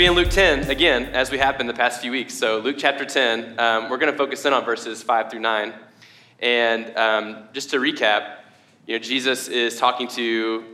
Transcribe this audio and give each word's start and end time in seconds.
be 0.00 0.06
in 0.06 0.14
Luke 0.14 0.30
10 0.30 0.70
again, 0.70 1.04
as 1.12 1.30
we 1.30 1.36
have 1.36 1.58
been 1.58 1.66
the 1.66 1.74
past 1.74 2.00
few 2.00 2.10
weeks. 2.10 2.32
So, 2.32 2.60
Luke 2.60 2.76
chapter 2.78 3.04
10, 3.04 3.60
um, 3.60 3.90
we're 3.90 3.98
going 3.98 4.10
to 4.10 4.16
focus 4.16 4.46
in 4.46 4.54
on 4.54 4.64
verses 4.64 5.02
5 5.02 5.30
through 5.30 5.40
9. 5.40 5.74
And 6.38 6.96
um, 6.96 7.48
just 7.52 7.68
to 7.72 7.76
recap, 7.76 8.36
you 8.86 8.94
know, 8.94 8.98
Jesus 8.98 9.48
is 9.48 9.78
talking 9.78 10.08
to 10.08 10.64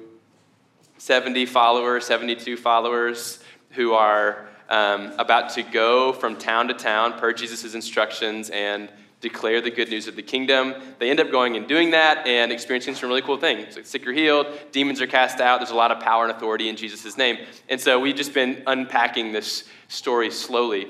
70 0.98 1.44
followers, 1.46 2.06
72 2.06 2.56
followers 2.56 3.40
who 3.70 3.94
are 3.94 4.46
um, 4.68 5.12
about 5.18 5.50
to 5.54 5.64
go 5.64 6.12
from 6.12 6.36
town 6.36 6.68
to 6.68 6.74
town 6.74 7.18
per 7.18 7.32
Jesus' 7.32 7.74
instructions 7.74 8.48
and 8.50 8.88
declare 9.20 9.60
the 9.60 9.70
good 9.70 9.88
news 9.88 10.08
of 10.08 10.16
the 10.16 10.22
kingdom. 10.22 10.74
They 10.98 11.10
end 11.10 11.20
up 11.20 11.30
going 11.30 11.56
and 11.56 11.66
doing 11.66 11.90
that 11.92 12.26
and 12.26 12.52
experiencing 12.52 12.94
some 12.94 13.08
really 13.08 13.22
cool 13.22 13.38
things. 13.38 13.76
Like 13.76 13.86
sick 13.86 14.06
are 14.06 14.12
healed, 14.12 14.46
demons 14.72 15.00
are 15.00 15.06
cast 15.06 15.40
out. 15.40 15.58
There's 15.58 15.70
a 15.70 15.74
lot 15.74 15.90
of 15.90 16.00
power 16.00 16.24
and 16.24 16.32
authority 16.32 16.68
in 16.68 16.76
Jesus' 16.76 17.16
name. 17.16 17.38
And 17.68 17.80
so 17.80 17.98
we've 17.98 18.14
just 18.14 18.34
been 18.34 18.62
unpacking 18.66 19.32
this 19.32 19.64
story 19.88 20.30
slowly. 20.30 20.88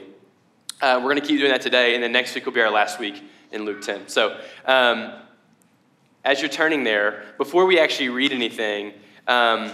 Uh, 0.80 0.98
we're 0.98 1.10
going 1.10 1.20
to 1.20 1.26
keep 1.26 1.38
doing 1.38 1.50
that 1.50 1.62
today, 1.62 1.94
and 1.94 2.02
then 2.02 2.12
next 2.12 2.34
week 2.34 2.44
will 2.44 2.52
be 2.52 2.60
our 2.60 2.70
last 2.70 2.98
week 2.98 3.22
in 3.52 3.64
Luke 3.64 3.80
10. 3.80 4.08
So 4.08 4.38
um, 4.66 5.12
as 6.24 6.40
you're 6.40 6.50
turning 6.50 6.84
there, 6.84 7.24
before 7.38 7.64
we 7.64 7.78
actually 7.78 8.10
read 8.10 8.32
anything, 8.32 8.92
um, 9.26 9.70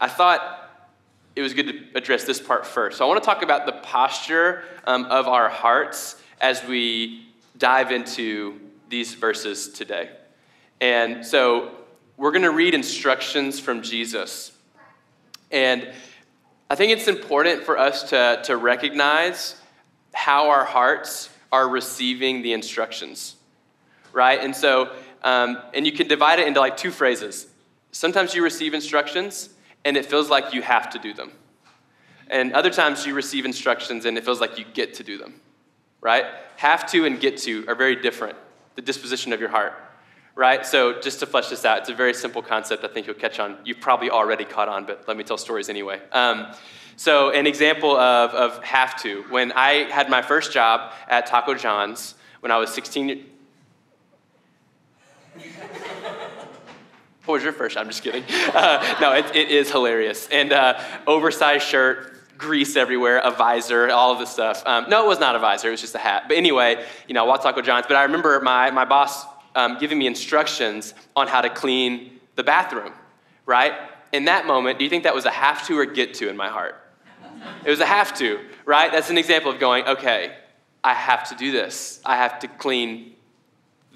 I 0.00 0.08
thought 0.08 0.64
it 1.36 1.42
was 1.42 1.52
good 1.52 1.66
to 1.66 1.98
address 1.98 2.24
this 2.24 2.40
part 2.40 2.66
first. 2.66 2.98
So 2.98 3.04
I 3.04 3.08
want 3.08 3.22
to 3.22 3.26
talk 3.26 3.42
about 3.42 3.66
the 3.66 3.72
posture 3.72 4.62
um, 4.86 5.04
of 5.06 5.26
our 5.26 5.48
hearts 5.48 6.22
as 6.40 6.64
we 6.64 7.23
dive 7.56 7.92
into 7.92 8.60
these 8.88 9.14
verses 9.14 9.68
today. 9.68 10.10
And 10.80 11.24
so 11.24 11.70
we're 12.16 12.30
going 12.30 12.42
to 12.42 12.50
read 12.50 12.74
instructions 12.74 13.60
from 13.60 13.82
Jesus. 13.82 14.52
And 15.50 15.92
I 16.70 16.74
think 16.74 16.92
it's 16.92 17.08
important 17.08 17.62
for 17.62 17.78
us 17.78 18.10
to, 18.10 18.40
to 18.44 18.56
recognize 18.56 19.56
how 20.12 20.50
our 20.50 20.64
hearts 20.64 21.28
are 21.52 21.68
receiving 21.68 22.42
the 22.42 22.52
instructions, 22.52 23.36
right? 24.12 24.40
And 24.40 24.54
so, 24.54 24.90
um, 25.22 25.62
and 25.72 25.86
you 25.86 25.92
can 25.92 26.08
divide 26.08 26.38
it 26.38 26.46
into 26.46 26.60
like 26.60 26.76
two 26.76 26.90
phrases. 26.90 27.46
Sometimes 27.92 28.34
you 28.34 28.42
receive 28.42 28.74
instructions 28.74 29.50
and 29.84 29.96
it 29.96 30.06
feels 30.06 30.30
like 30.30 30.52
you 30.52 30.62
have 30.62 30.90
to 30.90 30.98
do 30.98 31.14
them. 31.14 31.30
And 32.28 32.52
other 32.52 32.70
times 32.70 33.06
you 33.06 33.14
receive 33.14 33.44
instructions 33.44 34.04
and 34.04 34.16
it 34.16 34.24
feels 34.24 34.40
like 34.40 34.58
you 34.58 34.64
get 34.72 34.94
to 34.94 35.04
do 35.04 35.18
them 35.18 35.40
right? 36.04 36.26
Have 36.56 36.88
to 36.92 37.06
and 37.06 37.18
get 37.18 37.38
to 37.38 37.64
are 37.66 37.74
very 37.74 37.96
different, 37.96 38.36
the 38.76 38.82
disposition 38.82 39.32
of 39.32 39.40
your 39.40 39.48
heart, 39.48 39.72
right? 40.36 40.64
So, 40.64 41.00
just 41.00 41.18
to 41.20 41.26
flesh 41.26 41.48
this 41.48 41.64
out, 41.64 41.78
it's 41.78 41.88
a 41.88 41.94
very 41.94 42.14
simple 42.14 42.42
concept 42.42 42.84
I 42.84 42.88
think 42.88 43.08
you'll 43.08 43.16
catch 43.16 43.40
on. 43.40 43.56
You've 43.64 43.80
probably 43.80 44.10
already 44.10 44.44
caught 44.44 44.68
on, 44.68 44.84
but 44.84 45.08
let 45.08 45.16
me 45.16 45.24
tell 45.24 45.38
stories 45.38 45.68
anyway. 45.68 46.00
Um, 46.12 46.52
so, 46.96 47.30
an 47.30 47.48
example 47.48 47.96
of, 47.96 48.30
of 48.30 48.62
have 48.62 49.02
to, 49.02 49.24
when 49.30 49.50
I 49.52 49.90
had 49.90 50.08
my 50.08 50.22
first 50.22 50.52
job 50.52 50.92
at 51.08 51.26
Taco 51.26 51.54
John's 51.54 52.14
when 52.40 52.52
I 52.52 52.58
was 52.58 52.72
16 52.72 53.26
What 57.24 57.36
was 57.36 57.42
your 57.42 57.54
first? 57.54 57.78
I'm 57.78 57.86
just 57.86 58.02
kidding. 58.02 58.22
Uh, 58.54 58.96
no, 59.00 59.12
it, 59.14 59.34
it 59.34 59.48
is 59.50 59.70
hilarious. 59.70 60.28
And 60.30 60.52
uh, 60.52 60.78
oversized 61.06 61.66
shirt, 61.66 62.13
grease 62.44 62.76
everywhere, 62.76 63.18
a 63.24 63.30
visor, 63.30 63.88
all 63.90 64.12
of 64.12 64.18
this 64.18 64.28
stuff. 64.28 64.62
Um, 64.66 64.84
no, 64.90 65.02
it 65.04 65.08
was 65.08 65.18
not 65.18 65.34
a 65.34 65.38
visor, 65.38 65.68
it 65.68 65.70
was 65.70 65.80
just 65.80 65.94
a 65.94 65.98
hat. 65.98 66.24
But 66.28 66.36
anyway, 66.36 66.84
you 67.08 67.14
know, 67.14 67.24
Taco 67.36 67.62
John's. 67.62 67.86
But 67.86 67.96
I 67.96 68.02
remember 68.02 68.38
my, 68.40 68.70
my 68.70 68.84
boss 68.84 69.24
um, 69.54 69.78
giving 69.78 69.98
me 69.98 70.06
instructions 70.06 70.92
on 71.16 71.26
how 71.26 71.40
to 71.40 71.48
clean 71.48 72.20
the 72.36 72.42
bathroom, 72.42 72.92
right? 73.46 73.72
In 74.12 74.26
that 74.26 74.46
moment, 74.46 74.78
do 74.78 74.84
you 74.84 74.90
think 74.90 75.04
that 75.04 75.14
was 75.14 75.24
a 75.24 75.30
have 75.30 75.66
to 75.66 75.78
or 75.78 75.86
get 75.86 76.12
to 76.14 76.28
in 76.28 76.36
my 76.36 76.48
heart? 76.48 76.80
It 77.64 77.70
was 77.70 77.80
a 77.80 77.86
have 77.86 78.16
to, 78.18 78.40
right? 78.66 78.92
That's 78.92 79.10
an 79.10 79.18
example 79.18 79.50
of 79.50 79.58
going, 79.58 79.86
okay, 79.86 80.36
I 80.82 80.92
have 80.92 81.28
to 81.30 81.34
do 81.34 81.50
this. 81.50 82.00
I 82.04 82.16
have 82.16 82.38
to 82.40 82.48
clean 82.48 83.14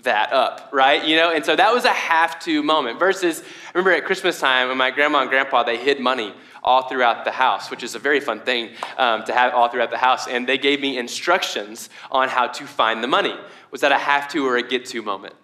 that 0.03 0.33
up, 0.33 0.71
right? 0.73 1.05
You 1.05 1.17
know, 1.17 1.33
and 1.33 1.45
so 1.45 1.55
that 1.55 1.73
was 1.75 1.85
a 1.85 1.93
have 1.93 2.39
to 2.41 2.63
moment. 2.63 2.99
Versus, 2.99 3.41
I 3.41 3.71
remember 3.75 3.93
at 3.93 4.05
Christmas 4.07 4.41
time 4.41 4.69
when 4.69 4.79
my 4.79 4.91
grandma 4.91 5.21
and 5.21 5.31
grandpa 5.31 5.65
they 5.65 5.77
hid 5.77 6.01
money 6.01 6.33
all 6.63 6.89
throughout 6.89 7.25
the 7.25 7.31
house, 7.31 7.71
which 7.71 7.83
is 7.83 7.95
a 7.95 7.99
very 7.99 8.21
fun 8.21 8.41
thing 8.41 8.71
um, 8.97 9.25
to 9.25 9.33
have 9.33 9.55
all 9.55 9.69
throughout 9.69 9.91
the 9.91 9.99
house. 9.99 10.27
And 10.27 10.49
they 10.49 10.59
gave 10.59 10.81
me 10.81 10.99
instructions 10.99 11.91
on 12.11 12.29
how 12.29 12.49
to 12.49 12.67
find 12.67 13.03
the 13.03 13.09
money. 13.09 13.35
Was 13.71 13.81
that 13.83 13.93
a 13.93 13.99
have 13.99 14.29
to 14.29 14.47
or 14.47 14.57
a 14.57 14.63
get 14.63 14.87
to 14.87 15.03
moment? 15.03 15.35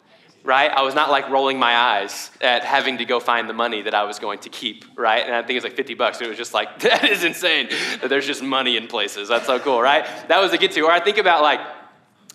Right? 0.43 0.71
I 0.71 0.83
was 0.83 0.95
not 0.95 1.11
like 1.11 1.31
rolling 1.31 1.59
my 1.59 1.75
eyes 1.75 2.31
at 2.43 2.65
having 2.65 2.99
to 2.99 3.07
go 3.07 3.19
find 3.19 3.49
the 3.49 3.55
money 3.55 3.81
that 3.81 3.95
I 3.95 4.05
was 4.05 4.19
going 4.19 4.41
to 4.41 4.51
keep, 4.51 4.85
right? 4.95 5.25
And 5.25 5.35
I 5.35 5.41
think 5.41 5.53
it 5.53 5.55
was 5.55 5.65
like 5.65 5.77
50 5.77 5.95
bucks. 5.95 6.21
It 6.21 6.29
was 6.29 6.37
just 6.37 6.53
like, 6.53 6.79
that 6.81 7.05
is 7.05 7.25
insane 7.25 7.71
that 8.03 8.09
there's 8.09 8.27
just 8.27 8.43
money 8.43 8.77
in 8.77 8.87
places. 8.87 9.29
That's 9.29 9.47
so 9.47 9.59
cool, 9.59 9.81
right? 9.81 10.05
That 10.29 10.41
was 10.41 10.53
a 10.53 10.59
get 10.59 10.73
to. 10.73 10.83
Or 10.83 10.91
I 10.91 11.01
think 11.01 11.17
about 11.17 11.43
like, 11.43 11.61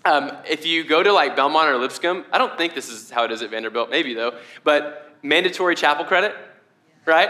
um, 0.06 0.32
if 0.50 0.66
you 0.66 0.84
go 0.84 1.04
to 1.04 1.12
like 1.12 1.36
Belmont 1.36 1.70
or 1.70 1.78
Lipscomb, 1.78 2.26
I 2.32 2.40
don't 2.40 2.58
think 2.58 2.74
this 2.74 2.90
is 2.90 3.12
how 3.12 3.26
it 3.26 3.32
is 3.32 3.44
at 3.44 3.52
Vanderbilt, 3.52 3.92
maybe 3.92 4.16
though, 4.16 4.40
but 4.64 5.14
mandatory 5.22 5.76
chapel 5.76 6.06
credit, 6.06 6.36
right? 7.06 7.30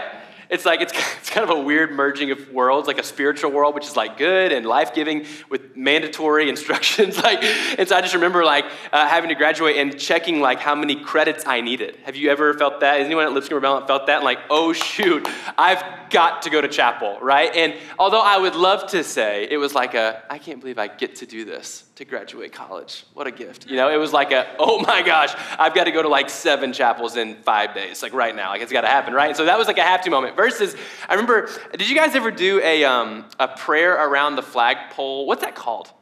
It's 0.50 0.66
like 0.66 0.80
it's, 0.80 0.92
it's 1.20 1.30
kind 1.30 1.48
of 1.48 1.56
a 1.56 1.60
weird 1.60 1.92
merging 1.92 2.30
of 2.30 2.50
worlds, 2.50 2.86
like 2.86 2.98
a 2.98 3.02
spiritual 3.02 3.50
world, 3.50 3.74
which 3.74 3.86
is 3.86 3.96
like 3.96 4.18
good 4.18 4.52
and 4.52 4.66
life 4.66 4.94
giving 4.94 5.26
with 5.48 5.76
mandatory 5.76 6.48
instructions. 6.54 7.16
like, 7.22 7.42
and 7.42 7.88
so 7.88 7.96
I 7.96 8.00
just 8.00 8.14
remember 8.14 8.44
like 8.44 8.66
uh, 8.92 9.06
having 9.08 9.28
to 9.28 9.34
graduate 9.34 9.76
and 9.76 9.98
checking 9.98 10.40
like 10.40 10.58
how 10.58 10.74
many 10.74 10.96
credits 10.96 11.46
I 11.46 11.60
needed. 11.60 11.96
Have 12.04 12.16
you 12.16 12.30
ever 12.30 12.54
felt 12.54 12.80
that? 12.80 12.98
Has 12.98 13.06
anyone 13.06 13.24
at 13.24 13.32
Lipscomb 13.32 13.56
Rebellion 13.56 13.86
felt 13.86 14.06
that? 14.06 14.16
And 14.16 14.24
like, 14.24 14.40
oh 14.50 14.72
shoot, 14.72 15.26
I've 15.56 16.10
got 16.10 16.42
to 16.42 16.50
go 16.50 16.60
to 16.60 16.68
chapel, 16.68 17.18
right? 17.20 17.54
And 17.54 17.74
although 17.98 18.20
I 18.20 18.36
would 18.38 18.56
love 18.56 18.90
to 18.90 19.04
say 19.04 19.46
it 19.50 19.56
was 19.56 19.74
like 19.74 19.94
a, 19.94 20.22
I 20.28 20.38
can't 20.38 20.60
believe 20.60 20.78
I 20.78 20.88
get 20.88 21.16
to 21.16 21.26
do 21.26 21.44
this 21.44 21.84
to 22.00 22.06
graduate 22.06 22.50
college. 22.50 23.04
What 23.12 23.26
a 23.26 23.30
gift. 23.30 23.68
You 23.68 23.76
know, 23.76 23.90
it 23.90 23.98
was 23.98 24.10
like 24.10 24.32
a, 24.32 24.46
oh 24.58 24.80
my 24.80 25.02
gosh, 25.02 25.34
I've 25.58 25.74
got 25.74 25.84
to 25.84 25.90
go 25.90 26.00
to 26.00 26.08
like 26.08 26.30
seven 26.30 26.72
chapels 26.72 27.16
in 27.16 27.36
five 27.42 27.74
days, 27.74 28.02
like 28.02 28.14
right 28.14 28.34
now. 28.34 28.48
Like 28.48 28.62
it's 28.62 28.72
got 28.72 28.80
to 28.80 28.88
happen, 28.88 29.12
right? 29.12 29.36
So 29.36 29.44
that 29.44 29.58
was 29.58 29.66
like 29.68 29.76
a 29.76 29.82
have 29.82 30.00
to 30.04 30.10
moment. 30.10 30.34
Versus, 30.34 30.74
I 31.10 31.14
remember, 31.14 31.50
did 31.76 31.90
you 31.90 31.94
guys 31.94 32.14
ever 32.14 32.30
do 32.30 32.58
a, 32.62 32.84
um, 32.84 33.26
a 33.38 33.48
prayer 33.48 33.92
around 34.08 34.36
the 34.36 34.42
flagpole? 34.42 35.26
What's 35.26 35.42
that 35.42 35.54
called? 35.54 35.92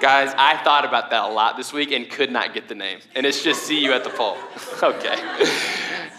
Guys, 0.00 0.34
I 0.36 0.62
thought 0.62 0.84
about 0.84 1.08
that 1.10 1.30
a 1.30 1.32
lot 1.32 1.56
this 1.56 1.72
week 1.72 1.90
and 1.90 2.10
could 2.10 2.30
not 2.30 2.52
get 2.52 2.68
the 2.68 2.74
name. 2.74 2.98
And 3.14 3.24
it's 3.24 3.42
just 3.42 3.62
see 3.62 3.82
you 3.82 3.94
at 3.94 4.04
the 4.04 4.10
pole. 4.10 4.36
okay 4.82 5.16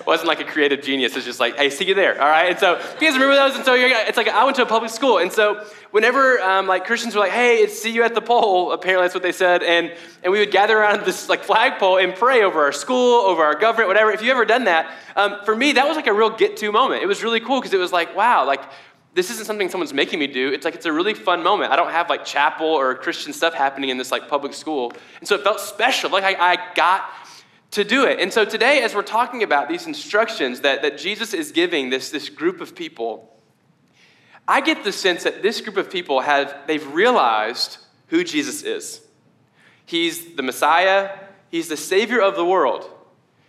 wasn't 0.07 0.27
like 0.27 0.39
a 0.39 0.45
creative 0.45 0.81
genius. 0.81 1.15
It's 1.15 1.25
just 1.25 1.39
like, 1.39 1.57
hey, 1.57 1.69
see 1.69 1.85
you 1.85 1.93
there, 1.93 2.19
all 2.21 2.29
right? 2.29 2.49
And 2.49 2.59
so 2.59 2.77
you 2.77 3.07
guys 3.07 3.13
remember 3.13 3.35
those? 3.35 3.55
And 3.55 3.65
so 3.65 3.75
it's 3.75 4.17
like 4.17 4.29
I 4.29 4.45
went 4.45 4.55
to 4.55 4.63
a 4.63 4.65
public 4.65 4.89
school, 4.89 5.17
and 5.17 5.31
so 5.31 5.65
whenever 5.91 6.39
um, 6.39 6.65
like 6.65 6.85
Christians 6.85 7.13
were 7.13 7.21
like, 7.21 7.31
hey, 7.31 7.57
it's 7.57 7.77
see 7.77 7.91
you 7.91 8.03
at 8.03 8.15
the 8.15 8.21
pole. 8.21 8.71
Apparently 8.71 9.03
that's 9.03 9.13
what 9.13 9.23
they 9.23 9.31
said, 9.31 9.63
and 9.63 9.93
and 10.23 10.31
we 10.31 10.39
would 10.39 10.51
gather 10.51 10.77
around 10.77 11.05
this 11.05 11.27
like 11.27 11.43
flagpole 11.43 11.97
and 11.97 12.15
pray 12.15 12.43
over 12.43 12.61
our 12.61 12.71
school, 12.71 13.21
over 13.21 13.43
our 13.43 13.55
government, 13.55 13.89
whatever. 13.89 14.11
If 14.11 14.21
you've 14.21 14.31
ever 14.31 14.45
done 14.45 14.63
that, 14.63 14.91
um, 15.15 15.37
for 15.43 15.55
me 15.55 15.73
that 15.73 15.85
was 15.87 15.95
like 15.95 16.07
a 16.07 16.13
real 16.13 16.29
get 16.29 16.57
to 16.57 16.71
moment. 16.71 17.03
It 17.03 17.07
was 17.07 17.21
really 17.21 17.39
cool 17.39 17.59
because 17.59 17.73
it 17.73 17.79
was 17.79 17.91
like, 17.91 18.15
wow, 18.15 18.45
like 18.45 18.61
this 19.13 19.31
isn't 19.31 19.45
something 19.45 19.67
someone's 19.67 19.93
making 19.93 20.19
me 20.19 20.27
do. 20.27 20.49
It's 20.53 20.63
like 20.63 20.75
it's 20.75 20.85
a 20.85 20.93
really 20.93 21.15
fun 21.15 21.41
moment. 21.41 21.71
I 21.71 21.75
don't 21.75 21.91
have 21.91 22.07
like 22.07 22.23
chapel 22.23 22.67
or 22.67 22.93
Christian 22.95 23.33
stuff 23.33 23.55
happening 23.55 23.89
in 23.89 23.97
this 23.97 24.11
like 24.11 24.29
public 24.29 24.53
school. 24.53 24.93
And 25.19 25.27
so 25.27 25.35
it 25.35 25.41
felt 25.41 25.59
special. 25.59 26.11
Like 26.11 26.23
I, 26.23 26.53
I 26.53 26.73
got 26.75 27.09
to 27.71 27.83
do 27.83 28.05
it. 28.05 28.19
And 28.19 28.31
so 28.31 28.45
today, 28.45 28.81
as 28.81 28.95
we're 28.95 29.01
talking 29.01 29.43
about 29.43 29.69
these 29.69 29.87
instructions 29.87 30.61
that, 30.61 30.81
that 30.81 30.97
Jesus 30.97 31.33
is 31.33 31.51
giving 31.51 31.89
this, 31.89 32.09
this 32.09 32.29
group 32.29 32.61
of 32.61 32.75
people, 32.75 33.33
I 34.47 34.61
get 34.61 34.83
the 34.83 34.93
sense 34.93 35.23
that 35.23 35.41
this 35.41 35.59
group 35.59 35.77
of 35.77 35.89
people 35.89 36.21
have 36.21 36.55
they've 36.67 36.87
realized 36.93 37.77
who 38.07 38.23
Jesus 38.23 38.63
is. 38.63 39.01
He's 39.85 40.35
the 40.35 40.43
Messiah, 40.43 41.11
he's 41.49 41.67
the 41.67 41.77
Savior 41.77 42.21
of 42.21 42.35
the 42.35 42.45
world. 42.45 42.89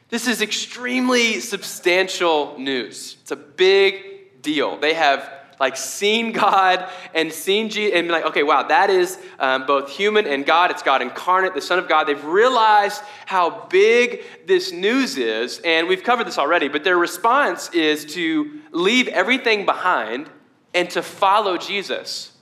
This 0.08 0.26
is 0.26 0.40
extremely 0.40 1.40
substantial 1.40 2.58
news. 2.58 3.19
It's 3.20 3.31
a 3.31 3.37
big 3.37 4.43
deal. 4.43 4.78
They 4.78 4.94
have 4.94 5.31
like 5.60 5.76
seen 5.76 6.32
God 6.32 6.88
and 7.14 7.32
seen 7.32 7.69
Jesus 7.69 7.99
and 7.99 8.08
like, 8.08 8.25
okay, 8.26 8.43
wow, 8.43 8.62
that 8.64 8.90
is 8.90 9.19
um, 9.38 9.66
both 9.66 9.90
human 9.90 10.26
and 10.26 10.46
God. 10.46 10.70
It's 10.70 10.82
God 10.82 11.02
incarnate, 11.02 11.55
the 11.55 11.60
Son 11.60 11.78
of 11.78 11.88
God. 11.88 12.05
They've 12.05 12.25
realized 12.25 13.02
how 13.26 13.66
big 13.69 14.22
this 14.46 14.72
news 14.72 15.16
is, 15.16 15.60
and 15.64 15.88
we've 15.88 16.02
covered 16.02 16.26
this 16.26 16.38
already, 16.38 16.69
but 16.69 16.84
their 16.84 16.99
response 16.99 17.70
is 17.70 18.05
to 18.14 18.60
leave 18.72 19.08
everything 19.08 19.64
behind 19.64 20.31
and 20.75 20.88
to 20.90 21.02
follow 21.02 21.56
Jesus. 21.56 22.32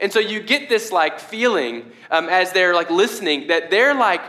And 0.00 0.12
so 0.12 0.20
you 0.20 0.40
get 0.40 0.68
this 0.68 0.92
like 0.92 1.18
feeling 1.18 1.90
um, 2.10 2.28
as 2.28 2.52
they're 2.52 2.74
like 2.74 2.90
listening 2.90 3.48
that 3.48 3.70
they're 3.70 3.94
like, 3.94 4.20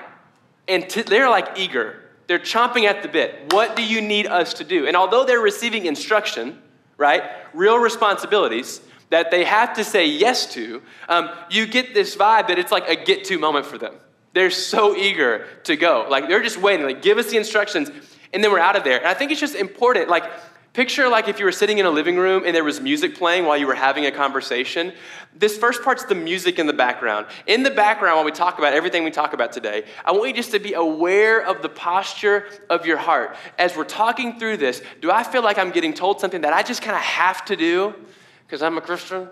and 0.67 0.89
they're 0.89 1.29
like 1.29 1.57
eager. 1.57 2.01
They're 2.27 2.39
chomping 2.39 2.83
at 2.83 3.01
the 3.01 3.07
bit. 3.07 3.53
What 3.53 3.75
do 3.75 3.83
you 3.83 4.01
need 4.01 4.27
us 4.27 4.53
to 4.55 4.63
do? 4.63 4.85
And 4.85 4.95
although 4.95 5.25
they're 5.25 5.39
receiving 5.39 5.87
instruction, 5.87 6.61
right? 6.99 7.23
Real 7.55 7.79
responsibilities 7.79 8.81
that 9.09 9.31
they 9.31 9.43
have 9.43 9.73
to 9.73 9.83
say 9.83 10.05
yes 10.05 10.53
to, 10.53 10.83
um, 11.07 11.31
you 11.49 11.65
get 11.65 11.95
this 11.95 12.15
vibe 12.15 12.49
that 12.49 12.59
it's 12.59 12.71
like 12.71 12.87
a 12.87 12.95
get 12.95 13.23
to 13.25 13.39
moment 13.39 13.65
for 13.65 13.79
them. 13.79 13.95
They're 14.33 14.51
so 14.51 14.95
eager 14.95 15.47
to 15.63 15.75
go. 15.75 16.05
Like 16.07 16.27
they're 16.27 16.43
just 16.43 16.57
waiting, 16.57 16.85
like, 16.85 17.01
give 17.01 17.17
us 17.17 17.31
the 17.31 17.37
instructions, 17.37 17.89
and 18.31 18.43
then 18.43 18.51
we're 18.51 18.59
out 18.59 18.75
of 18.75 18.83
there. 18.83 18.99
And 18.99 19.07
I 19.07 19.15
think 19.15 19.31
it's 19.31 19.39
just 19.39 19.55
important, 19.55 20.09
like, 20.09 20.25
Picture 20.73 21.09
like 21.09 21.27
if 21.27 21.39
you 21.39 21.45
were 21.45 21.51
sitting 21.51 21.79
in 21.79 21.87
a 21.87 21.89
living 21.89 22.15
room 22.15 22.43
and 22.45 22.55
there 22.55 22.63
was 22.63 22.79
music 22.79 23.15
playing 23.15 23.45
while 23.45 23.57
you 23.57 23.65
were 23.65 23.73
having 23.73 24.05
a 24.05 24.11
conversation. 24.11 24.93
This 25.35 25.57
first 25.57 25.81
part's 25.81 26.03
the 26.05 26.13
music 26.13 26.59
in 26.59 26.67
the 26.67 26.73
background. 26.73 27.25
In 27.47 27.63
the 27.63 27.71
background, 27.71 28.17
while 28.17 28.25
we 28.25 28.31
talk 28.31 28.59
about 28.59 28.73
everything 28.73 29.03
we 29.03 29.09
talk 29.09 29.33
about 29.33 29.51
today, 29.51 29.85
I 30.05 30.11
want 30.11 30.27
you 30.27 30.35
just 30.35 30.51
to 30.51 30.59
be 30.59 30.73
aware 30.73 31.43
of 31.43 31.63
the 31.63 31.69
posture 31.69 32.45
of 32.69 32.85
your 32.85 32.97
heart. 32.97 33.35
As 33.57 33.75
we're 33.75 33.83
talking 33.83 34.37
through 34.37 34.57
this, 34.57 34.83
do 35.01 35.09
I 35.09 35.23
feel 35.23 35.41
like 35.41 35.57
I'm 35.57 35.71
getting 35.71 35.93
told 35.93 36.19
something 36.19 36.41
that 36.41 36.53
I 36.53 36.61
just 36.61 36.83
kind 36.83 36.95
of 36.95 37.01
have 37.01 37.45
to 37.45 37.55
do 37.55 37.95
because 38.45 38.61
I'm 38.61 38.77
a 38.77 38.81
Christian? 38.81 39.27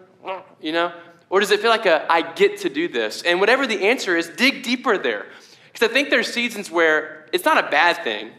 You 0.59 0.71
know? 0.71 0.91
Or 1.29 1.39
does 1.39 1.51
it 1.51 1.59
feel 1.59 1.69
like 1.69 1.85
a, 1.85 2.11
I 2.11 2.33
get 2.33 2.57
to 2.61 2.69
do 2.69 2.87
this? 2.87 3.21
And 3.21 3.39
whatever 3.39 3.67
the 3.67 3.87
answer 3.87 4.17
is, 4.17 4.27
dig 4.29 4.63
deeper 4.63 4.97
there. 4.97 5.27
Because 5.71 5.87
I 5.87 5.93
think 5.93 6.09
there's 6.09 6.33
seasons 6.33 6.71
where 6.71 7.27
it's 7.31 7.45
not 7.45 7.63
a 7.63 7.69
bad 7.69 8.03
thing 8.03 8.31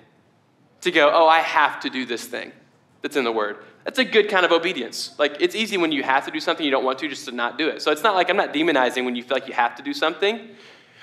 to 0.80 0.90
go, 0.90 1.12
oh, 1.12 1.28
I 1.28 1.40
have 1.40 1.78
to 1.80 1.90
do 1.90 2.04
this 2.04 2.24
thing 2.24 2.50
that's 3.08 3.16
in 3.16 3.24
the 3.24 3.32
word. 3.32 3.56
That's 3.84 3.98
a 3.98 4.04
good 4.04 4.28
kind 4.28 4.44
of 4.44 4.52
obedience. 4.52 5.14
Like, 5.18 5.38
it's 5.40 5.54
easy 5.54 5.78
when 5.78 5.92
you 5.92 6.02
have 6.02 6.26
to 6.26 6.30
do 6.30 6.40
something 6.40 6.62
you 6.62 6.70
don't 6.70 6.84
want 6.84 6.98
to 6.98 7.08
just 7.08 7.24
to 7.24 7.32
not 7.32 7.56
do 7.56 7.68
it. 7.68 7.80
So 7.80 7.90
it's 7.90 8.02
not 8.02 8.14
like 8.14 8.28
I'm 8.28 8.36
not 8.36 8.52
demonizing 8.52 9.06
when 9.06 9.16
you 9.16 9.22
feel 9.22 9.34
like 9.34 9.48
you 9.48 9.54
have 9.54 9.74
to 9.76 9.82
do 9.82 9.94
something. 9.94 10.50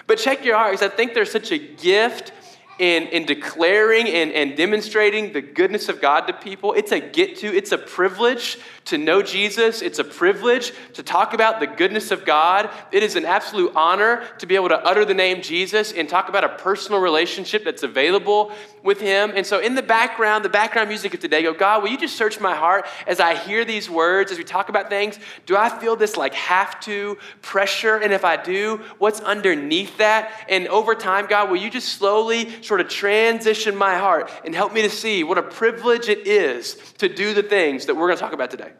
But 0.05 0.19
check 0.19 0.45
your 0.45 0.55
heart 0.55 0.73
because 0.73 0.85
I 0.85 0.95
think 0.95 1.15
there's 1.15 1.31
such 1.31 1.51
a 1.51 1.57
gift 1.57 2.31
in, 2.77 3.07
in 3.07 3.25
declaring 3.25 4.07
and, 4.07 4.31
and 4.31 4.55
demonstrating 4.55 5.33
the 5.33 5.41
goodness 5.41 5.89
of 5.89 5.99
God 5.99 6.27
to 6.27 6.33
people. 6.33 6.73
It's 6.73 6.91
a 6.91 6.99
get 6.99 7.37
to, 7.37 7.47
it's 7.47 7.71
a 7.71 7.77
privilege 7.79 8.59
to 8.85 8.97
know 8.97 9.21
Jesus. 9.21 9.81
It's 9.81 9.99
a 9.99 10.03
privilege 10.03 10.71
to 10.93 11.03
talk 11.03 11.33
about 11.33 11.59
the 11.59 11.67
goodness 11.67 12.11
of 12.11 12.23
God. 12.23 12.69
It 12.91 13.03
is 13.03 13.15
an 13.15 13.25
absolute 13.25 13.73
honor 13.75 14.23
to 14.39 14.45
be 14.45 14.55
able 14.55 14.69
to 14.69 14.77
utter 14.77 15.05
the 15.05 15.13
name 15.13 15.41
Jesus 15.41 15.91
and 15.91 16.07
talk 16.07 16.29
about 16.29 16.43
a 16.43 16.49
personal 16.49 17.01
relationship 17.01 17.63
that's 17.63 17.83
available 17.83 18.51
with 18.83 19.01
Him. 19.01 19.33
And 19.35 19.45
so, 19.45 19.59
in 19.59 19.73
the 19.73 19.81
background, 19.81 20.45
the 20.45 20.49
background 20.49 20.89
music 20.89 21.13
of 21.15 21.19
today, 21.19 21.41
go, 21.41 21.53
God, 21.53 21.81
will 21.81 21.89
you 21.89 21.97
just 21.97 22.15
search 22.15 22.39
my 22.39 22.53
heart 22.53 22.85
as 23.07 23.19
I 23.19 23.35
hear 23.35 23.65
these 23.65 23.89
words, 23.89 24.31
as 24.31 24.37
we 24.37 24.43
talk 24.43 24.69
about 24.69 24.89
things? 24.89 25.17
Do 25.47 25.57
I 25.57 25.69
feel 25.69 25.95
this 25.95 26.15
like 26.15 26.35
have 26.35 26.79
to 26.81 27.17
pressure? 27.41 27.97
And 27.97 28.13
if 28.13 28.23
I 28.23 28.37
do, 28.37 28.81
what's 28.99 29.19
underneath 29.21 29.97
that? 29.97 30.45
And 30.47 30.67
over 30.67 30.93
time, 30.93 31.25
God, 31.25 31.49
will 31.49 31.57
you 31.57 31.71
just 31.71 31.89
slowly 31.93 32.61
sort 32.61 32.81
of 32.81 32.87
transition 32.87 33.75
my 33.75 33.97
heart 33.97 34.29
and 34.45 34.53
help 34.53 34.71
me 34.73 34.83
to 34.83 34.89
see 34.89 35.23
what 35.23 35.39
a 35.39 35.43
privilege 35.43 36.07
it 36.07 36.27
is 36.27 36.75
to 36.99 37.09
do 37.09 37.33
the 37.33 37.43
things 37.43 37.87
that 37.87 37.95
we're 37.95 38.07
going 38.07 38.17
to 38.17 38.21
talk 38.21 38.33
about 38.33 38.51
today? 38.51 38.74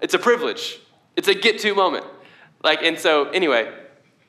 It's 0.00 0.14
a 0.14 0.18
privilege. 0.18 0.80
It's 1.16 1.28
a 1.28 1.34
get 1.34 1.58
to 1.60 1.74
moment. 1.74 2.06
Like, 2.62 2.82
and 2.82 2.98
so, 2.98 3.28
anyway, 3.30 3.72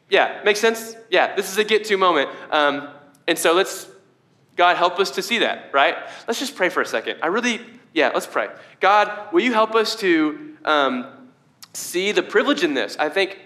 yeah, 0.09 0.41
makes 0.43 0.59
sense? 0.59 0.95
Yeah, 1.09 1.35
this 1.35 1.51
is 1.51 1.57
a 1.57 1.63
get 1.63 1.85
to 1.85 1.97
moment. 1.97 2.29
Um, 2.51 2.89
and 3.27 3.37
so 3.39 3.53
let's, 3.53 3.87
God, 4.55 4.77
help 4.77 4.99
us 4.99 5.11
to 5.11 5.21
see 5.21 5.39
that, 5.39 5.69
right? 5.73 5.95
Let's 6.27 6.39
just 6.39 6.55
pray 6.55 6.69
for 6.69 6.81
a 6.81 6.85
second. 6.85 7.19
I 7.23 7.27
really, 7.27 7.61
yeah, 7.93 8.11
let's 8.13 8.27
pray. 8.27 8.49
God, 8.79 9.33
will 9.33 9.41
you 9.41 9.53
help 9.53 9.73
us 9.73 9.95
to 9.97 10.57
um, 10.65 11.29
see 11.73 12.11
the 12.11 12.23
privilege 12.23 12.63
in 12.63 12.73
this? 12.73 12.95
I 12.99 13.09
think, 13.09 13.39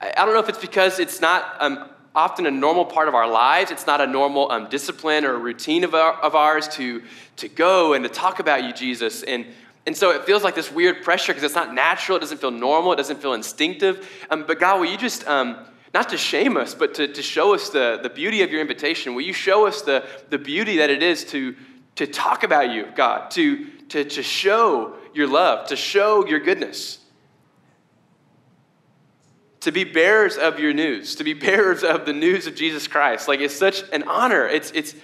I 0.00 0.24
don't 0.24 0.32
know 0.32 0.40
if 0.40 0.48
it's 0.48 0.58
because 0.58 0.98
it's 0.98 1.20
not 1.20 1.56
um, 1.60 1.90
often 2.14 2.46
a 2.46 2.50
normal 2.50 2.84
part 2.84 3.08
of 3.08 3.14
our 3.14 3.28
lives. 3.28 3.70
It's 3.70 3.86
not 3.86 4.00
a 4.00 4.06
normal 4.06 4.50
um, 4.50 4.68
discipline 4.68 5.24
or 5.24 5.38
routine 5.38 5.84
of, 5.84 5.94
our, 5.94 6.14
of 6.14 6.34
ours 6.34 6.66
to, 6.68 7.02
to 7.36 7.48
go 7.48 7.92
and 7.92 8.02
to 8.04 8.10
talk 8.10 8.40
about 8.40 8.64
you, 8.64 8.72
Jesus. 8.72 9.22
And 9.22 9.46
and 9.86 9.96
so 9.96 10.10
it 10.10 10.24
feels 10.24 10.44
like 10.44 10.54
this 10.54 10.70
weird 10.70 11.02
pressure 11.02 11.32
because 11.32 11.42
it's 11.42 11.54
not 11.54 11.74
natural, 11.74 12.16
it 12.16 12.20
doesn't 12.20 12.38
feel 12.38 12.50
normal, 12.50 12.92
it 12.92 12.96
doesn't 12.96 13.20
feel 13.20 13.32
instinctive. 13.32 14.08
Um, 14.30 14.44
but 14.46 14.60
God, 14.60 14.78
will 14.78 14.90
you 14.90 14.98
just, 14.98 15.26
um, 15.26 15.66
not 15.94 16.10
to 16.10 16.18
shame 16.18 16.56
us, 16.56 16.74
but 16.74 16.94
to, 16.94 17.08
to 17.08 17.22
show 17.22 17.54
us 17.54 17.70
the, 17.70 17.98
the 18.02 18.10
beauty 18.10 18.42
of 18.42 18.50
your 18.50 18.60
invitation? 18.60 19.14
Will 19.14 19.22
you 19.22 19.32
show 19.32 19.66
us 19.66 19.82
the, 19.82 20.04
the 20.28 20.38
beauty 20.38 20.76
that 20.78 20.90
it 20.90 21.02
is 21.02 21.24
to, 21.26 21.56
to 21.96 22.06
talk 22.06 22.42
about 22.42 22.70
you, 22.70 22.86
God, 22.94 23.30
to, 23.32 23.66
to, 23.88 24.04
to 24.04 24.22
show 24.22 24.94
your 25.14 25.26
love, 25.26 25.68
to 25.68 25.76
show 25.76 26.26
your 26.26 26.40
goodness? 26.40 26.98
To 29.60 29.72
be 29.72 29.84
bearers 29.84 30.36
of 30.36 30.58
your 30.60 30.74
news, 30.74 31.14
to 31.16 31.24
be 31.24 31.32
bearers 31.34 31.82
of 31.82 32.04
the 32.04 32.12
news 32.12 32.46
of 32.46 32.54
Jesus 32.54 32.86
Christ. 32.86 33.28
Like 33.28 33.40
it's 33.40 33.56
such 33.56 33.82
an 33.92 34.02
honor. 34.04 34.46
It's, 34.46 34.70
it's, 34.72 34.94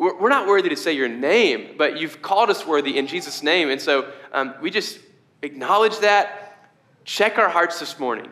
we're 0.00 0.30
not 0.30 0.46
worthy 0.46 0.70
to 0.70 0.76
say 0.76 0.94
your 0.94 1.08
name, 1.08 1.74
but 1.76 2.00
you've 2.00 2.22
called 2.22 2.48
us 2.48 2.66
worthy 2.66 2.96
in 2.96 3.06
Jesus' 3.06 3.42
name. 3.42 3.68
And 3.68 3.78
so 3.78 4.10
um, 4.32 4.54
we 4.62 4.70
just 4.70 4.98
acknowledge 5.42 5.98
that. 5.98 6.70
Check 7.04 7.36
our 7.38 7.50
hearts 7.50 7.78
this 7.78 7.98
morning. 7.98 8.30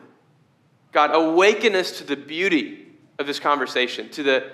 God, 0.92 1.10
awaken 1.14 1.74
us 1.74 1.98
to 1.98 2.04
the 2.04 2.16
beauty 2.16 2.86
of 3.18 3.26
this 3.26 3.38
conversation, 3.38 4.08
to 4.10 4.22
the 4.22 4.50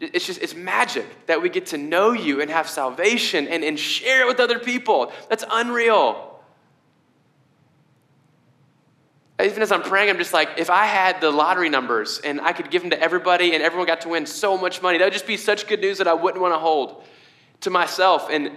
it's 0.00 0.26
just 0.26 0.42
it's 0.42 0.54
magic 0.54 1.06
that 1.26 1.40
we 1.40 1.48
get 1.48 1.66
to 1.66 1.78
know 1.78 2.12
you 2.12 2.40
and 2.40 2.50
have 2.50 2.68
salvation 2.68 3.46
and, 3.46 3.62
and 3.62 3.78
share 3.78 4.22
it 4.22 4.26
with 4.26 4.40
other 4.40 4.58
people. 4.58 5.12
That's 5.28 5.44
unreal. 5.50 6.33
Even 9.42 9.62
as 9.62 9.72
I'm 9.72 9.82
praying, 9.82 10.10
I'm 10.10 10.18
just 10.18 10.32
like, 10.32 10.50
if 10.58 10.70
I 10.70 10.86
had 10.86 11.20
the 11.20 11.30
lottery 11.30 11.68
numbers 11.68 12.20
and 12.22 12.40
I 12.40 12.52
could 12.52 12.70
give 12.70 12.82
them 12.82 12.90
to 12.90 13.00
everybody 13.00 13.54
and 13.54 13.62
everyone 13.62 13.86
got 13.86 14.02
to 14.02 14.08
win 14.10 14.26
so 14.26 14.56
much 14.56 14.80
money, 14.80 14.98
that 14.98 15.04
would 15.04 15.12
just 15.12 15.26
be 15.26 15.36
such 15.36 15.66
good 15.66 15.80
news 15.80 15.98
that 15.98 16.06
I 16.06 16.14
wouldn't 16.14 16.40
want 16.40 16.54
to 16.54 16.58
hold 16.58 17.02
to 17.62 17.70
myself. 17.70 18.28
And 18.30 18.52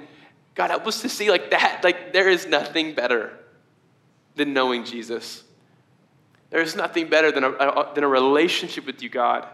God, 0.53 0.69
help 0.69 0.85
us 0.85 1.01
to 1.01 1.09
see 1.09 1.31
like 1.31 1.49
that. 1.49 1.81
Like, 1.83 2.13
there 2.13 2.29
is 2.29 2.45
nothing 2.45 2.93
better 2.93 3.33
than 4.35 4.53
knowing 4.53 4.85
Jesus. 4.85 5.43
There 6.51 6.61
is 6.61 6.75
nothing 6.75 7.09
better 7.09 7.31
than 7.31 7.43
a, 7.43 7.49
a, 7.49 7.91
than 7.95 8.03
a 8.03 8.07
relationship 8.07 8.85
with 8.85 9.01
you, 9.01 9.09
God. 9.09 9.47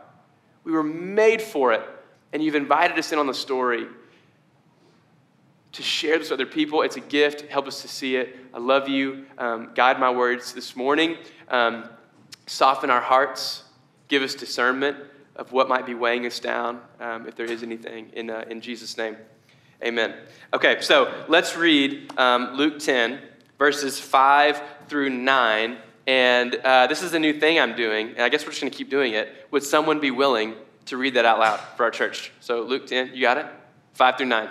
We 0.66 0.74
were 0.74 0.84
made 0.84 1.42
for 1.42 1.72
it, 1.72 1.82
and 2.34 2.44
you've 2.44 2.56
invited 2.56 3.00
us 3.00 3.12
in 3.14 3.20
on 3.20 3.28
the 3.28 3.34
story 3.34 3.88
to 5.74 5.82
share 5.84 6.18
this 6.18 6.30
with 6.30 6.40
other 6.40 6.50
people. 6.50 6.84
It's 6.84 6.96
a 6.96 7.02
gift. 7.02 7.42
Help 7.50 7.68
us 7.68 7.82
to 7.82 7.88
see 7.88 8.16
it. 8.16 8.38
I 8.54 8.60
love 8.60 8.88
you. 8.88 9.26
Um, 9.38 9.72
guide 9.76 10.00
my 10.00 10.12
words 10.12 10.54
this 10.54 10.76
morning. 10.76 11.18
Um, 11.50 11.90
soften 12.46 12.90
our 12.90 13.02
hearts. 13.02 13.64
Give 14.08 14.22
us 14.22 14.36
discernment 14.36 14.98
of 15.36 15.52
what 15.52 15.68
might 15.68 15.86
be 15.86 15.96
weighing 15.96 16.26
us 16.28 16.40
down, 16.40 16.80
um, 17.00 17.28
if 17.28 17.36
there 17.36 17.48
is 17.48 17.64
anything, 17.64 18.10
in, 18.14 18.30
uh, 18.30 18.46
in 18.50 18.62
Jesus' 18.62 18.98
name. 18.98 19.18
Amen. 19.84 20.14
Okay, 20.54 20.80
so 20.82 21.12
let's 21.28 21.58
read 21.58 22.12
um, 22.20 22.54
Luke 22.54 22.78
10, 22.78 23.20
verses 23.58 24.00
5 24.00 24.62
through 24.88 25.10
9. 25.10 25.78
And 26.06 26.56
uh, 26.56 26.86
this 26.86 27.02
is 27.02 27.14
a 27.14 27.20
new 27.20 27.40
thing 27.40 27.60
I'm 27.60 27.76
doing, 27.76 28.10
and 28.10 28.22
I 28.22 28.30
guess 28.30 28.44
we're 28.44 28.52
just 28.52 28.62
going 28.62 28.72
to 28.72 28.78
keep 28.78 28.90
doing 28.90 29.14
it. 29.14 29.48
Would 29.52 29.64
someone 29.64 30.00
be 30.00 30.12
willing 30.12 30.54
to 30.86 30.98
read 30.98 31.16
that 31.16 31.26
out 31.26 31.40
loud 31.40 31.60
for 31.78 31.84
our 31.84 31.92
church? 31.92 32.32
So, 32.42 32.62
Luke 32.62 32.86
10, 32.86 33.12
you 33.14 33.22
got 33.22 33.38
it? 33.38 33.48
5 33.94 34.18
through 34.18 34.28
9. 34.28 34.50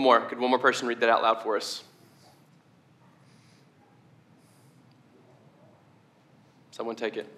One 0.00 0.16
more. 0.16 0.24
Could 0.32 0.40
one 0.40 0.48
more 0.48 0.56
person 0.56 0.88
read 0.88 1.04
that 1.04 1.12
out 1.12 1.20
loud 1.20 1.44
for 1.44 1.60
us? 1.60 1.84
Someone 6.72 6.96
take 6.96 7.20
it. 7.20 7.28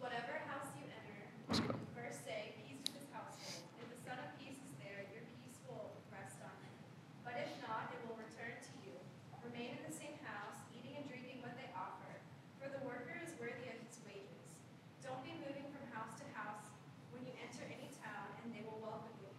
Whatever 0.00 0.40
house 0.48 0.72
you 0.80 0.88
enter, 0.88 1.20
Let's 1.44 1.60
go. 1.60 1.76
first 1.92 2.24
say, 2.24 2.56
Peace 2.64 2.80
to 2.88 2.96
this 2.96 3.04
household. 3.12 3.68
If 3.84 3.92
the 3.92 4.00
Son 4.00 4.16
of 4.16 4.32
Peace 4.40 4.64
is 4.64 4.72
there, 4.80 5.04
your 5.12 5.20
peace 5.44 5.60
will 5.68 5.92
rest 6.08 6.40
on 6.40 6.56
him. 6.64 6.72
But 7.20 7.36
if 7.36 7.52
not, 7.68 7.92
it 7.92 8.00
will 8.08 8.16
return 8.16 8.56
to 8.56 8.72
you. 8.80 8.96
Remain 9.44 9.76
in 9.76 9.84
the 9.84 9.92
same 9.92 10.16
house, 10.24 10.56
eating 10.72 10.96
and 10.96 11.04
drinking 11.04 11.44
what 11.44 11.52
they 11.60 11.68
offer, 11.76 12.16
for 12.56 12.72
the 12.72 12.80
worker 12.80 13.20
is 13.20 13.36
worthy 13.36 13.68
of 13.68 13.76
his 13.84 14.00
wages. 14.08 14.56
Don't 15.04 15.20
be 15.20 15.36
moving 15.36 15.68
from 15.68 15.84
house 15.92 16.16
to 16.16 16.24
house. 16.32 16.64
When 17.12 17.28
you 17.28 17.36
enter 17.44 17.68
any 17.68 17.92
town, 18.00 18.24
and 18.40 18.56
they 18.56 18.64
will 18.64 18.80
welcome 18.80 19.12
you 19.20 19.30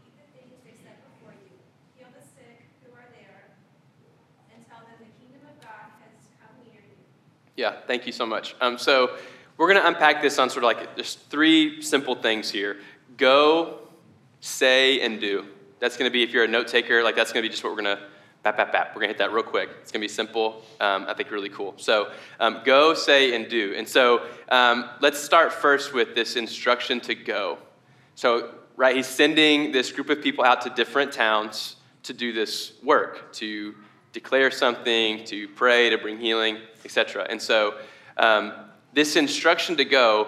Yeah, 7.61 7.75
thank 7.85 8.07
you 8.07 8.11
so 8.11 8.25
much. 8.25 8.55
Um, 8.59 8.79
so 8.79 9.17
we're 9.55 9.71
going 9.71 9.79
to 9.79 9.87
unpack 9.87 10.19
this 10.23 10.39
on 10.39 10.49
sort 10.49 10.63
of 10.63 10.67
like 10.69 10.97
just 10.97 11.29
three 11.29 11.79
simple 11.83 12.15
things 12.15 12.49
here 12.49 12.77
go, 13.17 13.81
say, 14.39 14.99
and 15.01 15.21
do. 15.21 15.45
That's 15.79 15.95
going 15.95 16.09
to 16.09 16.11
be, 16.11 16.23
if 16.23 16.31
you're 16.31 16.45
a 16.45 16.47
note 16.47 16.67
taker, 16.67 17.03
like 17.03 17.15
that's 17.15 17.31
going 17.31 17.43
to 17.43 17.47
be 17.47 17.51
just 17.51 17.63
what 17.63 17.71
we're 17.75 17.83
going 17.83 17.97
to 17.97 18.03
Bap, 18.41 18.57
bap, 18.57 18.71
bap. 18.71 18.95
We're 18.95 19.01
going 19.01 19.09
to 19.09 19.13
hit 19.13 19.19
that 19.19 19.31
real 19.31 19.43
quick. 19.43 19.69
It's 19.83 19.91
going 19.91 20.01
to 20.01 20.07
be 20.07 20.11
simple, 20.11 20.63
um, 20.79 21.05
I 21.07 21.13
think 21.13 21.29
really 21.29 21.49
cool. 21.49 21.75
So 21.77 22.09
um, 22.39 22.61
go, 22.65 22.95
say, 22.95 23.35
and 23.35 23.47
do. 23.47 23.75
And 23.77 23.87
so 23.87 24.25
um, 24.49 24.89
let's 24.99 25.19
start 25.19 25.53
first 25.53 25.93
with 25.93 26.15
this 26.15 26.35
instruction 26.35 26.99
to 27.01 27.13
go. 27.13 27.59
So, 28.15 28.55
right, 28.75 28.95
he's 28.95 29.05
sending 29.05 29.71
this 29.71 29.91
group 29.91 30.09
of 30.09 30.23
people 30.23 30.43
out 30.43 30.61
to 30.61 30.71
different 30.71 31.11
towns 31.11 31.75
to 32.01 32.13
do 32.13 32.33
this 32.33 32.73
work, 32.81 33.31
to 33.33 33.75
declare 34.13 34.51
something, 34.51 35.23
to 35.25 35.47
pray, 35.49 35.89
to 35.89 35.97
bring 35.97 36.17
healing, 36.17 36.57
etc. 36.83 37.25
And 37.29 37.41
so 37.41 37.75
um, 38.17 38.53
this 38.93 39.15
instruction 39.15 39.77
to 39.77 39.85
go, 39.85 40.27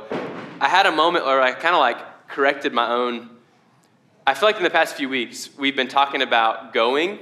I 0.60 0.70
had 0.70 0.86
a 0.86 0.92
moment 0.92 1.26
where 1.26 1.42
I 1.42 1.52
kind 1.52 1.76
of 1.76 1.80
like 1.80 2.28
corrected 2.28 2.74
my 2.74 2.90
own. 2.90 3.30
I 4.26 4.34
feel 4.34 4.48
like 4.48 4.58
in 4.58 4.64
the 4.64 4.70
past 4.70 4.96
few 4.96 5.10
weeks, 5.10 5.50
we've 5.58 5.76
been 5.76 5.90
talking 5.90 6.22
about 6.22 6.74
going 6.74 7.20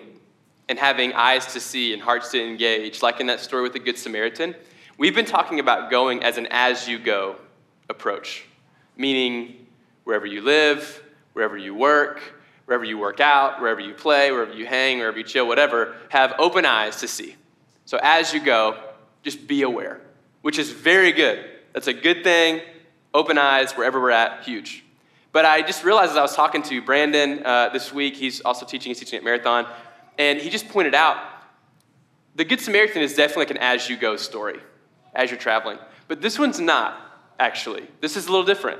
and 0.69 0.77
having 0.77 1.13
eyes 1.13 1.47
to 1.53 1.59
see 1.59 1.93
and 1.93 2.01
hearts 2.01 2.31
to 2.31 2.43
engage, 2.43 3.01
like 3.01 3.19
in 3.19 3.27
that 3.27 3.39
story 3.39 3.63
with 3.63 3.73
the 3.73 3.79
Good 3.79 3.97
Samaritan. 3.97 4.55
We've 4.97 5.15
been 5.15 5.25
talking 5.25 5.59
about 5.59 5.89
going 5.89 6.23
as 6.23 6.37
an 6.37 6.47
as 6.51 6.87
you 6.87 6.99
go 6.99 7.37
approach, 7.89 8.45
meaning 8.95 9.65
wherever 10.03 10.25
you 10.25 10.41
live, 10.41 11.03
wherever 11.33 11.57
you 11.57 11.73
work, 11.73 12.21
wherever 12.65 12.83
you 12.83 12.97
work 12.97 13.19
out, 13.19 13.61
wherever 13.61 13.79
you 13.79 13.93
play, 13.93 14.31
wherever 14.31 14.53
you 14.53 14.65
hang, 14.65 14.99
wherever 14.99 15.17
you 15.17 15.23
chill, 15.23 15.47
whatever, 15.47 15.95
have 16.09 16.33
open 16.39 16.65
eyes 16.65 16.97
to 16.97 17.07
see. 17.07 17.35
So 17.85 17.99
as 18.01 18.33
you 18.33 18.39
go, 18.39 18.77
just 19.23 19.47
be 19.47 19.63
aware, 19.63 20.01
which 20.41 20.57
is 20.57 20.71
very 20.71 21.11
good. 21.11 21.45
That's 21.73 21.87
a 21.87 21.93
good 21.93 22.23
thing. 22.23 22.61
Open 23.13 23.37
eyes, 23.37 23.73
wherever 23.73 23.99
we're 23.99 24.11
at, 24.11 24.43
huge. 24.43 24.83
But 25.31 25.45
I 25.45 25.61
just 25.61 25.83
realized 25.83 26.11
as 26.11 26.17
I 26.17 26.21
was 26.21 26.35
talking 26.35 26.61
to 26.63 26.81
Brandon 26.81 27.45
uh, 27.45 27.69
this 27.69 27.93
week, 27.93 28.15
he's 28.15 28.41
also 28.41 28.65
teaching, 28.65 28.89
he's 28.89 28.99
teaching 28.99 29.17
at 29.17 29.23
Marathon, 29.23 29.65
and 30.17 30.39
he 30.39 30.49
just 30.49 30.69
pointed 30.69 30.93
out 30.93 31.17
the 32.35 32.45
Good 32.45 32.61
Samaritan 32.61 33.01
is 33.01 33.15
definitely 33.15 33.45
like 33.45 33.51
an 33.51 33.57
as 33.57 33.89
you 33.89 33.97
go 33.97 34.15
story, 34.15 34.59
as 35.13 35.29
you're 35.29 35.39
traveling. 35.39 35.77
But 36.07 36.21
this 36.21 36.39
one's 36.39 36.59
not, 36.59 36.97
actually. 37.39 37.87
This 37.99 38.15
is 38.15 38.27
a 38.27 38.31
little 38.31 38.45
different. 38.45 38.79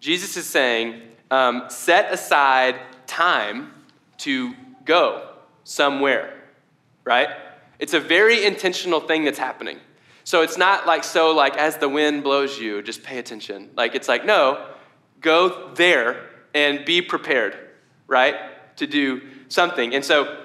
Jesus 0.00 0.36
is 0.36 0.46
saying, 0.46 1.02
um, 1.30 1.64
set 1.68 2.12
aside 2.12 2.76
time 3.06 3.72
to 4.18 4.54
go 4.84 5.28
somewhere, 5.64 6.34
right? 7.04 7.28
It's 7.78 7.94
a 7.94 8.00
very 8.00 8.44
intentional 8.44 9.00
thing 9.00 9.24
that's 9.24 9.38
happening. 9.38 9.78
So 10.24 10.42
it's 10.42 10.58
not 10.58 10.86
like 10.86 11.04
so 11.04 11.32
like 11.32 11.56
as 11.56 11.76
the 11.76 11.88
wind 11.88 12.24
blows 12.24 12.58
you, 12.58 12.82
just 12.82 13.02
pay 13.02 13.18
attention. 13.18 13.70
Like 13.76 13.94
it's 13.94 14.08
like 14.08 14.24
no, 14.24 14.66
go 15.20 15.72
there 15.74 16.30
and 16.54 16.84
be 16.84 17.02
prepared, 17.02 17.56
right? 18.06 18.34
To 18.76 18.86
do 18.86 19.22
something. 19.48 19.94
And 19.94 20.04
so 20.04 20.44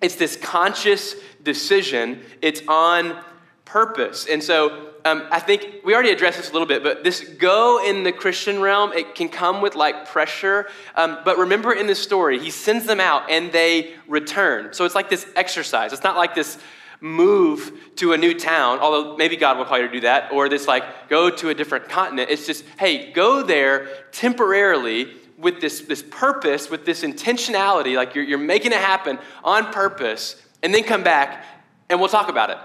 it's 0.00 0.16
this 0.16 0.36
conscious 0.36 1.14
decision. 1.42 2.22
It's 2.40 2.62
on 2.66 3.22
purpose. 3.64 4.26
And 4.26 4.42
so 4.42 4.91
um, 5.04 5.26
I 5.30 5.40
think 5.40 5.80
we 5.84 5.94
already 5.94 6.10
addressed 6.10 6.38
this 6.38 6.50
a 6.50 6.52
little 6.52 6.68
bit, 6.68 6.82
but 6.82 7.02
this 7.02 7.20
go 7.20 7.84
in 7.84 8.04
the 8.04 8.12
Christian 8.12 8.60
realm, 8.60 8.92
it 8.92 9.14
can 9.14 9.28
come 9.28 9.60
with 9.60 9.74
like 9.74 10.06
pressure. 10.06 10.68
Um, 10.94 11.18
but 11.24 11.38
remember 11.38 11.72
in 11.72 11.86
this 11.86 12.00
story, 12.00 12.38
he 12.38 12.50
sends 12.50 12.86
them 12.86 13.00
out 13.00 13.28
and 13.30 13.50
they 13.50 13.94
return. 14.06 14.72
So 14.72 14.84
it's 14.84 14.94
like 14.94 15.10
this 15.10 15.26
exercise. 15.34 15.92
It's 15.92 16.04
not 16.04 16.16
like 16.16 16.34
this 16.34 16.58
move 17.00 17.72
to 17.96 18.12
a 18.12 18.18
new 18.18 18.32
town, 18.32 18.78
although 18.78 19.16
maybe 19.16 19.36
God 19.36 19.58
will 19.58 19.64
call 19.64 19.78
you 19.78 19.88
to 19.88 19.92
do 19.92 20.00
that, 20.00 20.30
or 20.30 20.48
this 20.48 20.68
like 20.68 21.08
go 21.08 21.30
to 21.30 21.48
a 21.48 21.54
different 21.54 21.88
continent. 21.88 22.30
It's 22.30 22.46
just, 22.46 22.64
hey, 22.78 23.10
go 23.12 23.42
there 23.42 23.88
temporarily 24.12 25.12
with 25.36 25.60
this, 25.60 25.80
this 25.80 26.04
purpose, 26.10 26.70
with 26.70 26.86
this 26.86 27.02
intentionality, 27.02 27.96
like 27.96 28.14
you're, 28.14 28.22
you're 28.22 28.38
making 28.38 28.70
it 28.70 28.78
happen 28.78 29.18
on 29.42 29.72
purpose, 29.72 30.40
and 30.62 30.72
then 30.72 30.84
come 30.84 31.02
back 31.02 31.44
and 31.90 31.98
we'll 31.98 32.08
talk 32.08 32.28
about 32.28 32.50
it 32.50 32.58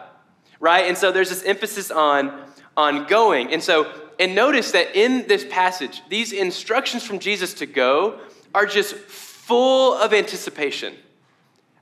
right? 0.60 0.86
And 0.86 0.98
so 0.98 1.12
there's 1.12 1.30
this 1.30 1.44
emphasis 1.44 1.92
on, 1.92 2.46
on 2.76 3.08
going. 3.08 3.54
And 3.54 3.62
so, 3.62 3.92
and 4.20 4.36
notice 4.36 4.72
that 4.72 4.96
in 4.96 5.28
this 5.28 5.46
passage, 5.50 6.02
these 6.10 6.34
instructions 6.34 7.04
from 7.04 7.20
Jesus 7.20 7.54
to 7.56 7.66
go 7.66 8.20
are 8.54 8.66
just 8.66 8.96
full 8.96 9.94
of 9.94 10.14
anticipation. 10.14 10.96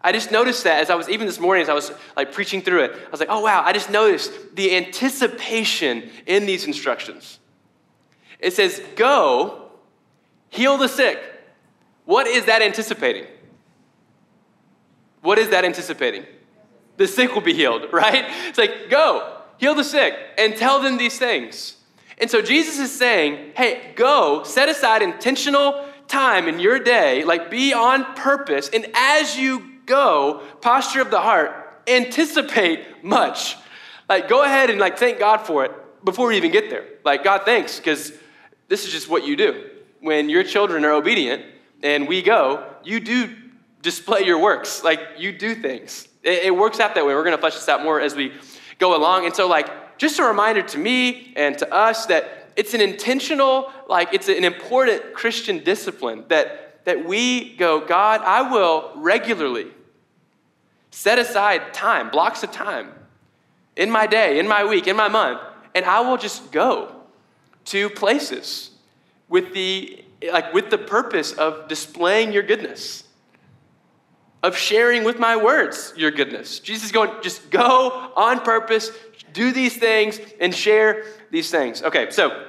I 0.02 0.12
just 0.12 0.32
noticed 0.32 0.66
that 0.66 0.82
as 0.82 0.92
I 0.92 0.96
was, 0.96 1.10
even 1.10 1.26
this 1.26 1.40
morning, 1.40 1.64
as 1.64 1.70
I 1.70 1.74
was 1.74 1.92
like 2.16 2.32
preaching 2.32 2.62
through 2.62 2.84
it, 2.84 2.92
I 2.92 3.10
was 3.10 3.20
like, 3.20 3.30
oh 3.32 3.40
wow, 3.40 3.64
I 3.66 3.74
just 3.74 3.90
noticed 3.90 4.32
the 4.56 4.76
anticipation 4.76 6.12
in 6.28 6.46
these 6.46 6.68
instructions. 6.68 7.40
It 8.40 8.54
says, 8.54 8.82
go, 8.96 9.72
heal 10.50 10.78
the 10.78 10.88
sick. 10.88 11.20
What 12.06 12.28
is 12.28 12.46
that 12.46 12.62
anticipating? 12.62 13.26
What 15.22 15.40
is 15.40 15.50
that 15.50 15.66
anticipating? 15.66 16.26
The 16.98 17.08
sick 17.08 17.34
will 17.34 17.42
be 17.42 17.54
healed, 17.54 17.88
right? 17.92 18.26
It's 18.48 18.58
like, 18.58 18.90
go, 18.90 19.38
heal 19.58 19.76
the 19.76 19.84
sick, 19.84 20.16
and 20.38 20.56
tell 20.56 20.82
them 20.82 20.98
these 20.98 21.18
things. 21.18 21.76
And 22.18 22.32
so 22.32 22.42
Jesus 22.42 22.80
is 22.80 22.98
saying, 22.98 23.52
hey, 23.56 23.92
go, 23.96 24.44
set 24.44 24.70
aside 24.70 25.02
intentional 25.02 25.86
time 26.08 26.48
in 26.48 26.60
your 26.60 26.80
day, 26.80 27.24
like 27.24 27.50
be 27.50 27.74
on 27.74 28.06
purpose, 28.16 28.70
and 28.70 28.88
as 28.96 29.38
you 29.38 29.72
go, 29.86 30.42
posture 30.62 31.02
of 31.02 31.12
the 31.12 31.20
heart, 31.20 31.82
anticipate 31.88 33.04
much. 33.04 33.58
Like, 34.08 34.28
go 34.28 34.44
ahead 34.44 34.70
and 34.70 34.80
like 34.80 34.98
thank 34.98 35.20
God 35.20 35.38
for 35.38 35.66
it 35.66 35.72
before 36.06 36.28
we 36.28 36.38
even 36.38 36.52
get 36.52 36.70
there. 36.70 36.86
Like, 37.04 37.24
God, 37.24 37.42
thanks, 37.46 37.78
because 37.78 38.14
this 38.68 38.86
is 38.86 38.92
just 38.92 39.10
what 39.10 39.26
you 39.26 39.36
do. 39.36 39.70
When 40.00 40.30
your 40.30 40.44
children 40.44 40.86
are 40.86 40.92
obedient 40.92 41.44
and 41.82 42.08
we 42.08 42.22
go, 42.22 42.64
you 42.84 43.00
do 43.00 43.30
display 43.82 44.22
your 44.22 44.40
works. 44.40 44.84
Like, 44.84 45.00
you 45.18 45.32
do 45.32 45.56
things. 45.56 46.08
It, 46.26 46.46
it 46.46 46.56
works 46.56 46.82
out 46.82 46.96
that 46.96 47.06
way. 47.06 47.14
We're 47.14 47.24
going 47.24 47.38
to 47.38 47.42
flesh 47.42 47.54
this 47.54 47.70
out 47.70 47.84
more 47.84 48.02
as 48.02 48.16
we 48.16 48.34
go 48.80 48.98
along. 48.98 49.26
And 49.26 49.34
so, 49.34 49.48
like, 49.48 49.98
just 49.98 50.20
a 50.20 50.24
reminder 50.24 50.62
to 50.64 50.78
me 50.78 51.32
and 51.38 51.58
to 51.60 51.74
us 51.74 52.08
that 52.08 52.50
it's 52.58 52.74
an 52.74 52.82
intentional, 52.82 53.72
like, 53.88 54.14
it's 54.14 54.28
an 54.28 54.44
important 54.44 55.14
Christian 55.14 55.64
discipline 55.64 56.26
that, 56.28 56.84
that 56.86 57.06
we 57.06 57.56
go, 57.56 57.86
God, 57.86 58.22
I 58.22 58.52
will 58.52 58.92
regularly 58.96 59.68
set 60.92 61.20
aside 61.20 61.74
time, 61.74 62.10
blocks 62.10 62.44
of 62.44 62.52
time 62.52 62.92
in 63.76 63.92
my 63.92 64.08
day, 64.08 64.40
in 64.40 64.48
my 64.48 64.64
week, 64.66 64.88
in 64.88 64.96
my 64.96 65.08
month, 65.08 65.42
and 65.74 65.86
I 65.86 66.00
will 66.02 66.18
just 66.18 66.52
go 66.52 66.96
to 67.66 67.90
places 67.90 68.72
with 69.28 69.54
the 69.54 70.04
like 70.32 70.54
with 70.54 70.70
the 70.70 70.78
purpose 70.78 71.34
of 71.34 71.68
displaying 71.68 72.32
your 72.32 72.44
goodness 72.44 73.05
of 74.46 74.56
sharing 74.56 75.04
with 75.04 75.18
my 75.18 75.36
words 75.36 75.92
your 75.98 76.12
goodness. 76.12 76.60
Jesus 76.60 76.86
is 76.86 76.92
going, 76.92 77.10
just 77.24 77.50
go 77.50 78.12
on 78.16 78.40
purpose, 78.42 78.92
do 79.34 79.52
these 79.52 79.76
things, 79.76 80.20
and 80.40 80.54
share 80.54 81.04
these 81.32 81.50
things. 81.50 81.82
Okay, 81.82 82.12
so 82.12 82.46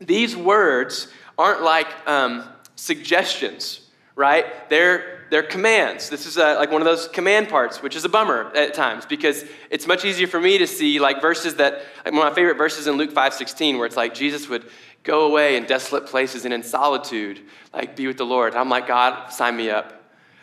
these 0.00 0.36
words 0.36 1.08
aren't 1.36 1.62
like 1.62 1.88
um, 2.06 2.44
suggestions, 2.76 3.80
right? 4.14 4.70
They're, 4.70 5.26
they're 5.30 5.42
commands. 5.42 6.08
This 6.10 6.26
is 6.26 6.36
a, 6.36 6.54
like 6.54 6.70
one 6.70 6.80
of 6.80 6.86
those 6.86 7.08
command 7.08 7.48
parts, 7.48 7.82
which 7.82 7.96
is 7.96 8.04
a 8.04 8.08
bummer 8.08 8.52
at 8.54 8.72
times 8.72 9.04
because 9.04 9.44
it's 9.68 9.88
much 9.88 10.04
easier 10.04 10.28
for 10.28 10.40
me 10.40 10.58
to 10.58 10.66
see 10.68 11.00
like 11.00 11.20
verses 11.20 11.56
that, 11.56 11.82
like 12.04 12.14
one 12.14 12.24
of 12.24 12.30
my 12.30 12.34
favorite 12.36 12.56
verses 12.56 12.86
in 12.86 12.94
Luke 12.94 13.12
5.16 13.12 13.78
where 13.78 13.86
it's 13.86 13.96
like 13.96 14.14
Jesus 14.14 14.48
would 14.48 14.70
go 15.02 15.26
away 15.26 15.56
in 15.56 15.64
desolate 15.64 16.06
places 16.06 16.44
and 16.44 16.54
in 16.54 16.62
solitude, 16.62 17.40
like 17.74 17.96
be 17.96 18.06
with 18.06 18.16
the 18.16 18.26
Lord. 18.26 18.54
I'm 18.54 18.68
like, 18.68 18.86
God, 18.86 19.32
sign 19.32 19.56
me 19.56 19.70
up. 19.70 20.01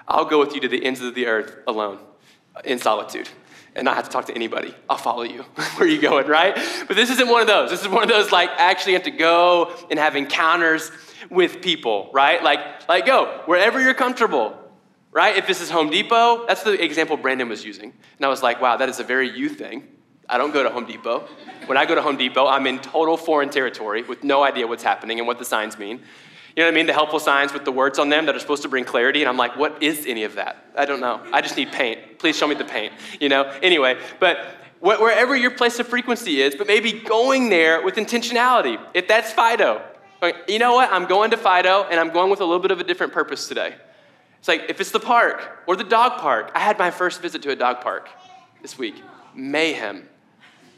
I'll 0.09 0.25
go 0.25 0.39
with 0.39 0.55
you 0.55 0.61
to 0.61 0.67
the 0.67 0.83
ends 0.83 1.01
of 1.01 1.13
the 1.13 1.27
earth 1.27 1.55
alone, 1.67 1.99
in 2.65 2.79
solitude, 2.79 3.29
and 3.75 3.85
not 3.85 3.95
have 3.95 4.05
to 4.05 4.11
talk 4.11 4.25
to 4.25 4.35
anybody. 4.35 4.73
I'll 4.89 4.97
follow 4.97 5.21
you. 5.21 5.43
Where 5.77 5.87
you 5.87 6.01
going, 6.01 6.27
right? 6.27 6.55
But 6.87 6.95
this 6.95 7.11
isn't 7.11 7.29
one 7.29 7.41
of 7.41 7.47
those. 7.47 7.69
This 7.69 7.81
is 7.81 7.87
one 7.87 8.01
of 8.01 8.09
those 8.09 8.31
like 8.31 8.49
actually 8.57 8.93
have 8.93 9.03
to 9.03 9.11
go 9.11 9.75
and 9.91 9.99
have 9.99 10.15
encounters 10.15 10.91
with 11.29 11.61
people, 11.61 12.09
right? 12.11 12.43
Like, 12.43 12.87
like 12.89 13.05
go 13.05 13.43
wherever 13.45 13.79
you're 13.79 13.93
comfortable, 13.93 14.57
right? 15.11 15.37
If 15.37 15.45
this 15.45 15.61
is 15.61 15.69
Home 15.69 15.91
Depot, 15.91 16.47
that's 16.47 16.63
the 16.63 16.83
example 16.83 17.15
Brandon 17.15 17.47
was 17.47 17.63
using. 17.63 17.93
And 18.17 18.25
I 18.25 18.29
was 18.29 18.41
like, 18.41 18.59
wow, 18.61 18.77
that 18.77 18.89
is 18.89 18.99
a 18.99 19.03
very 19.03 19.29
you 19.29 19.47
thing. 19.47 19.87
I 20.27 20.37
don't 20.37 20.51
go 20.51 20.63
to 20.63 20.69
Home 20.69 20.85
Depot. 20.85 21.27
When 21.67 21.77
I 21.77 21.85
go 21.85 21.93
to 21.95 22.01
Home 22.01 22.17
Depot, 22.17 22.47
I'm 22.47 22.65
in 22.67 22.79
total 22.79 23.17
foreign 23.17 23.49
territory 23.49 24.03
with 24.03 24.23
no 24.23 24.43
idea 24.43 24.65
what's 24.65 24.83
happening 24.83 25.19
and 25.19 25.27
what 25.27 25.37
the 25.37 25.45
signs 25.45 25.77
mean. 25.77 26.01
You 26.55 26.63
know 26.63 26.67
what 26.67 26.73
I 26.73 26.75
mean? 26.75 26.87
The 26.87 26.93
helpful 26.93 27.19
signs 27.19 27.53
with 27.53 27.65
the 27.65 27.71
words 27.71 27.99
on 27.99 28.09
them 28.09 28.25
that 28.25 28.35
are 28.35 28.39
supposed 28.39 28.63
to 28.63 28.69
bring 28.69 28.83
clarity. 28.83 29.21
And 29.21 29.29
I'm 29.29 29.37
like, 29.37 29.55
what 29.55 29.81
is 29.81 30.05
any 30.05 30.23
of 30.23 30.35
that? 30.35 30.65
I 30.75 30.85
don't 30.85 30.99
know. 30.99 31.21
I 31.31 31.41
just 31.41 31.55
need 31.55 31.71
paint. 31.71 32.19
Please 32.19 32.35
show 32.35 32.47
me 32.47 32.55
the 32.55 32.65
paint. 32.65 32.93
You 33.19 33.29
know? 33.29 33.43
Anyway, 33.61 33.99
but 34.19 34.55
wherever 34.79 35.35
your 35.35 35.51
place 35.51 35.79
of 35.79 35.87
frequency 35.87 36.41
is, 36.41 36.55
but 36.55 36.67
maybe 36.67 36.91
going 36.91 37.49
there 37.49 37.83
with 37.83 37.95
intentionality. 37.95 38.81
If 38.93 39.07
that's 39.07 39.31
Fido, 39.31 39.81
uh, 40.21 40.31
you 40.47 40.59
know 40.59 40.73
what? 40.73 40.91
I'm 40.91 41.05
going 41.05 41.31
to 41.31 41.37
Fido 41.37 41.83
and 41.83 41.99
I'm 41.99 42.11
going 42.11 42.29
with 42.29 42.41
a 42.41 42.45
little 42.45 42.61
bit 42.61 42.71
of 42.71 42.79
a 42.79 42.83
different 42.83 43.13
purpose 43.13 43.47
today. 43.47 43.75
It's 44.39 44.47
like 44.47 44.65
if 44.69 44.79
it's 44.79 44.91
the 44.91 44.99
park 44.99 45.63
or 45.67 45.75
the 45.75 45.83
dog 45.83 46.19
park. 46.19 46.51
I 46.55 46.59
had 46.59 46.79
my 46.79 46.91
first 46.91 47.21
visit 47.21 47.41
to 47.43 47.51
a 47.51 47.55
dog 47.55 47.81
park 47.81 48.09
this 48.61 48.77
week. 48.77 48.95
Mayhem. 49.35 50.07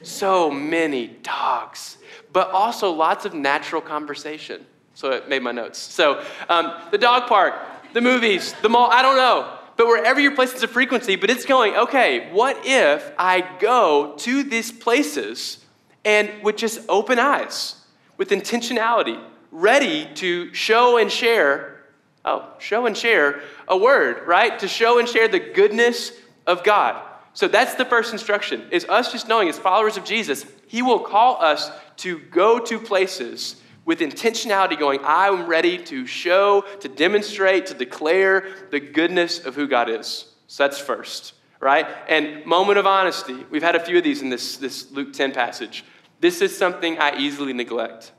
So 0.03 0.49
many 0.49 1.07
dogs, 1.07 1.97
but 2.33 2.49
also 2.49 2.89
lots 2.91 3.25
of 3.25 3.35
natural 3.35 3.83
conversation. 3.83 4.65
So 5.01 5.13
I 5.13 5.27
made 5.27 5.41
my 5.41 5.51
notes. 5.51 5.79
So 5.79 6.23
um, 6.47 6.73
the 6.91 6.97
dog 6.99 7.27
park, 7.27 7.55
the 7.93 8.01
movies, 8.01 8.53
the 8.61 8.69
mall, 8.69 8.87
I 8.91 9.01
don't 9.01 9.15
know. 9.15 9.51
but 9.75 9.87
wherever 9.87 10.19
your 10.19 10.35
places 10.35 10.61
of 10.61 10.69
frequency, 10.69 11.15
but 11.15 11.31
it's 11.31 11.43
going, 11.43 11.75
okay, 11.75 12.31
what 12.31 12.55
if 12.65 13.11
I 13.17 13.43
go 13.59 14.13
to 14.17 14.43
these 14.43 14.71
places 14.71 15.57
and 16.05 16.29
with 16.43 16.55
just 16.55 16.81
open 16.87 17.17
eyes, 17.17 17.77
with 18.15 18.29
intentionality, 18.29 19.19
ready 19.51 20.07
to 20.13 20.53
show 20.53 20.97
and 20.97 21.11
share, 21.11 21.81
oh, 22.23 22.47
show 22.59 22.85
and 22.85 22.95
share 22.95 23.41
a 23.67 23.75
word, 23.75 24.27
right? 24.27 24.59
To 24.59 24.67
show 24.67 24.99
and 24.99 25.09
share 25.09 25.27
the 25.27 25.39
goodness 25.39 26.11
of 26.45 26.63
God. 26.63 27.01
So 27.33 27.47
that's 27.47 27.73
the 27.73 27.85
first 27.85 28.13
instruction, 28.13 28.67
is 28.69 28.85
us 28.85 29.11
just 29.11 29.27
knowing 29.27 29.49
as 29.49 29.57
followers 29.57 29.97
of 29.97 30.05
Jesus, 30.05 30.45
he 30.67 30.83
will 30.83 30.99
call 30.99 31.41
us 31.41 31.71
to 31.97 32.19
go 32.19 32.59
to 32.59 32.77
places 32.77 33.55
with 33.85 33.99
intentionality 33.99 34.77
going, 34.77 34.99
I'm 35.03 35.47
ready 35.47 35.77
to 35.85 36.05
show, 36.05 36.63
to 36.79 36.87
demonstrate, 36.87 37.67
to 37.67 37.73
declare 37.73 38.45
the 38.69 38.79
goodness 38.79 39.45
of 39.45 39.55
who 39.55 39.67
God 39.67 39.89
is. 39.89 40.27
So 40.47 40.63
that's 40.63 40.79
first, 40.79 41.33
right? 41.59 41.87
And 42.07 42.45
moment 42.45 42.77
of 42.77 42.85
honesty. 42.85 43.45
We've 43.49 43.63
had 43.63 43.75
a 43.75 43.79
few 43.79 43.97
of 43.97 44.03
these 44.03 44.21
in 44.21 44.29
this, 44.29 44.57
this 44.57 44.91
Luke 44.91 45.13
10 45.13 45.31
passage. 45.31 45.83
This 46.19 46.41
is 46.41 46.55
something 46.55 46.99
I 46.99 47.17
easily 47.17 47.53
neglect, 47.53 48.11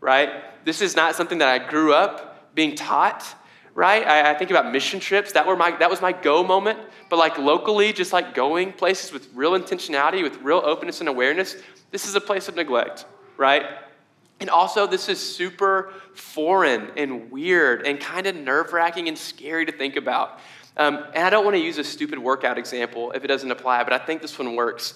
right? 0.00 0.64
This 0.64 0.82
is 0.82 0.94
not 0.94 1.14
something 1.14 1.38
that 1.38 1.48
I 1.48 1.58
grew 1.58 1.94
up 1.94 2.54
being 2.54 2.74
taught, 2.74 3.24
right? 3.74 4.06
I, 4.06 4.32
I 4.32 4.34
think 4.34 4.50
about 4.50 4.70
mission 4.70 5.00
trips. 5.00 5.32
That, 5.32 5.46
were 5.46 5.56
my, 5.56 5.74
that 5.78 5.88
was 5.88 6.02
my 6.02 6.12
go 6.12 6.44
moment. 6.44 6.78
But 7.08 7.18
like 7.18 7.38
locally, 7.38 7.92
just 7.92 8.12
like 8.12 8.34
going 8.34 8.72
places 8.72 9.12
with 9.12 9.28
real 9.34 9.52
intentionality, 9.52 10.22
with 10.22 10.36
real 10.42 10.60
openness 10.62 11.00
and 11.00 11.08
awareness, 11.08 11.56
this 11.90 12.06
is 12.06 12.14
a 12.14 12.20
place 12.20 12.48
of 12.48 12.56
neglect, 12.56 13.06
right? 13.38 13.64
And 14.42 14.50
also, 14.50 14.88
this 14.88 15.08
is 15.08 15.20
super 15.20 15.92
foreign 16.14 16.90
and 16.96 17.30
weird 17.30 17.86
and 17.86 18.00
kind 18.00 18.26
of 18.26 18.34
nerve 18.34 18.72
wracking 18.72 19.06
and 19.06 19.16
scary 19.16 19.64
to 19.64 19.70
think 19.70 19.94
about. 19.94 20.40
Um, 20.76 21.04
and 21.14 21.24
I 21.24 21.30
don't 21.30 21.44
want 21.44 21.54
to 21.54 21.62
use 21.62 21.78
a 21.78 21.84
stupid 21.84 22.18
workout 22.18 22.58
example 22.58 23.12
if 23.12 23.22
it 23.22 23.28
doesn't 23.28 23.52
apply, 23.52 23.84
but 23.84 23.92
I 23.92 23.98
think 23.98 24.20
this 24.20 24.36
one 24.36 24.56
works. 24.56 24.94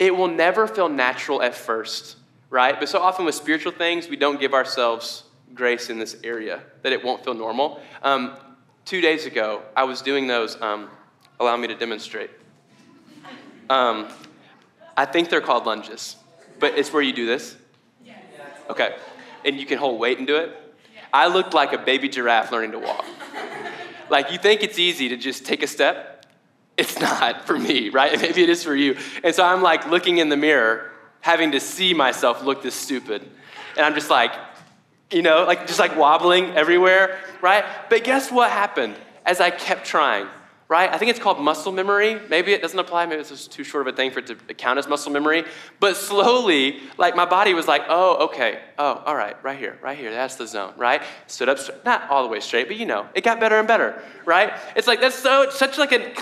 It 0.00 0.16
will 0.16 0.26
never 0.26 0.66
feel 0.66 0.88
natural 0.88 1.40
at 1.42 1.54
first, 1.54 2.16
right? 2.50 2.76
But 2.76 2.88
so 2.88 2.98
often 2.98 3.24
with 3.24 3.36
spiritual 3.36 3.70
things, 3.70 4.08
we 4.08 4.16
don't 4.16 4.40
give 4.40 4.52
ourselves 4.52 5.22
grace 5.54 5.88
in 5.88 6.00
this 6.00 6.16
area, 6.24 6.60
that 6.82 6.92
it 6.92 7.04
won't 7.04 7.24
feel 7.24 7.34
normal. 7.34 7.80
Um, 8.02 8.36
two 8.84 9.00
days 9.00 9.26
ago, 9.26 9.62
I 9.76 9.84
was 9.84 10.02
doing 10.02 10.26
those. 10.26 10.60
Um, 10.60 10.90
allow 11.38 11.56
me 11.56 11.68
to 11.68 11.76
demonstrate. 11.76 12.30
Um, 13.68 14.08
I 14.96 15.04
think 15.04 15.28
they're 15.28 15.40
called 15.40 15.66
lunges, 15.66 16.16
but 16.58 16.76
it's 16.76 16.92
where 16.92 17.00
you 17.00 17.12
do 17.12 17.26
this. 17.26 17.54
Okay. 18.70 18.96
And 19.44 19.58
you 19.58 19.66
can 19.66 19.78
hold 19.78 19.98
weight 19.98 20.18
and 20.18 20.26
do 20.26 20.36
it? 20.36 20.56
I 21.12 21.26
looked 21.26 21.54
like 21.54 21.72
a 21.72 21.78
baby 21.78 22.08
giraffe 22.08 22.52
learning 22.52 22.72
to 22.72 22.78
walk. 22.78 23.04
like, 24.08 24.30
you 24.30 24.38
think 24.38 24.62
it's 24.62 24.78
easy 24.78 25.08
to 25.08 25.16
just 25.16 25.44
take 25.44 25.62
a 25.62 25.66
step? 25.66 26.24
It's 26.76 26.98
not 27.00 27.46
for 27.46 27.58
me, 27.58 27.88
right? 27.90 28.18
Maybe 28.22 28.42
it 28.42 28.48
is 28.48 28.62
for 28.62 28.74
you. 28.74 28.96
And 29.24 29.34
so 29.34 29.44
I'm 29.44 29.60
like 29.60 29.88
looking 29.88 30.18
in 30.18 30.28
the 30.28 30.36
mirror, 30.36 30.92
having 31.20 31.50
to 31.52 31.60
see 31.60 31.92
myself 31.92 32.44
look 32.44 32.62
this 32.62 32.74
stupid. 32.74 33.28
And 33.76 33.84
I'm 33.84 33.94
just 33.94 34.08
like, 34.08 34.32
you 35.10 35.22
know, 35.22 35.44
like 35.44 35.66
just 35.66 35.80
like 35.80 35.96
wobbling 35.96 36.56
everywhere, 36.56 37.18
right? 37.42 37.64
But 37.88 38.04
guess 38.04 38.30
what 38.30 38.50
happened 38.50 38.94
as 39.26 39.40
I 39.40 39.50
kept 39.50 39.84
trying? 39.84 40.28
Right? 40.70 40.88
I 40.94 40.98
think 40.98 41.10
it's 41.10 41.18
called 41.18 41.40
muscle 41.40 41.72
memory. 41.72 42.20
Maybe 42.30 42.52
it 42.52 42.62
doesn't 42.62 42.78
apply. 42.78 43.04
Maybe 43.04 43.20
it's 43.20 43.28
just 43.28 43.50
too 43.50 43.64
short 43.64 43.88
of 43.88 43.92
a 43.92 43.96
thing 43.96 44.12
for 44.12 44.20
it 44.20 44.28
to 44.28 44.36
count 44.54 44.78
as 44.78 44.86
muscle 44.86 45.10
memory. 45.10 45.44
But 45.80 45.96
slowly, 45.96 46.78
like 46.96 47.16
my 47.16 47.26
body 47.26 47.54
was 47.54 47.66
like, 47.66 47.82
oh, 47.88 48.26
okay. 48.26 48.60
Oh, 48.78 49.02
all 49.04 49.16
right, 49.16 49.36
right 49.42 49.58
here, 49.58 49.76
right 49.82 49.98
here. 49.98 50.12
That's 50.12 50.36
the 50.36 50.46
zone, 50.46 50.72
right? 50.76 51.02
Stood 51.26 51.48
up, 51.48 51.58
not 51.84 52.08
all 52.08 52.22
the 52.22 52.28
way 52.28 52.38
straight, 52.38 52.68
but 52.68 52.76
you 52.76 52.86
know, 52.86 53.08
it 53.14 53.24
got 53.24 53.40
better 53.40 53.58
and 53.58 53.66
better, 53.66 54.00
right? 54.24 54.52
It's 54.76 54.86
like, 54.86 55.00
that's 55.00 55.16
so, 55.16 55.50
such 55.50 55.76
like 55.76 55.90
an 55.90 56.12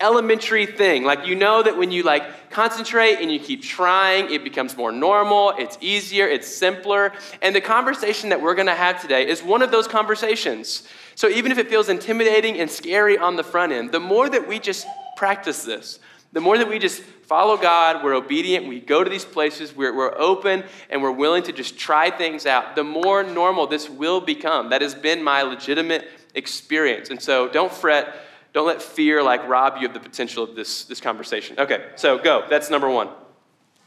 elementary 0.00 0.64
thing. 0.64 1.04
Like 1.04 1.26
you 1.26 1.34
know 1.34 1.62
that 1.62 1.76
when 1.76 1.90
you 1.90 2.02
like 2.02 2.50
concentrate 2.50 3.18
and 3.20 3.30
you 3.30 3.38
keep 3.38 3.62
trying, 3.62 4.32
it 4.32 4.42
becomes 4.42 4.76
more 4.76 4.92
normal, 4.92 5.52
it's 5.58 5.76
easier, 5.80 6.26
it's 6.26 6.48
simpler. 6.48 7.12
And 7.42 7.54
the 7.54 7.60
conversation 7.60 8.30
that 8.30 8.40
we're 8.40 8.54
going 8.54 8.66
to 8.66 8.74
have 8.74 9.02
today 9.02 9.28
is 9.28 9.42
one 9.42 9.60
of 9.60 9.70
those 9.70 9.86
conversations. 9.86 10.88
So 11.20 11.28
even 11.28 11.52
if 11.52 11.58
it 11.58 11.68
feels 11.68 11.90
intimidating 11.90 12.58
and 12.60 12.70
scary 12.70 13.18
on 13.18 13.36
the 13.36 13.44
front 13.44 13.72
end, 13.72 13.92
the 13.92 14.00
more 14.00 14.30
that 14.30 14.48
we 14.48 14.58
just 14.58 14.86
practice 15.18 15.64
this, 15.64 15.98
the 16.32 16.40
more 16.40 16.56
that 16.56 16.66
we 16.66 16.78
just 16.78 17.02
follow 17.02 17.58
God, 17.58 18.02
we're 18.02 18.14
obedient, 18.14 18.66
we 18.66 18.80
go 18.80 19.04
to 19.04 19.10
these 19.10 19.26
places, 19.26 19.76
we're, 19.76 19.94
we're 19.94 20.18
open, 20.18 20.64
and 20.88 21.02
we're 21.02 21.10
willing 21.10 21.42
to 21.42 21.52
just 21.52 21.78
try 21.78 22.10
things 22.10 22.46
out, 22.46 22.74
the 22.74 22.84
more 22.84 23.22
normal 23.22 23.66
this 23.66 23.90
will 23.90 24.22
become. 24.22 24.70
That 24.70 24.80
has 24.80 24.94
been 24.94 25.22
my 25.22 25.42
legitimate 25.42 26.08
experience. 26.34 27.10
And 27.10 27.20
so 27.20 27.50
don't 27.50 27.70
fret, 27.70 28.22
don't 28.54 28.66
let 28.66 28.80
fear 28.80 29.22
like 29.22 29.46
rob 29.46 29.76
you 29.78 29.88
of 29.88 29.92
the 29.92 30.00
potential 30.00 30.42
of 30.42 30.56
this, 30.56 30.84
this 30.84 31.02
conversation. 31.02 31.60
Okay, 31.60 31.84
so 31.96 32.16
go. 32.16 32.46
That's 32.48 32.70
number 32.70 32.88
one. 32.88 33.10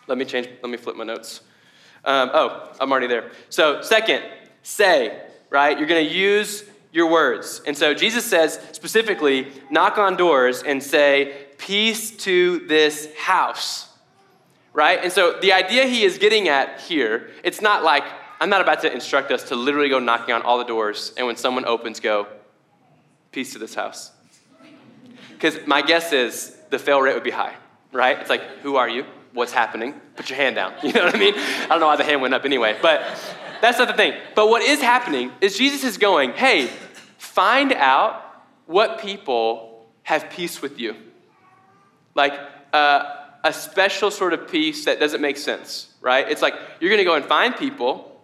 Let 0.05 0.19
me 0.19 0.25
change, 0.25 0.49
let 0.61 0.69
me 0.69 0.77
flip 0.77 0.95
my 0.95 1.03
notes. 1.03 1.41
Um, 2.05 2.29
oh, 2.31 2.71
I'm 2.79 2.91
already 2.91 3.07
there. 3.07 3.31
So, 3.49 3.81
second, 3.81 4.21
say, 4.61 5.19
right? 5.49 5.75
You're 5.75 5.87
going 5.87 6.07
to 6.07 6.13
use 6.13 6.65
your 6.93 7.09
words. 7.09 7.61
And 7.65 7.75
so 7.75 7.93
Jesus 7.93 8.23
says 8.23 8.59
specifically, 8.71 9.51
knock 9.69 9.97
on 9.97 10.15
doors 10.15 10.63
and 10.63 10.81
say, 10.81 11.47
Peace 11.57 12.11
to 12.17 12.59
this 12.67 13.07
house. 13.17 13.89
Right? 14.73 14.99
And 15.01 15.11
so 15.11 15.39
the 15.41 15.53
idea 15.53 15.85
he 15.85 16.03
is 16.03 16.17
getting 16.17 16.47
at 16.47 16.81
here, 16.81 17.29
it's 17.43 17.61
not 17.61 17.83
like, 17.83 18.03
I'm 18.39 18.49
not 18.49 18.61
about 18.61 18.81
to 18.81 18.91
instruct 18.91 19.31
us 19.31 19.43
to 19.49 19.55
literally 19.55 19.89
go 19.89 19.99
knocking 19.99 20.33
on 20.33 20.41
all 20.41 20.57
the 20.57 20.65
doors 20.65 21.13
and 21.17 21.25
when 21.25 21.35
someone 21.35 21.65
opens, 21.65 21.99
go, 21.99 22.27
Peace 23.31 23.53
to 23.53 23.59
this 23.59 23.73
house. 23.73 24.11
Because 25.31 25.65
my 25.65 25.81
guess 25.81 26.13
is 26.13 26.55
the 26.69 26.77
fail 26.77 27.01
rate 27.01 27.15
would 27.15 27.23
be 27.23 27.31
high, 27.31 27.55
right? 27.91 28.19
It's 28.19 28.29
like, 28.29 28.43
Who 28.61 28.75
are 28.75 28.87
you? 28.87 29.05
What's 29.33 29.51
happening? 29.51 29.99
Put 30.15 30.29
your 30.29 30.37
hand 30.37 30.55
down. 30.55 30.73
You 30.83 30.93
know 30.93 31.05
what 31.05 31.15
I 31.15 31.17
mean? 31.17 31.33
I 31.35 31.67
don't 31.69 31.79
know 31.79 31.87
why 31.87 31.95
the 31.95 32.03
hand 32.03 32.21
went 32.21 32.35
up 32.35 32.45
anyway, 32.45 32.77
but 32.79 33.01
that's 33.61 33.79
not 33.79 33.87
the 33.87 33.93
thing. 33.93 34.13
But 34.35 34.49
what 34.49 34.61
is 34.61 34.81
happening 34.81 35.31
is 35.39 35.57
Jesus 35.57 35.83
is 35.85 35.97
going, 35.97 36.33
hey, 36.33 36.69
find 37.33 37.73
out 37.73 38.23
what 38.67 38.99
people 38.99 39.87
have 40.03 40.29
peace 40.29 40.61
with 40.61 40.79
you. 40.79 40.95
Like 42.13 42.33
uh, 42.71 43.15
a 43.43 43.51
special 43.51 44.11
sort 44.11 44.33
of 44.33 44.47
peace 44.47 44.85
that 44.85 44.99
doesn't 44.99 45.19
make 45.19 45.37
sense, 45.37 45.91
right? 45.99 46.29
It's 46.29 46.43
like 46.43 46.53
you're 46.79 46.91
going 46.91 46.99
to 46.99 47.05
go 47.05 47.15
and 47.15 47.25
find 47.25 47.55
people 47.55 48.21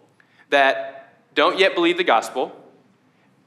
that 0.50 1.12
don't 1.34 1.58
yet 1.58 1.74
believe 1.74 1.96
the 1.96 2.04
gospel, 2.04 2.54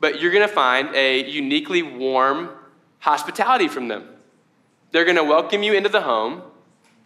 but 0.02 0.20
you're 0.20 0.32
going 0.32 0.48
to 0.48 0.54
find 0.54 0.94
a 0.96 1.30
uniquely 1.30 1.82
warm 1.82 2.50
hospitality 3.00 3.70
from 3.70 3.88
them. 3.88 4.10
They're 4.92 5.06
going 5.06 5.16
to 5.16 5.24
welcome 5.24 5.64
you 5.64 5.74
into 5.74 5.90
the 5.90 6.02
home. 6.02 6.42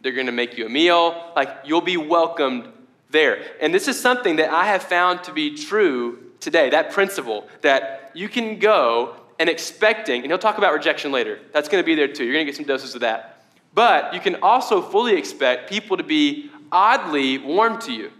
They're 0.02 0.14
going 0.14 0.26
to 0.26 0.32
make 0.32 0.58
you 0.58 0.66
a 0.66 0.70
meal. 0.70 1.32
Like 1.36 1.50
you'll 1.64 1.82
be 1.82 1.98
welcomed 1.98 2.68
there. 3.12 3.40
And 3.62 3.72
this 3.72 3.88
is 3.88 4.00
something 4.00 4.38
that 4.38 4.50
I 4.50 4.66
have 4.66 4.82
found 4.82 5.24
to 5.26 5.32
be 5.32 5.56
true 5.56 6.27
today 6.40 6.70
that 6.70 6.92
principle 6.92 7.48
that 7.62 8.12
you 8.14 8.30
can 8.30 8.60
go 8.60 9.16
and 9.40 9.50
expecting, 9.50 10.22
and 10.22 10.32
he'll 10.32 10.40
talk 10.40 10.58
about 10.58 10.74
rejection 10.74 11.12
later. 11.12 11.40
That's 11.54 11.70
going 11.70 11.84
to 11.84 11.86
be 11.86 11.96
there 11.96 12.08
too. 12.08 12.24
You're 12.24 12.34
going 12.34 12.46
to 12.46 12.52
get 12.52 12.58
some 12.58 12.66
doses 12.66 12.96
of 12.96 13.02
that. 13.02 13.44
But 13.74 14.14
you 14.14 14.20
can 14.20 14.38
also 14.42 14.82
fully 14.82 15.16
expect 15.16 15.70
people 15.70 15.98
to 15.98 16.04
be 16.04 16.50
oddly 16.72 17.38
warm 17.38 17.80
to 17.82 17.94
you, 17.94 18.12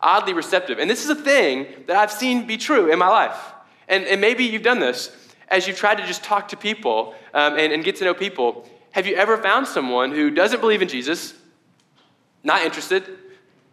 oddly 0.00 0.32
receptive. 0.32 0.78
And 0.78 0.88
this 0.88 1.02
is 1.02 1.10
a 1.10 1.16
thing 1.16 1.66
that 1.86 1.96
I've 1.96 2.12
seen 2.12 2.46
be 2.46 2.56
true 2.56 2.92
in 2.92 2.98
my 2.98 3.08
life. 3.08 3.36
And, 3.88 4.04
and 4.04 4.20
maybe 4.20 4.44
you've 4.44 4.62
done 4.62 4.78
this 4.78 5.10
as 5.48 5.66
you've 5.66 5.76
tried 5.76 5.96
to 5.96 6.06
just 6.06 6.22
talk 6.22 6.48
to 6.48 6.56
people 6.56 7.14
um, 7.34 7.58
and, 7.58 7.72
and 7.72 7.84
get 7.84 7.96
to 7.96 8.04
know 8.04 8.14
people. 8.14 8.68
Have 8.92 9.06
you 9.06 9.16
ever 9.16 9.36
found 9.36 9.66
someone 9.66 10.12
who 10.12 10.30
doesn't 10.30 10.60
believe 10.60 10.80
in 10.80 10.88
Jesus, 10.88 11.34
not 12.44 12.62
interested, 12.62 13.04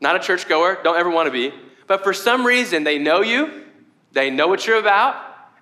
not 0.01 0.15
a 0.15 0.19
churchgoer, 0.19 0.79
don't 0.83 0.97
ever 0.97 1.09
want 1.09 1.27
to 1.27 1.31
be, 1.31 1.53
but 1.85 2.03
for 2.03 2.13
some 2.13 2.45
reason 2.45 2.83
they 2.83 2.97
know 2.97 3.21
you, 3.21 3.65
they 4.13 4.29
know 4.29 4.47
what 4.47 4.67
you're 4.67 4.79
about, 4.79 5.15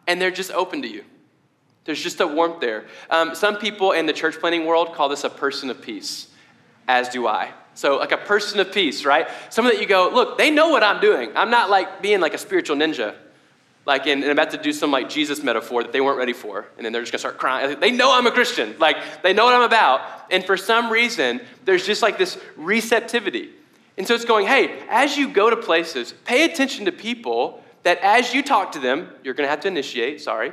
and 0.08 0.22
they're 0.22 0.32
just 0.32 0.52
open 0.52 0.82
to 0.82 0.88
you. 0.88 1.04
There's 1.86 2.02
just 2.02 2.20
a 2.20 2.28
warmth 2.28 2.60
there. 2.60 2.86
Um, 3.10 3.36
some 3.36 3.58
people 3.58 3.94
in 3.94 4.06
the 4.06 4.14
church 4.14 4.40
planting 4.40 4.66
world 4.66 4.94
call 4.94 5.10
this 5.10 5.24
a 5.24 5.30
person 5.30 5.70
of 5.70 5.82
peace, 5.82 6.28
as 6.88 7.10
do 7.10 7.28
I. 7.28 7.52
So, 7.74 7.98
like 7.98 8.12
a 8.12 8.18
person 8.18 8.60
of 8.60 8.72
peace, 8.74 9.06
right? 9.06 9.28
Someone 9.50 9.74
that 9.74 9.82
you 9.82 9.88
go, 9.88 10.10
look, 10.14 10.38
they 10.38 10.52
know 10.52 10.70
what 10.70 10.84
I'm 10.84 11.00
doing. 11.00 11.32
I'm 11.36 11.50
not 11.50 11.70
like 11.70 12.02
being 12.02 12.20
like 12.20 12.34
a 12.34 12.38
spiritual 12.38 12.76
ninja, 12.76 13.16
like 13.86 14.06
in, 14.06 14.22
and 14.22 14.32
about 14.32 14.52
to 14.52 14.58
do 14.58 14.74
some 14.74 14.92
like 14.92 15.10
Jesus 15.10 15.42
metaphor 15.42 15.84
that 15.84 15.94
they 15.94 16.02
weren't 16.02 16.18
ready 16.18 16.34
for, 16.34 16.68
and 16.78 16.86
then 16.86 16.92
they're 16.92 17.02
just 17.02 17.12
gonna 17.12 17.20
start 17.20 17.38
crying. 17.38 17.80
They 17.80 17.92
know 17.92 18.14
I'm 18.14 18.28
a 18.28 18.32
Christian, 18.32 18.76
like 18.80 18.98
they 19.24 19.34
know 19.34 19.46
what 19.46 19.56
I'm 19.56 19.62
about, 19.62 20.02
and 20.30 20.44
for 20.44 20.58
some 20.58 20.92
reason, 20.92 21.42
there's 21.66 21.86
just 21.86 22.02
like 22.02 22.18
this 22.18 22.38
receptivity. 22.58 23.50
And 23.98 24.08
so 24.08 24.14
it's 24.14 24.26
going, 24.26 24.46
hey, 24.46 24.80
as 24.90 25.18
you 25.18 25.30
go 25.30 25.50
to 25.50 25.58
places, 25.58 26.14
pay 26.24 26.46
attention 26.46 26.86
to 26.86 26.92
people 26.92 27.64
that 27.84 28.00
as 28.00 28.34
you 28.34 28.44
talk 28.44 28.74
to 28.74 28.80
them, 28.80 29.10
you're 29.24 29.34
going 29.34 29.46
to 29.46 29.50
have 29.50 29.62
to 29.62 29.68
initiate. 29.68 30.22
Sorry, 30.22 30.52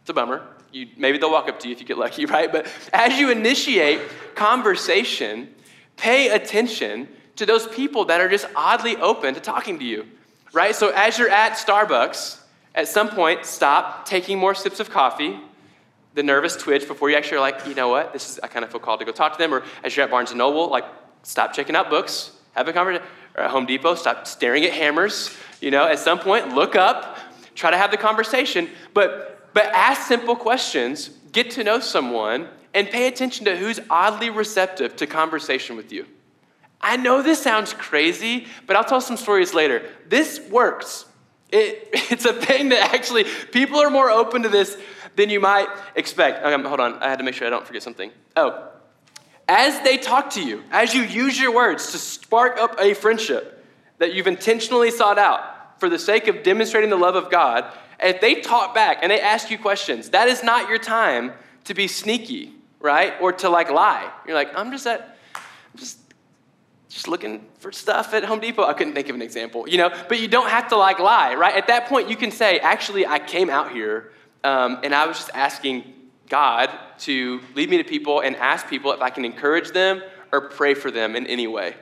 it's 0.00 0.10
a 0.10 0.14
bummer. 0.14 0.46
You, 0.72 0.88
maybe 0.96 1.18
they'll 1.18 1.30
walk 1.30 1.48
up 1.48 1.60
to 1.60 1.68
you 1.68 1.72
if 1.72 1.80
you 1.80 1.86
get 1.86 1.98
lucky, 1.98 2.26
right? 2.36 2.50
But 2.50 2.66
as 2.92 3.18
you 3.18 3.30
initiate 3.30 4.00
conversation, 4.34 5.54
pay 5.96 6.30
attention 6.30 7.08
to 7.36 7.46
those 7.46 7.66
people 7.68 8.04
that 8.06 8.20
are 8.20 8.28
just 8.28 8.46
oddly 8.54 8.96
open 8.96 9.34
to 9.34 9.40
talking 9.40 9.78
to 9.78 9.84
you, 9.84 10.06
right? 10.52 10.74
So 10.74 10.90
as 10.94 11.18
you're 11.18 11.30
at 11.30 11.52
Starbucks, 11.52 12.40
at 12.74 12.88
some 12.88 13.08
point, 13.08 13.44
stop 13.44 14.06
taking 14.06 14.38
more 14.38 14.54
sips 14.54 14.80
of 14.80 14.90
coffee, 14.90 15.38
the 16.14 16.22
nervous 16.22 16.56
twitch 16.56 16.86
before 16.86 17.10
you 17.10 17.16
actually 17.16 17.38
are 17.38 17.40
like, 17.40 17.66
you 17.66 17.74
know 17.74 17.88
what, 17.88 18.12
this 18.12 18.30
is, 18.30 18.40
I 18.42 18.46
kind 18.46 18.64
of 18.64 18.70
feel 18.70 18.80
called 18.80 19.00
to 19.00 19.06
go 19.06 19.12
talk 19.12 19.32
to 19.32 19.38
them. 19.38 19.52
Or 19.52 19.62
as 19.82 19.96
you're 19.96 20.04
at 20.04 20.10
Barnes 20.10 20.34
& 20.34 20.34
Noble, 20.34 20.68
like, 20.68 20.84
stop 21.22 21.52
checking 21.52 21.74
out 21.76 21.90
books, 21.90 22.32
have 22.52 22.68
a 22.68 22.72
conversation. 22.72 23.06
Or 23.36 23.42
at 23.44 23.50
Home 23.50 23.66
Depot, 23.66 23.96
stop 23.96 24.26
staring 24.26 24.64
at 24.64 24.72
hammers. 24.72 25.36
You 25.64 25.70
know, 25.70 25.86
at 25.88 25.98
some 25.98 26.18
point, 26.18 26.54
look 26.54 26.76
up, 26.76 27.16
try 27.54 27.70
to 27.70 27.78
have 27.78 27.90
the 27.90 27.96
conversation. 27.96 28.68
But, 28.92 29.48
but 29.54 29.64
ask 29.68 30.06
simple 30.06 30.36
questions, 30.36 31.08
get 31.32 31.52
to 31.52 31.64
know 31.64 31.80
someone, 31.80 32.48
and 32.74 32.86
pay 32.90 33.06
attention 33.06 33.46
to 33.46 33.56
who's 33.56 33.80
oddly 33.88 34.28
receptive 34.28 34.94
to 34.96 35.06
conversation 35.06 35.74
with 35.74 35.90
you. 35.90 36.04
I 36.82 36.98
know 36.98 37.22
this 37.22 37.42
sounds 37.42 37.72
crazy, 37.72 38.46
but 38.66 38.76
I'll 38.76 38.84
tell 38.84 39.00
some 39.00 39.16
stories 39.16 39.54
later. 39.54 39.90
This 40.06 40.38
works. 40.50 41.06
It, 41.50 41.88
it's 42.10 42.26
a 42.26 42.34
thing 42.34 42.68
that 42.68 42.92
actually 42.92 43.24
people 43.50 43.78
are 43.78 43.88
more 43.88 44.10
open 44.10 44.42
to 44.42 44.50
this 44.50 44.76
than 45.16 45.30
you 45.30 45.40
might 45.40 45.68
expect. 45.96 46.44
Um, 46.44 46.66
hold 46.66 46.80
on, 46.80 47.02
I 47.02 47.08
had 47.08 47.20
to 47.20 47.24
make 47.24 47.36
sure 47.36 47.46
I 47.46 47.50
don't 47.50 47.66
forget 47.66 47.82
something. 47.82 48.10
Oh, 48.36 48.68
as 49.48 49.80
they 49.80 49.96
talk 49.96 50.28
to 50.32 50.42
you, 50.42 50.62
as 50.70 50.92
you 50.92 51.04
use 51.04 51.40
your 51.40 51.54
words 51.54 51.92
to 51.92 51.98
spark 51.98 52.58
up 52.58 52.78
a 52.78 52.92
friendship 52.92 53.64
that 53.96 54.12
you've 54.12 54.26
intentionally 54.26 54.90
sought 54.90 55.18
out 55.18 55.53
for 55.78 55.88
the 55.88 55.98
sake 55.98 56.28
of 56.28 56.42
demonstrating 56.42 56.90
the 56.90 56.96
love 56.96 57.16
of 57.16 57.30
God, 57.30 57.64
if 58.00 58.20
they 58.20 58.36
talk 58.36 58.74
back 58.74 58.98
and 59.02 59.10
they 59.10 59.20
ask 59.20 59.50
you 59.50 59.58
questions, 59.58 60.10
that 60.10 60.28
is 60.28 60.42
not 60.42 60.68
your 60.68 60.78
time 60.78 61.32
to 61.64 61.74
be 61.74 61.88
sneaky, 61.88 62.52
right? 62.80 63.14
Or 63.20 63.32
to 63.32 63.48
like 63.48 63.70
lie. 63.70 64.10
You're 64.26 64.34
like, 64.34 64.56
I'm 64.56 64.70
just 64.70 64.86
at, 64.86 65.16
I'm 65.34 65.78
just 65.78 65.98
just 66.94 67.08
looking 67.08 67.44
for 67.58 67.72
stuff 67.72 68.14
at 68.14 68.24
Home 68.24 68.38
Depot. 68.38 68.64
I 68.64 68.72
couldn't 68.72 68.94
think 68.94 69.08
of 69.08 69.16
an 69.16 69.22
example, 69.22 69.68
you 69.68 69.78
know, 69.78 69.90
but 70.08 70.20
you 70.20 70.28
don't 70.28 70.48
have 70.48 70.68
to 70.68 70.76
like 70.76 71.00
lie, 71.00 71.34
right? 71.34 71.56
At 71.56 71.66
that 71.66 71.88
point, 71.88 72.08
you 72.08 72.14
can 72.14 72.30
say, 72.30 72.60
actually, 72.60 73.04
I 73.04 73.18
came 73.18 73.50
out 73.50 73.72
here 73.72 74.12
um, 74.44 74.78
and 74.84 74.94
I 74.94 75.06
was 75.06 75.16
just 75.16 75.30
asking 75.34 75.92
God 76.28 76.70
to 77.00 77.40
lead 77.56 77.68
me 77.68 77.78
to 77.78 77.84
people 77.84 78.20
and 78.20 78.36
ask 78.36 78.68
people 78.68 78.92
if 78.92 79.00
I 79.00 79.10
can 79.10 79.24
encourage 79.24 79.70
them 79.72 80.02
or 80.30 80.42
pray 80.42 80.74
for 80.74 80.92
them 80.92 81.16
in 81.16 81.26
any 81.26 81.48
way. 81.48 81.74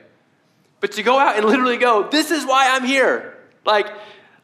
But 0.79 0.93
to 0.93 1.03
go 1.03 1.19
out 1.19 1.37
and 1.37 1.45
literally 1.45 1.77
go, 1.77 2.09
this 2.09 2.31
is 2.31 2.45
why 2.45 2.75
I'm 2.75 2.85
here. 2.85 3.37
Like, 3.65 3.87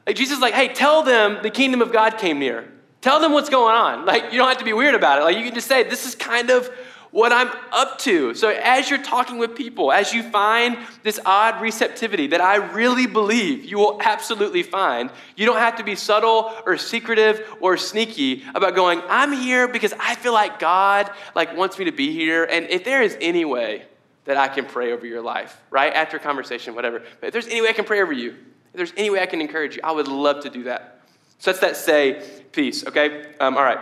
like 0.05 0.15
Jesus 0.15 0.37
is 0.37 0.41
like, 0.41 0.53
hey, 0.53 0.69
tell 0.69 1.03
them 1.03 1.39
the 1.43 1.49
kingdom 1.49 1.81
of 1.81 1.91
God 1.91 2.17
came 2.17 2.39
near. 2.39 2.71
Tell 3.01 3.19
them 3.19 3.31
what's 3.31 3.49
going 3.49 3.75
on. 3.75 4.05
Like, 4.05 4.31
you 4.31 4.37
don't 4.37 4.47
have 4.47 4.57
to 4.57 4.65
be 4.65 4.73
weird 4.73 4.95
about 4.95 5.19
it. 5.19 5.23
Like, 5.23 5.37
you 5.37 5.43
can 5.43 5.53
just 5.53 5.67
say, 5.67 5.83
this 5.83 6.05
is 6.05 6.15
kind 6.15 6.49
of 6.49 6.69
what 7.11 7.31
I'm 7.31 7.49
up 7.71 7.97
to. 7.99 8.33
So, 8.35 8.49
as 8.49 8.89
you're 8.89 9.01
talking 9.01 9.37
with 9.37 9.55
people, 9.55 9.91
as 9.91 10.13
you 10.13 10.21
find 10.23 10.77
this 11.03 11.19
odd 11.25 11.61
receptivity 11.61 12.27
that 12.27 12.41
I 12.41 12.55
really 12.55 13.07
believe 13.07 13.65
you 13.65 13.77
will 13.77 13.99
absolutely 14.01 14.63
find, 14.63 15.09
you 15.35 15.45
don't 15.45 15.57
have 15.57 15.77
to 15.77 15.83
be 15.83 15.95
subtle 15.95 16.53
or 16.65 16.77
secretive 16.77 17.47
or 17.61 17.77
sneaky 17.77 18.43
about 18.53 18.75
going, 18.75 19.01
I'm 19.07 19.31
here 19.31 19.67
because 19.67 19.93
I 19.99 20.15
feel 20.15 20.33
like 20.33 20.59
God 20.59 21.09
like 21.35 21.55
wants 21.55 21.79
me 21.79 21.85
to 21.85 21.91
be 21.91 22.11
here. 22.13 22.43
And 22.43 22.67
if 22.69 22.83
there 22.83 23.01
is 23.01 23.17
any 23.21 23.45
way 23.45 23.85
that 24.25 24.37
I 24.37 24.47
can 24.47 24.65
pray 24.65 24.91
over 24.91 25.07
your 25.07 25.21
life, 25.21 25.59
right? 25.71 25.91
After 25.93 26.19
conversation, 26.19 26.75
whatever. 26.75 27.01
But 27.19 27.27
if 27.27 27.33
there's 27.33 27.47
any 27.47 27.61
way 27.61 27.69
I 27.69 27.73
can 27.73 27.85
pray 27.85 28.01
over 28.01 28.13
you, 28.13 28.35
if 28.71 28.77
there's 28.77 28.93
any 28.97 29.09
way 29.09 29.21
I 29.21 29.25
can 29.25 29.41
encourage 29.41 29.75
you, 29.75 29.81
I 29.83 29.91
would 29.91 30.07
love 30.07 30.43
to 30.43 30.49
do 30.49 30.63
that. 30.63 31.01
So 31.39 31.51
that's 31.51 31.61
that 31.61 31.77
say 31.77 32.41
piece, 32.51 32.85
okay? 32.85 33.33
Um, 33.39 33.57
all 33.57 33.63
right. 33.63 33.79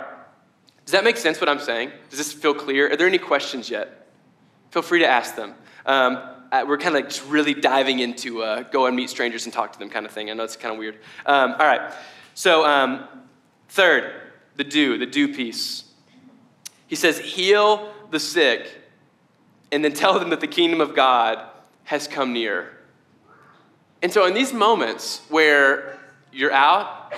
Does 0.84 0.92
that 0.92 1.04
make 1.04 1.16
sense 1.16 1.40
what 1.40 1.48
I'm 1.48 1.60
saying? 1.60 1.92
Does 2.08 2.18
this 2.18 2.32
feel 2.32 2.54
clear? 2.54 2.90
Are 2.90 2.96
there 2.96 3.06
any 3.06 3.18
questions 3.18 3.68
yet? 3.68 4.06
Feel 4.70 4.82
free 4.82 5.00
to 5.00 5.06
ask 5.06 5.36
them. 5.36 5.54
Um, 5.84 6.18
we're 6.66 6.78
kind 6.78 6.88
of 6.88 7.02
like 7.02 7.08
just 7.10 7.26
really 7.26 7.52
diving 7.52 7.98
into 7.98 8.42
uh, 8.42 8.62
go 8.62 8.86
and 8.86 8.96
meet 8.96 9.10
strangers 9.10 9.44
and 9.44 9.52
talk 9.52 9.72
to 9.72 9.78
them 9.78 9.90
kind 9.90 10.06
of 10.06 10.12
thing. 10.12 10.30
I 10.30 10.34
know 10.34 10.44
it's 10.44 10.56
kind 10.56 10.72
of 10.72 10.78
weird. 10.78 10.98
Um, 11.26 11.52
all 11.52 11.66
right. 11.66 11.92
So, 12.34 12.64
um, 12.64 13.06
third, 13.68 14.12
the 14.56 14.64
do, 14.64 14.96
the 14.96 15.06
do 15.06 15.34
piece. 15.34 15.84
He 16.86 16.96
says, 16.96 17.18
heal 17.18 17.92
the 18.10 18.20
sick 18.20 18.70
and 19.70 19.84
then 19.84 19.92
tell 19.92 20.18
them 20.18 20.30
that 20.30 20.40
the 20.40 20.46
kingdom 20.46 20.80
of 20.80 20.94
God 20.94 21.44
has 21.84 22.08
come 22.08 22.32
near. 22.32 22.77
And 24.02 24.12
so, 24.12 24.26
in 24.26 24.34
these 24.34 24.52
moments 24.52 25.22
where 25.28 25.98
you're 26.32 26.52
out, 26.52 27.12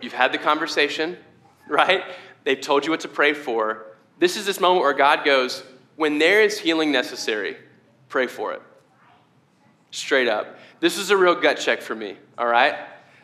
you've 0.00 0.12
had 0.12 0.32
the 0.32 0.38
conversation, 0.38 1.16
right? 1.68 2.04
They've 2.44 2.60
told 2.60 2.84
you 2.84 2.90
what 2.90 3.00
to 3.00 3.08
pray 3.08 3.34
for. 3.34 3.86
This 4.18 4.36
is 4.36 4.46
this 4.46 4.60
moment 4.60 4.82
where 4.82 4.92
God 4.94 5.24
goes, 5.24 5.62
when 5.96 6.18
there 6.18 6.42
is 6.42 6.58
healing 6.58 6.90
necessary, 6.90 7.56
pray 8.08 8.26
for 8.26 8.52
it. 8.52 8.62
Straight 9.90 10.28
up. 10.28 10.58
This 10.80 10.96
is 10.96 11.10
a 11.10 11.16
real 11.16 11.34
gut 11.34 11.58
check 11.58 11.82
for 11.82 11.94
me, 11.94 12.16
all 12.38 12.46
right? 12.46 12.74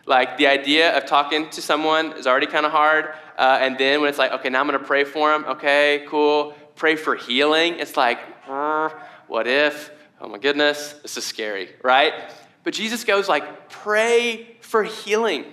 Like 0.06 0.38
the 0.38 0.46
idea 0.46 0.96
of 0.96 1.06
talking 1.06 1.50
to 1.50 1.62
someone 1.62 2.12
is 2.12 2.26
already 2.26 2.46
kind 2.46 2.64
of 2.64 2.72
hard. 2.72 3.14
Uh, 3.36 3.58
and 3.60 3.76
then 3.78 4.00
when 4.00 4.08
it's 4.08 4.18
like, 4.18 4.32
okay, 4.32 4.48
now 4.48 4.60
I'm 4.60 4.66
going 4.66 4.78
to 4.78 4.84
pray 4.84 5.04
for 5.04 5.30
them. 5.30 5.44
Okay, 5.44 6.04
cool. 6.08 6.54
Pray 6.76 6.96
for 6.96 7.14
healing. 7.14 7.78
It's 7.78 7.96
like, 7.96 8.18
uh, 8.48 8.90
what 9.26 9.46
if? 9.46 9.90
Oh 10.20 10.28
my 10.28 10.38
goodness, 10.38 10.94
this 11.02 11.16
is 11.16 11.24
scary, 11.24 11.68
right? 11.82 12.14
But 12.64 12.74
Jesus 12.74 13.04
goes 13.04 13.28
like, 13.28 13.70
pray 13.70 14.56
for 14.60 14.84
healing. 14.84 15.46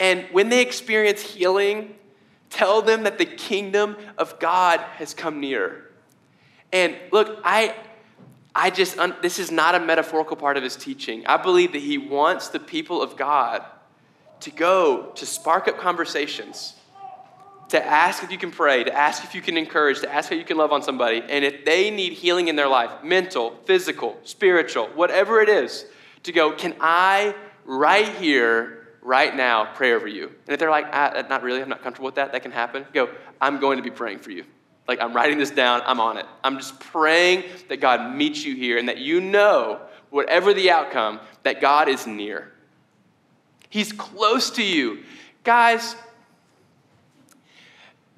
And 0.00 0.26
when 0.32 0.48
they 0.48 0.62
experience 0.62 1.20
healing, 1.20 1.94
Tell 2.50 2.82
them 2.82 3.02
that 3.04 3.18
the 3.18 3.26
kingdom 3.26 3.96
of 4.16 4.38
God 4.38 4.80
has 4.96 5.12
come 5.14 5.40
near. 5.40 5.84
And 6.72 6.96
look, 7.12 7.40
I, 7.44 7.74
I 8.54 8.70
just, 8.70 8.96
this 9.22 9.38
is 9.38 9.50
not 9.50 9.74
a 9.74 9.80
metaphorical 9.80 10.36
part 10.36 10.56
of 10.56 10.62
his 10.62 10.76
teaching. 10.76 11.26
I 11.26 11.36
believe 11.36 11.72
that 11.72 11.82
he 11.82 11.98
wants 11.98 12.48
the 12.48 12.60
people 12.60 13.02
of 13.02 13.16
God 13.16 13.64
to 14.40 14.50
go 14.50 15.12
to 15.14 15.26
spark 15.26 15.68
up 15.68 15.78
conversations, 15.78 16.74
to 17.68 17.84
ask 17.84 18.22
if 18.22 18.30
you 18.32 18.38
can 18.38 18.50
pray, 18.50 18.84
to 18.84 18.94
ask 18.94 19.24
if 19.24 19.34
you 19.34 19.42
can 19.42 19.56
encourage, 19.56 20.00
to 20.00 20.12
ask 20.12 20.30
how 20.30 20.36
you 20.36 20.44
can 20.44 20.56
love 20.56 20.72
on 20.72 20.82
somebody. 20.82 21.22
And 21.28 21.44
if 21.44 21.64
they 21.64 21.90
need 21.90 22.14
healing 22.14 22.48
in 22.48 22.56
their 22.56 22.68
life, 22.68 22.90
mental, 23.02 23.56
physical, 23.64 24.18
spiritual, 24.24 24.86
whatever 24.94 25.40
it 25.40 25.48
is, 25.48 25.86
to 26.22 26.32
go, 26.32 26.52
can 26.52 26.74
I 26.80 27.34
right 27.64 28.08
here 28.08 28.78
right 29.02 29.34
now 29.34 29.64
pray 29.74 29.94
over 29.94 30.06
you. 30.06 30.26
And 30.26 30.48
if 30.48 30.58
they're 30.58 30.70
like, 30.70 30.86
ah, 30.92 31.24
not 31.28 31.42
really, 31.42 31.62
I'm 31.62 31.68
not 31.68 31.82
comfortable 31.82 32.06
with 32.06 32.16
that, 32.16 32.32
that 32.32 32.42
can 32.42 32.52
happen, 32.52 32.84
go, 32.92 33.08
I'm 33.40 33.58
going 33.58 33.78
to 33.78 33.82
be 33.82 33.90
praying 33.90 34.18
for 34.18 34.30
you. 34.30 34.44
Like, 34.86 35.00
I'm 35.00 35.14
writing 35.14 35.38
this 35.38 35.50
down, 35.50 35.82
I'm 35.86 36.00
on 36.00 36.16
it. 36.16 36.26
I'm 36.44 36.56
just 36.56 36.80
praying 36.80 37.44
that 37.68 37.80
God 37.80 38.14
meets 38.14 38.44
you 38.44 38.54
here 38.54 38.78
and 38.78 38.88
that 38.88 38.98
you 38.98 39.20
know, 39.20 39.80
whatever 40.10 40.54
the 40.54 40.70
outcome, 40.70 41.20
that 41.42 41.60
God 41.60 41.88
is 41.88 42.06
near. 42.06 42.52
He's 43.70 43.92
close 43.92 44.50
to 44.52 44.62
you. 44.62 45.04
Guys, 45.44 45.94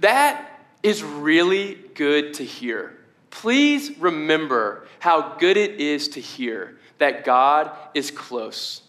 that 0.00 0.60
is 0.82 1.02
really 1.02 1.74
good 1.94 2.34
to 2.34 2.44
hear. 2.44 2.96
Please 3.30 3.96
remember 3.98 4.86
how 4.98 5.36
good 5.36 5.56
it 5.56 5.80
is 5.80 6.08
to 6.08 6.20
hear 6.20 6.78
that 6.98 7.24
God 7.24 7.70
is 7.94 8.10
close. 8.10 8.82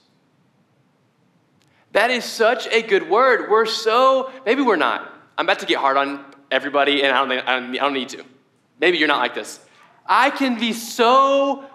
That 1.93 2.09
is 2.09 2.23
such 2.23 2.67
a 2.67 2.81
good 2.81 3.09
word. 3.09 3.49
We're 3.49 3.65
so, 3.65 4.31
maybe 4.45 4.61
we're 4.61 4.77
not. 4.77 5.11
I'm 5.37 5.45
about 5.45 5.59
to 5.59 5.65
get 5.65 5.77
hard 5.77 5.97
on 5.97 6.25
everybody, 6.49 7.03
and 7.03 7.13
I 7.13 7.25
don't, 7.25 7.31
I 7.47 7.59
don't, 7.59 7.71
I 7.71 7.77
don't 7.77 7.93
need 7.93 8.09
to. 8.09 8.23
Maybe 8.79 8.97
you're 8.97 9.07
not 9.07 9.19
like 9.19 9.35
this. 9.35 9.59
I 10.05 10.29
can 10.29 10.59
be 10.59 10.73
so 10.73 11.65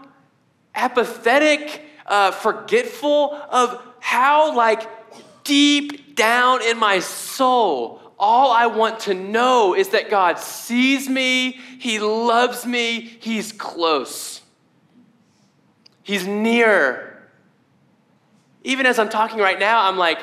apathetic, 0.75 1.83
uh, 2.07 2.31
forgetful 2.33 3.35
of 3.51 3.83
how, 4.01 4.55
like, 4.57 4.89
deep 5.45 6.17
down 6.17 6.63
in 6.63 6.79
my 6.79 7.01
soul, 7.01 8.01
all 8.19 8.51
I 8.51 8.67
want 8.67 9.01
to 9.01 9.15
know 9.15 9.75
is 9.75 9.91
that 9.91 10.11
God 10.11 10.39
sees 10.39 11.09
me, 11.09 11.53
He 11.79 11.99
loves 11.99 12.65
me, 12.65 13.01
He's 13.01 13.53
close, 13.53 14.43
He's 16.03 16.27
near 16.27 17.17
even 18.67 18.85
as 18.85 18.99
I'm 18.99 19.09
talking 19.09 19.39
right 19.39 19.61
now, 19.61 19.89
I'm 19.89 19.97
like, 19.97 20.19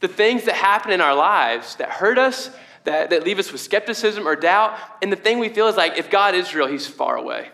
the 0.00 0.08
things 0.08 0.44
that 0.44 0.54
happen 0.54 0.90
in 0.90 1.02
our 1.02 1.14
lives 1.14 1.76
that 1.76 1.90
hurt 1.90 2.16
us, 2.16 2.50
that, 2.84 3.10
that 3.10 3.24
leave 3.24 3.38
us 3.38 3.52
with 3.52 3.60
skepticism 3.60 4.26
or 4.26 4.34
doubt, 4.34 4.78
and 5.02 5.12
the 5.12 5.16
thing 5.16 5.38
we 5.38 5.50
feel 5.50 5.68
is 5.68 5.76
like, 5.76 5.98
if 5.98 6.08
God 6.08 6.34
is 6.34 6.54
real, 6.54 6.66
he's 6.66 6.86
far 6.86 7.16
away. 7.16 7.50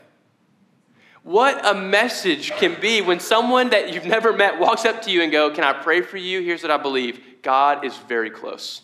What 1.24 1.66
a 1.66 1.74
message 1.74 2.52
can 2.52 2.80
be 2.80 3.02
when 3.02 3.18
someone 3.18 3.70
that 3.70 3.92
you've 3.92 4.06
never 4.06 4.32
met 4.32 4.60
walks 4.60 4.84
up 4.84 5.02
to 5.02 5.10
you 5.10 5.20
and 5.22 5.32
go, 5.32 5.50
"Can 5.50 5.64
I 5.64 5.74
pray 5.74 6.00
for 6.00 6.16
you? 6.16 6.40
Here's 6.40 6.62
what 6.62 6.70
I 6.70 6.78
believe. 6.78 7.20
God 7.42 7.84
is 7.84 7.94
very 7.96 8.30
close. 8.30 8.82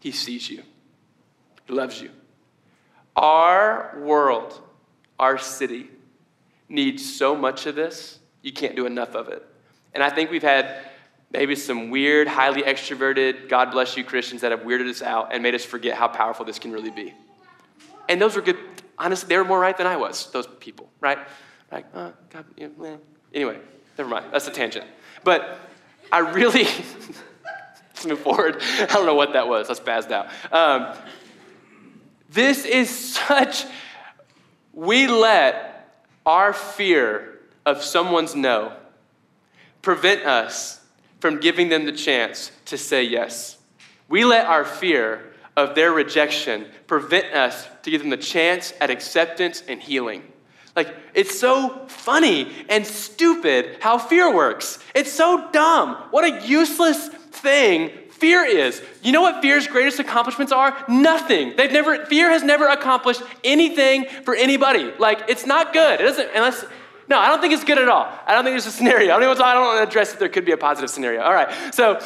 He 0.00 0.12
sees 0.12 0.48
you. 0.50 0.62
He 1.66 1.72
loves 1.72 2.00
you. 2.00 2.10
Our 3.16 3.98
world, 4.02 4.60
our 5.18 5.38
city 5.38 5.88
needs 6.68 7.16
so 7.16 7.34
much 7.34 7.66
of 7.66 7.74
this. 7.74 8.18
You 8.42 8.52
can't 8.52 8.76
do 8.76 8.86
enough 8.86 9.14
of 9.14 9.28
it. 9.28 9.44
And 9.94 10.02
I 10.02 10.10
think 10.10 10.30
we've 10.30 10.42
had 10.42 10.76
maybe 11.32 11.56
some 11.56 11.90
weird, 11.90 12.28
highly 12.28 12.62
extroverted, 12.62 13.48
God 13.48 13.70
bless 13.70 13.96
you 13.96 14.04
Christians 14.04 14.42
that 14.42 14.52
have 14.52 14.60
weirded 14.60 14.88
us 14.88 15.02
out 15.02 15.32
and 15.32 15.42
made 15.42 15.54
us 15.54 15.64
forget 15.64 15.96
how 15.96 16.08
powerful 16.08 16.44
this 16.44 16.58
can 16.58 16.72
really 16.72 16.90
be. 16.90 17.14
And 18.08 18.20
those 18.20 18.36
were 18.36 18.42
good, 18.42 18.58
honestly, 18.98 19.28
they 19.28 19.36
were 19.36 19.44
more 19.44 19.58
right 19.58 19.76
than 19.76 19.86
I 19.86 19.96
was, 19.96 20.30
those 20.30 20.46
people, 20.46 20.88
right? 21.00 21.18
Like, 21.72 21.86
oh, 21.94 22.12
God, 22.30 22.44
yeah, 22.56 22.68
eh. 22.84 22.96
anyway, 23.34 23.58
never 23.98 24.08
mind, 24.08 24.26
that's 24.32 24.46
a 24.46 24.52
tangent. 24.52 24.86
But 25.24 25.58
I 26.12 26.18
really, 26.18 26.66
move 28.06 28.20
forward. 28.20 28.60
I 28.80 28.86
don't 28.86 29.06
know 29.06 29.14
what 29.14 29.32
that 29.32 29.48
was, 29.48 29.70
I 29.70 29.74
spazzed 29.74 30.10
out. 30.10 30.28
Um, 30.52 30.96
This 32.28 32.64
is 32.64 32.90
such, 32.90 33.64
we 34.72 35.06
let 35.06 36.02
our 36.26 36.52
fear 36.52 37.40
of 37.64 37.82
someone's 37.82 38.34
no 38.34 38.72
prevent 39.80 40.26
us 40.26 40.80
from 41.20 41.38
giving 41.40 41.68
them 41.68 41.86
the 41.86 41.92
chance 41.92 42.50
to 42.66 42.76
say 42.76 43.04
yes. 43.04 43.58
We 44.08 44.24
let 44.24 44.46
our 44.46 44.64
fear 44.64 45.32
of 45.56 45.74
their 45.74 45.92
rejection 45.92 46.66
prevent 46.86 47.32
us 47.32 47.66
to 47.82 47.90
give 47.90 48.02
them 48.02 48.10
the 48.10 48.16
chance 48.16 48.72
at 48.80 48.90
acceptance 48.90 49.62
and 49.66 49.80
healing. 49.80 50.22
Like, 50.74 50.94
it's 51.14 51.38
so 51.38 51.86
funny 51.88 52.52
and 52.68 52.86
stupid 52.86 53.78
how 53.80 53.96
fear 53.96 54.32
works. 54.34 54.78
It's 54.94 55.10
so 55.10 55.48
dumb. 55.50 55.94
What 56.10 56.24
a 56.24 56.46
useless 56.46 57.08
thing 57.36 57.90
fear 58.16 58.44
is. 58.44 58.82
You 59.02 59.12
know 59.12 59.20
what 59.20 59.42
fear's 59.42 59.66
greatest 59.66 59.98
accomplishments 59.98 60.52
are? 60.52 60.76
Nothing. 60.88 61.54
They've 61.56 61.72
never, 61.72 62.06
fear 62.06 62.30
has 62.30 62.42
never 62.42 62.66
accomplished 62.68 63.22
anything 63.44 64.06
for 64.24 64.34
anybody. 64.34 64.90
Like, 64.98 65.24
it's 65.28 65.46
not 65.46 65.72
good. 65.72 66.00
It 66.00 66.04
doesn't, 66.04 66.30
unless, 66.34 66.64
no, 67.08 67.18
I 67.18 67.28
don't 67.28 67.40
think 67.40 67.52
it's 67.52 67.64
good 67.64 67.78
at 67.78 67.88
all. 67.88 68.08
I 68.26 68.34
don't 68.34 68.44
think 68.44 68.54
there's 68.54 68.66
a 68.66 68.70
scenario. 68.70 69.08
I 69.14 69.18
don't 69.20 69.30
even, 69.30 69.42
I 69.42 69.54
don't 69.54 69.64
want 69.64 69.78
to 69.78 69.88
address 69.88 70.12
if 70.12 70.18
there 70.18 70.28
could 70.28 70.44
be 70.44 70.52
a 70.52 70.56
positive 70.56 70.90
scenario. 70.90 71.22
All 71.22 71.34
right. 71.34 71.74
So, 71.74 72.00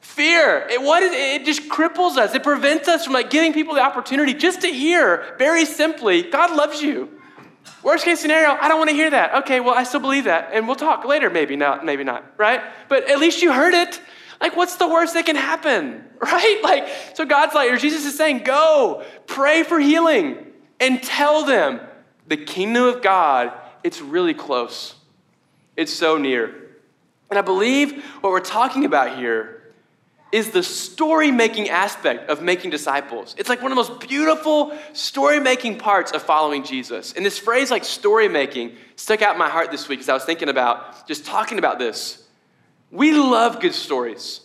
fear, 0.00 0.66
it, 0.70 0.80
what 0.80 1.02
is, 1.02 1.12
it 1.12 1.44
just 1.44 1.68
cripples 1.68 2.16
us. 2.18 2.34
It 2.34 2.42
prevents 2.42 2.86
us 2.86 3.04
from 3.04 3.14
like 3.14 3.30
giving 3.30 3.52
people 3.52 3.74
the 3.74 3.82
opportunity 3.82 4.34
just 4.34 4.60
to 4.60 4.68
hear, 4.68 5.34
very 5.38 5.64
simply, 5.64 6.22
God 6.22 6.54
loves 6.54 6.82
you. 6.82 7.10
Worst 7.82 8.04
case 8.04 8.20
scenario, 8.20 8.50
I 8.50 8.68
don't 8.68 8.78
want 8.78 8.90
to 8.90 8.96
hear 8.96 9.10
that. 9.10 9.42
Okay, 9.42 9.60
well, 9.60 9.74
I 9.74 9.84
still 9.84 10.00
believe 10.00 10.24
that, 10.24 10.50
and 10.52 10.66
we'll 10.66 10.76
talk 10.76 11.04
later. 11.04 11.30
Maybe 11.30 11.56
not, 11.56 11.84
maybe 11.84 12.04
not, 12.04 12.24
right? 12.38 12.62
But 12.88 13.10
at 13.10 13.18
least 13.18 13.42
you 13.42 13.52
heard 13.52 13.74
it. 13.74 14.00
Like, 14.44 14.56
what's 14.56 14.76
the 14.76 14.86
worst 14.86 15.14
that 15.14 15.24
can 15.24 15.36
happen, 15.36 16.04
right? 16.20 16.60
Like, 16.62 16.86
so 17.14 17.24
God's 17.24 17.54
like, 17.54 17.72
or 17.72 17.78
Jesus 17.78 18.04
is 18.04 18.14
saying, 18.14 18.40
go, 18.40 19.02
pray 19.26 19.62
for 19.62 19.80
healing, 19.80 20.36
and 20.78 21.02
tell 21.02 21.46
them 21.46 21.80
the 22.26 22.36
kingdom 22.36 22.84
of 22.84 23.00
God, 23.00 23.54
it's 23.82 24.02
really 24.02 24.34
close. 24.34 24.96
It's 25.78 25.94
so 25.94 26.18
near. 26.18 26.54
And 27.30 27.38
I 27.38 27.40
believe 27.40 28.04
what 28.20 28.32
we're 28.32 28.40
talking 28.40 28.84
about 28.84 29.16
here 29.16 29.72
is 30.30 30.50
the 30.50 30.62
story 30.62 31.30
making 31.30 31.70
aspect 31.70 32.28
of 32.28 32.42
making 32.42 32.70
disciples. 32.70 33.34
It's 33.38 33.48
like 33.48 33.62
one 33.62 33.72
of 33.72 33.76
the 33.76 33.82
most 33.82 34.06
beautiful 34.06 34.76
story 34.92 35.40
making 35.40 35.78
parts 35.78 36.12
of 36.12 36.22
following 36.22 36.64
Jesus. 36.64 37.14
And 37.14 37.24
this 37.24 37.38
phrase, 37.38 37.70
like 37.70 37.82
story 37.82 38.28
making, 38.28 38.76
stuck 38.96 39.22
out 39.22 39.36
in 39.36 39.38
my 39.38 39.48
heart 39.48 39.70
this 39.70 39.88
week 39.88 40.00
as 40.00 40.10
I 40.10 40.12
was 40.12 40.24
thinking 40.24 40.50
about 40.50 41.08
just 41.08 41.24
talking 41.24 41.58
about 41.58 41.78
this. 41.78 42.23
We 42.94 43.12
love 43.12 43.60
good 43.60 43.74
stories. 43.74 44.40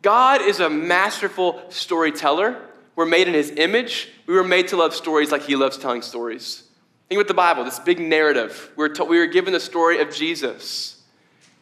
God 0.00 0.40
is 0.40 0.58
a 0.58 0.70
masterful 0.70 1.62
storyteller. 1.68 2.56
We're 2.96 3.04
made 3.04 3.28
in 3.28 3.34
his 3.34 3.50
image. 3.50 4.08
We 4.26 4.34
were 4.34 4.42
made 4.42 4.68
to 4.68 4.76
love 4.78 4.94
stories 4.94 5.30
like 5.30 5.42
he 5.42 5.54
loves 5.54 5.76
telling 5.76 6.00
stories. 6.00 6.62
Think 7.10 7.20
about 7.20 7.28
the 7.28 7.34
Bible, 7.34 7.64
this 7.64 7.78
big 7.78 8.00
narrative. 8.00 8.72
We 8.74 8.88
were, 8.88 9.04
we 9.04 9.18
were 9.18 9.26
given 9.26 9.52
the 9.52 9.60
story 9.60 10.00
of 10.00 10.14
Jesus. 10.14 11.02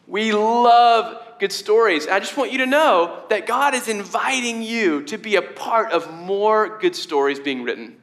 We 0.07 0.31
love 0.31 1.21
good 1.39 1.51
stories. 1.51 2.07
I 2.07 2.19
just 2.19 2.37
want 2.37 2.53
you 2.53 2.59
to 2.59 2.65
know 2.65 3.25
that 3.29 3.45
God 3.45 3.73
is 3.73 3.89
inviting 3.89 4.61
you 4.61 5.03
to 5.03 5.17
be 5.17 5.35
a 5.35 5.41
part 5.41 5.91
of 5.91 6.09
more 6.13 6.79
good 6.79 6.95
stories 6.95 7.37
being 7.37 7.63
written. 7.63 7.97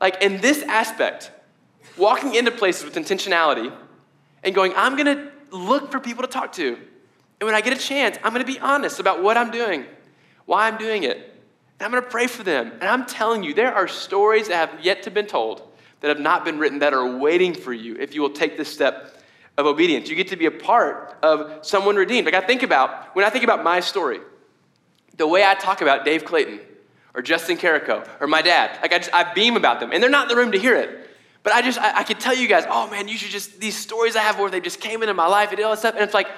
Like 0.00 0.20
in 0.20 0.40
this 0.40 0.64
aspect, 0.64 1.30
walking 1.96 2.34
into 2.34 2.50
places 2.50 2.84
with 2.84 2.96
intentionality 2.96 3.72
and 4.42 4.52
going, 4.52 4.72
I'm 4.74 4.96
going 4.96 5.16
to 5.16 5.30
look 5.56 5.92
for 5.92 6.00
people 6.00 6.22
to 6.22 6.28
talk 6.28 6.50
to. 6.54 6.76
And 7.40 7.46
when 7.46 7.54
I 7.54 7.60
get 7.60 7.76
a 7.76 7.80
chance, 7.80 8.16
I'm 8.22 8.32
going 8.32 8.44
to 8.44 8.52
be 8.52 8.58
honest 8.60 9.00
about 9.00 9.22
what 9.22 9.36
I'm 9.36 9.50
doing, 9.50 9.84
why 10.46 10.68
I'm 10.68 10.78
doing 10.78 11.02
it. 11.02 11.16
And 11.16 11.86
I'm 11.86 11.90
going 11.90 12.02
to 12.02 12.08
pray 12.08 12.26
for 12.26 12.42
them. 12.42 12.70
And 12.72 12.84
I'm 12.84 13.04
telling 13.04 13.42
you, 13.42 13.52
there 13.52 13.74
are 13.74 13.88
stories 13.88 14.48
that 14.48 14.70
have 14.70 14.84
yet 14.84 15.02
to 15.02 15.10
been 15.10 15.26
told, 15.26 15.62
that 16.00 16.08
have 16.08 16.20
not 16.20 16.44
been 16.44 16.58
written, 16.58 16.78
that 16.78 16.94
are 16.94 17.18
waiting 17.18 17.54
for 17.54 17.72
you 17.72 17.96
if 17.96 18.14
you 18.14 18.22
will 18.22 18.30
take 18.30 18.56
this 18.56 18.72
step 18.72 19.20
of 19.56 19.66
obedience. 19.66 20.08
You 20.08 20.16
get 20.16 20.28
to 20.28 20.36
be 20.36 20.46
a 20.46 20.50
part 20.50 21.16
of 21.22 21.66
someone 21.66 21.96
redeemed. 21.96 22.26
Like 22.26 22.34
I 22.34 22.46
think 22.46 22.62
about, 22.62 23.14
when 23.16 23.24
I 23.24 23.30
think 23.30 23.44
about 23.44 23.64
my 23.64 23.80
story, 23.80 24.20
the 25.16 25.26
way 25.26 25.44
I 25.44 25.54
talk 25.54 25.80
about 25.80 26.04
Dave 26.04 26.24
Clayton 26.24 26.60
or 27.14 27.22
Justin 27.22 27.56
Carrico 27.56 28.04
or 28.20 28.26
my 28.26 28.42
dad, 28.42 28.78
like 28.82 28.92
I, 28.92 28.98
just, 28.98 29.14
I 29.14 29.32
beam 29.32 29.56
about 29.56 29.80
them. 29.80 29.90
And 29.92 30.02
they're 30.02 30.10
not 30.10 30.30
in 30.30 30.36
the 30.36 30.40
room 30.40 30.52
to 30.52 30.58
hear 30.58 30.76
it. 30.76 31.10
But 31.42 31.52
I 31.52 31.62
just, 31.62 31.78
I, 31.78 31.98
I 31.98 32.02
could 32.04 32.18
tell 32.18 32.34
you 32.34 32.48
guys, 32.48 32.64
oh 32.68 32.88
man, 32.90 33.06
you 33.06 33.16
should 33.16 33.30
just, 33.30 33.60
these 33.60 33.76
stories 33.76 34.16
I 34.16 34.20
have 34.20 34.38
where 34.38 34.50
they 34.50 34.60
just 34.60 34.80
came 34.80 35.02
into 35.02 35.14
my 35.14 35.26
life 35.26 35.52
and 35.52 35.60
all 35.60 35.72
that 35.72 35.78
stuff. 35.78 35.94
And 35.94 36.02
it's 36.02 36.14
like, 36.14 36.28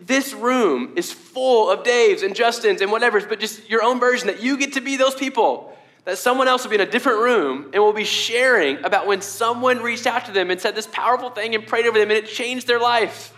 this 0.00 0.32
room 0.32 0.94
is 0.96 1.12
full 1.12 1.70
of 1.70 1.84
Daves 1.84 2.22
and 2.24 2.34
Justins 2.34 2.80
and 2.80 2.90
whatever, 2.90 3.20
but 3.20 3.38
just 3.38 3.68
your 3.70 3.82
own 3.82 4.00
version 4.00 4.26
that 4.26 4.42
you 4.42 4.56
get 4.56 4.72
to 4.74 4.80
be 4.80 4.96
those 4.96 5.14
people 5.14 5.76
that 6.04 6.18
someone 6.18 6.48
else 6.48 6.64
will 6.64 6.70
be 6.70 6.76
in 6.76 6.80
a 6.80 6.90
different 6.90 7.20
room 7.20 7.70
and 7.72 7.82
will 7.82 7.92
be 7.92 8.04
sharing 8.04 8.82
about 8.84 9.06
when 9.06 9.20
someone 9.20 9.80
reached 9.80 10.06
out 10.06 10.24
to 10.26 10.32
them 10.32 10.50
and 10.50 10.60
said 10.60 10.74
this 10.74 10.86
powerful 10.86 11.30
thing 11.30 11.54
and 11.54 11.66
prayed 11.66 11.86
over 11.86 11.98
them 11.98 12.10
and 12.10 12.18
it 12.18 12.26
changed 12.26 12.66
their 12.66 12.80
life. 12.80 13.32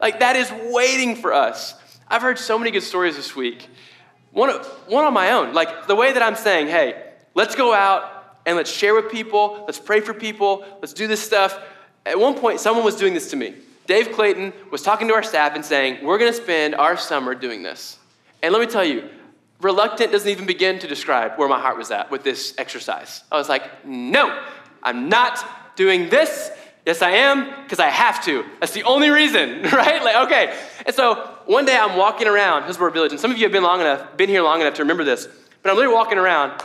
Like 0.00 0.20
that 0.20 0.36
is 0.36 0.50
waiting 0.72 1.16
for 1.16 1.32
us. 1.32 1.74
I've 2.08 2.22
heard 2.22 2.38
so 2.38 2.58
many 2.58 2.70
good 2.70 2.82
stories 2.82 3.16
this 3.16 3.34
week. 3.34 3.68
One, 4.30 4.50
one 4.86 5.04
on 5.04 5.12
my 5.12 5.32
own. 5.32 5.54
Like 5.54 5.86
the 5.86 5.94
way 5.94 6.12
that 6.12 6.22
I'm 6.22 6.36
saying, 6.36 6.68
hey, 6.68 7.02
let's 7.34 7.54
go 7.54 7.74
out 7.74 8.38
and 8.46 8.56
let's 8.56 8.70
share 8.70 8.94
with 8.94 9.10
people, 9.10 9.64
let's 9.66 9.78
pray 9.78 10.00
for 10.00 10.14
people, 10.14 10.64
let's 10.80 10.92
do 10.92 11.06
this 11.06 11.20
stuff. 11.20 11.58
At 12.06 12.18
one 12.18 12.34
point, 12.34 12.60
someone 12.60 12.84
was 12.84 12.96
doing 12.96 13.14
this 13.14 13.30
to 13.30 13.36
me. 13.36 13.54
Dave 13.86 14.12
Clayton 14.12 14.52
was 14.70 14.82
talking 14.82 15.08
to 15.08 15.14
our 15.14 15.22
staff 15.22 15.54
and 15.54 15.64
saying, 15.64 16.04
We're 16.04 16.18
gonna 16.18 16.32
spend 16.32 16.74
our 16.74 16.96
summer 16.96 17.34
doing 17.34 17.62
this. 17.62 17.98
And 18.42 18.52
let 18.52 18.60
me 18.60 18.66
tell 18.66 18.84
you, 18.84 19.08
reluctant 19.60 20.12
doesn't 20.12 20.28
even 20.28 20.46
begin 20.46 20.78
to 20.78 20.86
describe 20.86 21.32
where 21.38 21.48
my 21.48 21.58
heart 21.58 21.78
was 21.78 21.90
at 21.90 22.10
with 22.10 22.22
this 22.22 22.54
exercise. 22.58 23.24
I 23.32 23.36
was 23.36 23.48
like, 23.48 23.86
no, 23.86 24.42
I'm 24.82 25.08
not 25.08 25.76
doing 25.76 26.10
this. 26.10 26.50
Yes, 26.84 27.00
I 27.00 27.12
am, 27.12 27.62
because 27.62 27.80
I 27.80 27.88
have 27.88 28.22
to. 28.26 28.44
That's 28.60 28.72
the 28.72 28.82
only 28.82 29.08
reason, 29.08 29.62
right? 29.72 30.04
Like, 30.04 30.16
okay. 30.26 30.54
And 30.84 30.94
so 30.94 31.14
one 31.46 31.64
day 31.64 31.76
I'm 31.76 31.96
walking 31.96 32.28
around 32.28 32.64
Hillsboro 32.64 32.90
Village, 32.90 33.12
and 33.12 33.20
some 33.20 33.30
of 33.30 33.38
you 33.38 33.44
have 33.44 33.52
been 33.52 33.62
long 33.62 33.80
enough, 33.80 34.16
been 34.18 34.28
here 34.28 34.42
long 34.42 34.60
enough 34.60 34.74
to 34.74 34.82
remember 34.82 35.04
this, 35.04 35.26
but 35.62 35.70
I'm 35.70 35.76
literally 35.76 35.94
walking 35.94 36.18
around 36.18 36.62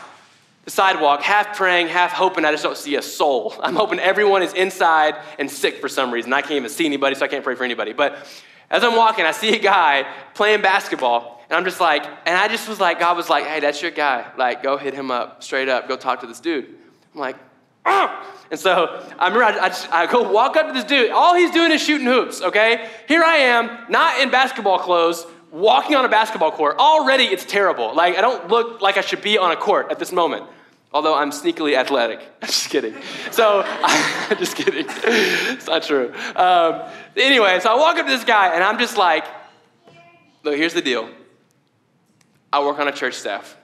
the 0.70 0.76
sidewalk, 0.76 1.24
half 1.24 1.58
praying, 1.58 1.88
half 1.88 2.12
hoping 2.12 2.46
I 2.46 2.52
just 2.52 2.62
don't 2.62 2.78
see 2.78 2.96
a 2.96 3.02
soul. 3.02 3.56
I'm 3.64 3.76
hoping 3.76 4.00
everyone 4.00 4.44
is 4.44 4.54
inside 4.54 5.16
and 5.40 5.50
sick 5.50 5.78
for 5.78 5.90
some 5.90 6.12
reason. 6.12 6.32
I 6.32 6.42
can't 6.42 6.54
even 6.54 6.70
see 6.70 6.86
anybody, 6.86 7.16
so 7.16 7.26
I 7.26 7.28
can't 7.28 7.44
pray 7.44 7.56
for 7.56 7.64
anybody. 7.64 7.92
But 7.92 8.28
as 8.70 8.84
I'm 8.84 8.96
walking, 8.96 9.26
I 9.26 9.32
see 9.32 9.56
a 9.56 9.60
guy 9.60 10.06
playing 10.36 10.62
basketball, 10.62 11.44
and 11.50 11.58
I'm 11.58 11.66
just 11.66 11.82
like, 11.82 12.06
and 12.06 12.38
I 12.38 12.48
just 12.48 12.70
was 12.70 12.80
like, 12.80 13.00
God 13.00 13.18
was 13.18 13.30
like, 13.30 13.46
hey, 13.46 13.60
that's 13.60 13.82
your 13.82 13.90
guy. 13.90 14.32
Like, 14.38 14.62
go 14.62 14.78
hit 14.78 14.94
him 14.94 15.10
up 15.10 15.42
straight 15.42 15.70
up. 15.70 15.88
Go 15.88 15.98
talk 15.98 16.22
to 16.22 16.28
this 16.28 16.40
dude. 16.40 16.66
I'm 17.16 17.20
like, 17.20 17.38
ah! 17.86 18.24
And 18.52 18.60
so 18.60 19.04
I 19.18 19.28
remember 19.28 19.46
I, 19.46 19.66
I, 19.66 19.70
just, 19.70 19.92
I 19.92 20.06
go 20.06 20.32
walk 20.32 20.56
up 20.56 20.68
to 20.68 20.74
this 20.74 20.84
dude. 20.84 21.10
All 21.10 21.34
he's 21.34 21.50
doing 21.50 21.72
is 21.72 21.82
shooting 21.82 22.06
hoops, 22.06 22.44
okay? 22.44 22.90
Here 23.08 23.24
I 23.24 23.38
am, 23.38 23.86
not 23.90 24.22
in 24.22 24.30
basketball 24.30 24.78
clothes, 24.78 25.26
walking 25.52 25.96
on 25.96 26.06
a 26.06 26.10
basketball 26.10 26.52
court. 26.52 26.78
Already 26.78 27.24
it's 27.24 27.46
terrible. 27.46 27.96
Like, 27.96 28.18
I 28.18 28.22
don't 28.22 28.50
look 28.50 28.82
like 28.82 28.98
I 28.98 29.02
should 29.02 29.24
be 29.24 29.40
on 29.40 29.52
a 29.52 29.56
court 29.56 29.88
at 29.90 29.98
this 29.98 30.12
moment. 30.12 30.46
Although 30.92 31.16
I'm 31.16 31.32
sneakily 31.32 31.76
athletic. 31.76 32.20
I'm 32.42 32.48
just 32.48 32.70
kidding. 32.70 32.96
So, 33.32 33.64
I'm 33.66 34.38
just 34.40 34.56
kidding. 34.56 34.86
It's 34.88 35.68
not 35.68 35.84
true. 35.84 36.14
Um, 36.36 36.84
anyway, 37.16 37.60
so 37.60 37.72
I 37.72 37.78
walk 37.78 37.98
up 37.98 38.06
to 38.06 38.12
this 38.12 38.24
guy 38.24 38.54
and 38.56 38.64
I'm 38.64 38.80
just 38.80 38.98
like, 38.98 39.26
look, 40.44 40.56
here's 40.56 40.74
the 40.74 40.82
deal. 40.82 41.10
I 42.52 42.64
work 42.64 42.80
on 42.80 42.88
a 42.88 42.92
church 42.92 43.14
staff. 43.14 43.56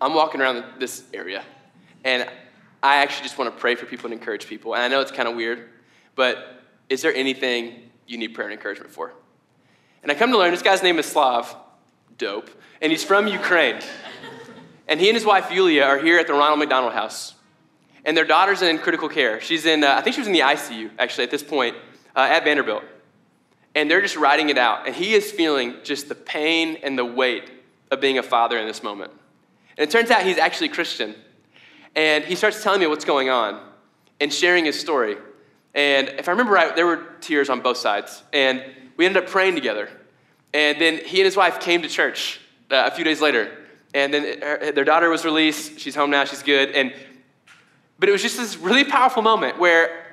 I'm 0.00 0.14
walking 0.14 0.40
around 0.40 0.64
this 0.80 1.04
area, 1.14 1.44
and 2.04 2.28
I 2.82 2.96
actually 2.96 3.22
just 3.22 3.38
want 3.38 3.54
to 3.54 3.60
pray 3.60 3.76
for 3.76 3.86
people 3.86 4.06
and 4.06 4.14
encourage 4.14 4.46
people. 4.48 4.74
And 4.74 4.82
I 4.82 4.88
know 4.88 5.00
it's 5.00 5.12
kind 5.12 5.28
of 5.28 5.36
weird, 5.36 5.68
but 6.16 6.60
is 6.88 7.02
there 7.02 7.14
anything 7.14 7.90
you 8.08 8.18
need 8.18 8.34
prayer 8.34 8.48
and 8.48 8.54
encouragement 8.54 8.90
for? 8.90 9.12
And 10.02 10.10
I 10.10 10.16
come 10.16 10.32
to 10.32 10.38
learn 10.38 10.50
this 10.50 10.62
guy's 10.62 10.82
name 10.82 10.98
is 10.98 11.06
Slav, 11.06 11.54
dope, 12.18 12.50
and 12.80 12.90
he's 12.90 13.04
from 13.04 13.28
Ukraine. 13.28 13.80
And 14.92 15.00
he 15.00 15.08
and 15.08 15.16
his 15.16 15.24
wife 15.24 15.50
Yulia 15.50 15.84
are 15.84 15.98
here 15.98 16.18
at 16.18 16.26
the 16.26 16.34
Ronald 16.34 16.58
McDonald 16.58 16.92
House. 16.92 17.32
And 18.04 18.14
their 18.14 18.26
daughter's 18.26 18.60
in 18.60 18.76
critical 18.76 19.08
care. 19.08 19.40
She's 19.40 19.64
in, 19.64 19.84
uh, 19.84 19.94
I 19.94 20.02
think 20.02 20.12
she 20.12 20.20
was 20.20 20.26
in 20.26 20.34
the 20.34 20.40
ICU, 20.40 20.90
actually, 20.98 21.24
at 21.24 21.30
this 21.30 21.42
point, 21.42 21.76
uh, 22.14 22.28
at 22.30 22.44
Vanderbilt. 22.44 22.84
And 23.74 23.90
they're 23.90 24.02
just 24.02 24.16
writing 24.16 24.50
it 24.50 24.58
out. 24.58 24.86
And 24.86 24.94
he 24.94 25.14
is 25.14 25.32
feeling 25.32 25.76
just 25.82 26.10
the 26.10 26.14
pain 26.14 26.76
and 26.82 26.98
the 26.98 27.06
weight 27.06 27.50
of 27.90 28.02
being 28.02 28.18
a 28.18 28.22
father 28.22 28.58
in 28.58 28.66
this 28.66 28.82
moment. 28.82 29.12
And 29.78 29.88
it 29.88 29.90
turns 29.90 30.10
out 30.10 30.24
he's 30.24 30.36
actually 30.36 30.68
Christian. 30.68 31.14
And 31.96 32.22
he 32.22 32.34
starts 32.34 32.62
telling 32.62 32.80
me 32.80 32.86
what's 32.86 33.06
going 33.06 33.30
on 33.30 33.66
and 34.20 34.30
sharing 34.30 34.66
his 34.66 34.78
story. 34.78 35.16
And 35.72 36.08
if 36.18 36.28
I 36.28 36.32
remember 36.32 36.52
right, 36.52 36.76
there 36.76 36.86
were 36.86 37.02
tears 37.22 37.48
on 37.48 37.62
both 37.62 37.78
sides. 37.78 38.22
And 38.34 38.62
we 38.98 39.06
ended 39.06 39.24
up 39.24 39.30
praying 39.30 39.54
together. 39.54 39.88
And 40.52 40.78
then 40.78 40.98
he 40.98 41.20
and 41.20 41.24
his 41.24 41.34
wife 41.34 41.60
came 41.60 41.80
to 41.80 41.88
church 41.88 42.42
uh, 42.70 42.90
a 42.92 42.94
few 42.94 43.04
days 43.04 43.22
later. 43.22 43.56
And 43.94 44.12
then 44.12 44.40
her, 44.40 44.72
their 44.72 44.84
daughter 44.84 45.08
was 45.10 45.24
released. 45.24 45.78
She's 45.78 45.94
home 45.94 46.10
now. 46.10 46.24
She's 46.24 46.42
good. 46.42 46.70
And 46.70 46.94
but 47.98 48.08
it 48.08 48.12
was 48.12 48.22
just 48.22 48.36
this 48.36 48.56
really 48.56 48.84
powerful 48.84 49.22
moment 49.22 49.58
where 49.58 50.04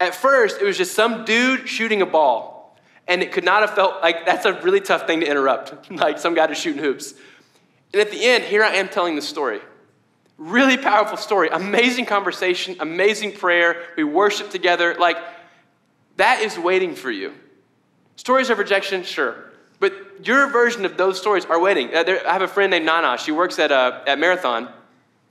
at 0.00 0.14
first 0.14 0.60
it 0.60 0.64
was 0.64 0.78
just 0.78 0.94
some 0.94 1.24
dude 1.24 1.68
shooting 1.68 2.00
a 2.00 2.06
ball 2.06 2.78
and 3.06 3.22
it 3.22 3.32
could 3.32 3.44
not 3.44 3.60
have 3.60 3.74
felt 3.74 4.00
like 4.02 4.24
that's 4.24 4.46
a 4.46 4.54
really 4.62 4.80
tough 4.80 5.06
thing 5.06 5.20
to 5.20 5.26
interrupt, 5.26 5.90
like 5.98 6.18
some 6.18 6.34
guy 6.34 6.46
just 6.46 6.62
shooting 6.62 6.82
hoops. 6.82 7.14
And 7.92 8.00
at 8.00 8.10
the 8.10 8.24
end, 8.24 8.44
here 8.44 8.62
I 8.62 8.76
am 8.76 8.88
telling 8.88 9.16
the 9.16 9.22
story. 9.22 9.60
Really 10.36 10.76
powerful 10.76 11.16
story. 11.16 11.48
Amazing 11.52 12.06
conversation, 12.06 12.76
amazing 12.80 13.32
prayer. 13.32 13.82
We 13.96 14.04
worship 14.04 14.50
together. 14.50 14.96
Like, 14.98 15.18
that 16.16 16.40
is 16.40 16.58
waiting 16.58 16.94
for 16.94 17.10
you. 17.10 17.34
Stories 18.16 18.50
of 18.50 18.58
rejection, 18.58 19.02
sure. 19.04 19.52
But 19.84 20.26
your 20.26 20.46
version 20.46 20.86
of 20.86 20.96
those 20.96 21.20
stories 21.20 21.44
are 21.44 21.60
waiting. 21.60 21.94
Uh, 21.94 22.04
I 22.26 22.32
have 22.32 22.40
a 22.40 22.48
friend 22.48 22.70
named 22.70 22.86
Nana. 22.86 23.18
She 23.18 23.32
works 23.32 23.58
at, 23.58 23.70
uh, 23.70 24.00
at 24.06 24.18
Marathon, 24.18 24.72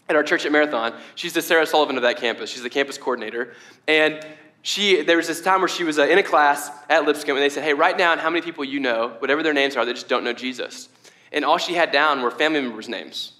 at 0.07 0.15
our 0.15 0.21
church 0.21 0.45
at 0.45 0.51
Marathon. 0.51 0.93
She's 1.15 1.33
the 1.33 1.41
Sarah 1.41 1.65
Sullivan 1.65 1.95
of 1.95 2.03
that 2.03 2.17
campus. 2.17 2.51
She's 2.51 2.61
the 2.61 2.69
campus 2.69 2.99
coordinator. 2.99 3.55
And 3.87 4.23
she, 4.61 5.01
there 5.01 5.17
was 5.17 5.27
this 5.27 5.41
time 5.41 5.59
where 5.59 5.67
she 5.67 5.83
was 5.83 5.97
uh, 5.97 6.03
in 6.03 6.19
a 6.19 6.23
class 6.23 6.69
at 6.87 7.03
Lipscomb, 7.03 7.35
and 7.35 7.41
they 7.43 7.49
said, 7.49 7.63
Hey, 7.63 7.73
write 7.73 7.97
down 7.97 8.19
how 8.19 8.29
many 8.29 8.43
people 8.43 8.63
you 8.63 8.79
know, 8.79 9.15
whatever 9.17 9.41
their 9.41 9.55
names 9.55 9.75
are, 9.75 9.85
that 9.85 9.95
just 9.95 10.07
don't 10.07 10.23
know 10.23 10.33
Jesus. 10.33 10.87
And 11.31 11.43
all 11.43 11.57
she 11.57 11.73
had 11.73 11.91
down 11.91 12.21
were 12.21 12.29
family 12.29 12.61
members' 12.61 12.87
names. 12.87 13.31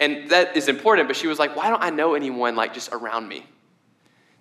And 0.00 0.30
that 0.30 0.56
is 0.56 0.68
important, 0.68 1.06
but 1.06 1.18
she 1.18 1.26
was 1.26 1.38
like, 1.38 1.54
Why 1.54 1.68
don't 1.68 1.82
I 1.82 1.90
know 1.90 2.14
anyone 2.14 2.56
like 2.56 2.72
just 2.72 2.94
around 2.94 3.28
me 3.28 3.44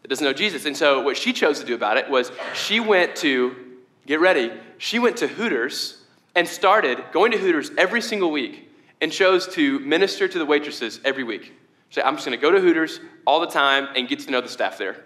that 0.01 0.07
doesn't 0.07 0.23
know 0.23 0.31
Jesus? 0.31 0.65
And 0.65 0.77
so 0.77 1.01
what 1.01 1.17
she 1.17 1.33
chose 1.33 1.59
to 1.59 1.65
do 1.65 1.75
about 1.75 1.97
it 1.97 2.09
was 2.09 2.31
she 2.53 2.79
went 2.79 3.17
to, 3.17 3.53
get 4.07 4.21
ready, 4.21 4.53
she 4.77 4.97
went 4.97 5.17
to 5.17 5.27
Hooters 5.27 6.03
and 6.35 6.47
started 6.47 7.03
going 7.11 7.31
to 7.31 7.37
Hooters 7.37 7.71
every 7.77 8.01
single 8.01 8.31
week 8.31 8.69
and 9.01 9.11
chose 9.11 9.47
to 9.55 9.79
minister 9.79 10.27
to 10.27 10.39
the 10.39 10.45
waitresses 10.45 10.99
every 11.03 11.23
week. 11.23 11.53
Said, 11.89 12.03
I'm 12.03 12.15
just 12.15 12.25
gonna 12.25 12.37
go 12.37 12.51
to 12.51 12.59
Hooters 12.59 12.99
all 13.25 13.39
the 13.39 13.47
time 13.47 13.87
and 13.95 14.07
get 14.07 14.19
to 14.19 14.31
know 14.31 14.41
the 14.41 14.49
staff 14.49 14.77
there. 14.77 14.97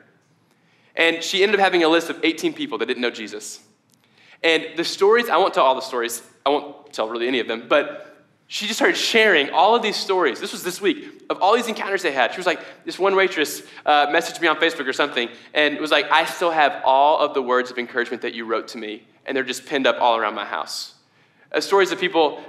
And 0.96 1.24
she 1.24 1.44
ended 1.44 1.60
up 1.60 1.64
having 1.64 1.84
a 1.84 1.88
list 1.88 2.10
of 2.10 2.20
18 2.24 2.54
people 2.54 2.78
that 2.80 2.88
didn't 2.88 3.02
know 3.02 3.12
Jesus. 3.12 3.60
And 4.44 4.66
the 4.76 4.84
stories, 4.84 5.30
I 5.30 5.38
won't 5.38 5.54
tell 5.54 5.66
all 5.66 5.76
the 5.76 5.82
stories, 5.82 6.22
I 6.46 6.50
won't 6.50 6.94
tell 6.94 7.10
really 7.10 7.28
any 7.28 7.40
of 7.40 7.48
them, 7.48 7.66
but 7.68 8.26
she 8.48 8.66
just 8.66 8.80
started 8.80 8.98
sharing 8.98 9.52
all 9.52 9.76
of 9.76 9.84
these 9.84 9.96
stories. 9.96 10.40
This 10.40 10.52
was 10.52 10.64
this 10.64 10.82
week 10.82 11.24
of 11.30 11.40
all 11.40 11.56
these 11.56 11.68
encounters 11.68 12.02
they 12.02 12.12
had. 12.12 12.32
She 12.32 12.38
was 12.38 12.48
like, 12.48 12.60
this 12.84 12.98
one 12.98 13.16
waitress 13.16 13.62
uh, 13.86 14.08
messaged 14.08 14.42
me 14.42 14.48
on 14.48 14.56
Facebook 14.56 14.88
or 14.88 14.94
something, 14.94 15.30
and 15.54 15.78
was 15.78 15.92
like, 15.92 16.10
I 16.12 16.26
still 16.26 16.50
have 16.50 16.82
all 16.84 17.20
of 17.20 17.36
the 17.36 17.42
words 17.44 17.70
of 17.70 17.78
encouragement 17.78 18.24
that 18.24 18.34
you 18.34 18.46
wrote 18.46 18.70
to 18.70 18.80
me, 18.80 19.06
and 19.26 19.38
they're 19.38 19.44
just 19.44 19.68
pinned 19.68 19.86
up 19.86 19.98
all 20.00 20.18
around 20.18 20.34
my 20.34 20.46
house. 20.46 20.96
Uh, 21.52 21.62
stories 21.62 21.92
of 21.92 22.00
people 22.00 22.44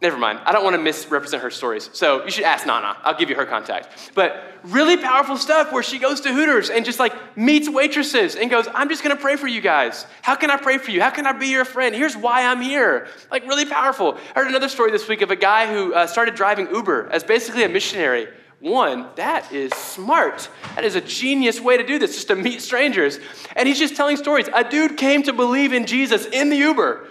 Never 0.00 0.16
mind. 0.16 0.38
I 0.44 0.52
don't 0.52 0.62
want 0.62 0.74
to 0.74 0.82
misrepresent 0.82 1.42
her 1.42 1.50
stories. 1.50 1.90
So 1.92 2.24
you 2.24 2.30
should 2.30 2.44
ask 2.44 2.64
Nana. 2.64 2.96
I'll 3.02 3.18
give 3.18 3.30
you 3.30 3.36
her 3.36 3.46
contact. 3.46 4.12
But 4.14 4.44
really 4.62 4.96
powerful 4.96 5.36
stuff 5.36 5.72
where 5.72 5.82
she 5.82 5.98
goes 5.98 6.20
to 6.20 6.32
Hooters 6.32 6.70
and 6.70 6.84
just 6.84 7.00
like 7.00 7.36
meets 7.36 7.68
waitresses 7.68 8.36
and 8.36 8.48
goes, 8.48 8.68
I'm 8.72 8.88
just 8.88 9.02
going 9.02 9.16
to 9.16 9.20
pray 9.20 9.34
for 9.34 9.48
you 9.48 9.60
guys. 9.60 10.06
How 10.22 10.36
can 10.36 10.50
I 10.50 10.56
pray 10.56 10.78
for 10.78 10.92
you? 10.92 11.02
How 11.02 11.10
can 11.10 11.26
I 11.26 11.32
be 11.32 11.48
your 11.48 11.64
friend? 11.64 11.96
Here's 11.96 12.16
why 12.16 12.44
I'm 12.44 12.60
here. 12.60 13.08
Like 13.30 13.42
really 13.48 13.66
powerful. 13.66 14.16
I 14.36 14.40
heard 14.40 14.46
another 14.48 14.68
story 14.68 14.92
this 14.92 15.08
week 15.08 15.20
of 15.22 15.32
a 15.32 15.36
guy 15.36 15.66
who 15.72 15.92
uh, 15.92 16.06
started 16.06 16.36
driving 16.36 16.68
Uber 16.72 17.08
as 17.10 17.24
basically 17.24 17.64
a 17.64 17.68
missionary. 17.68 18.28
One, 18.60 19.08
that 19.16 19.52
is 19.52 19.72
smart. 19.72 20.48
That 20.76 20.84
is 20.84 20.94
a 20.94 21.00
genius 21.00 21.60
way 21.60 21.76
to 21.76 21.86
do 21.86 21.98
this, 21.98 22.14
just 22.14 22.28
to 22.28 22.36
meet 22.36 22.62
strangers. 22.62 23.18
And 23.56 23.68
he's 23.68 23.78
just 23.78 23.96
telling 23.96 24.16
stories. 24.16 24.48
A 24.52 24.62
dude 24.62 24.96
came 24.96 25.24
to 25.24 25.32
believe 25.32 25.72
in 25.72 25.86
Jesus 25.86 26.26
in 26.26 26.50
the 26.50 26.56
Uber. 26.56 27.08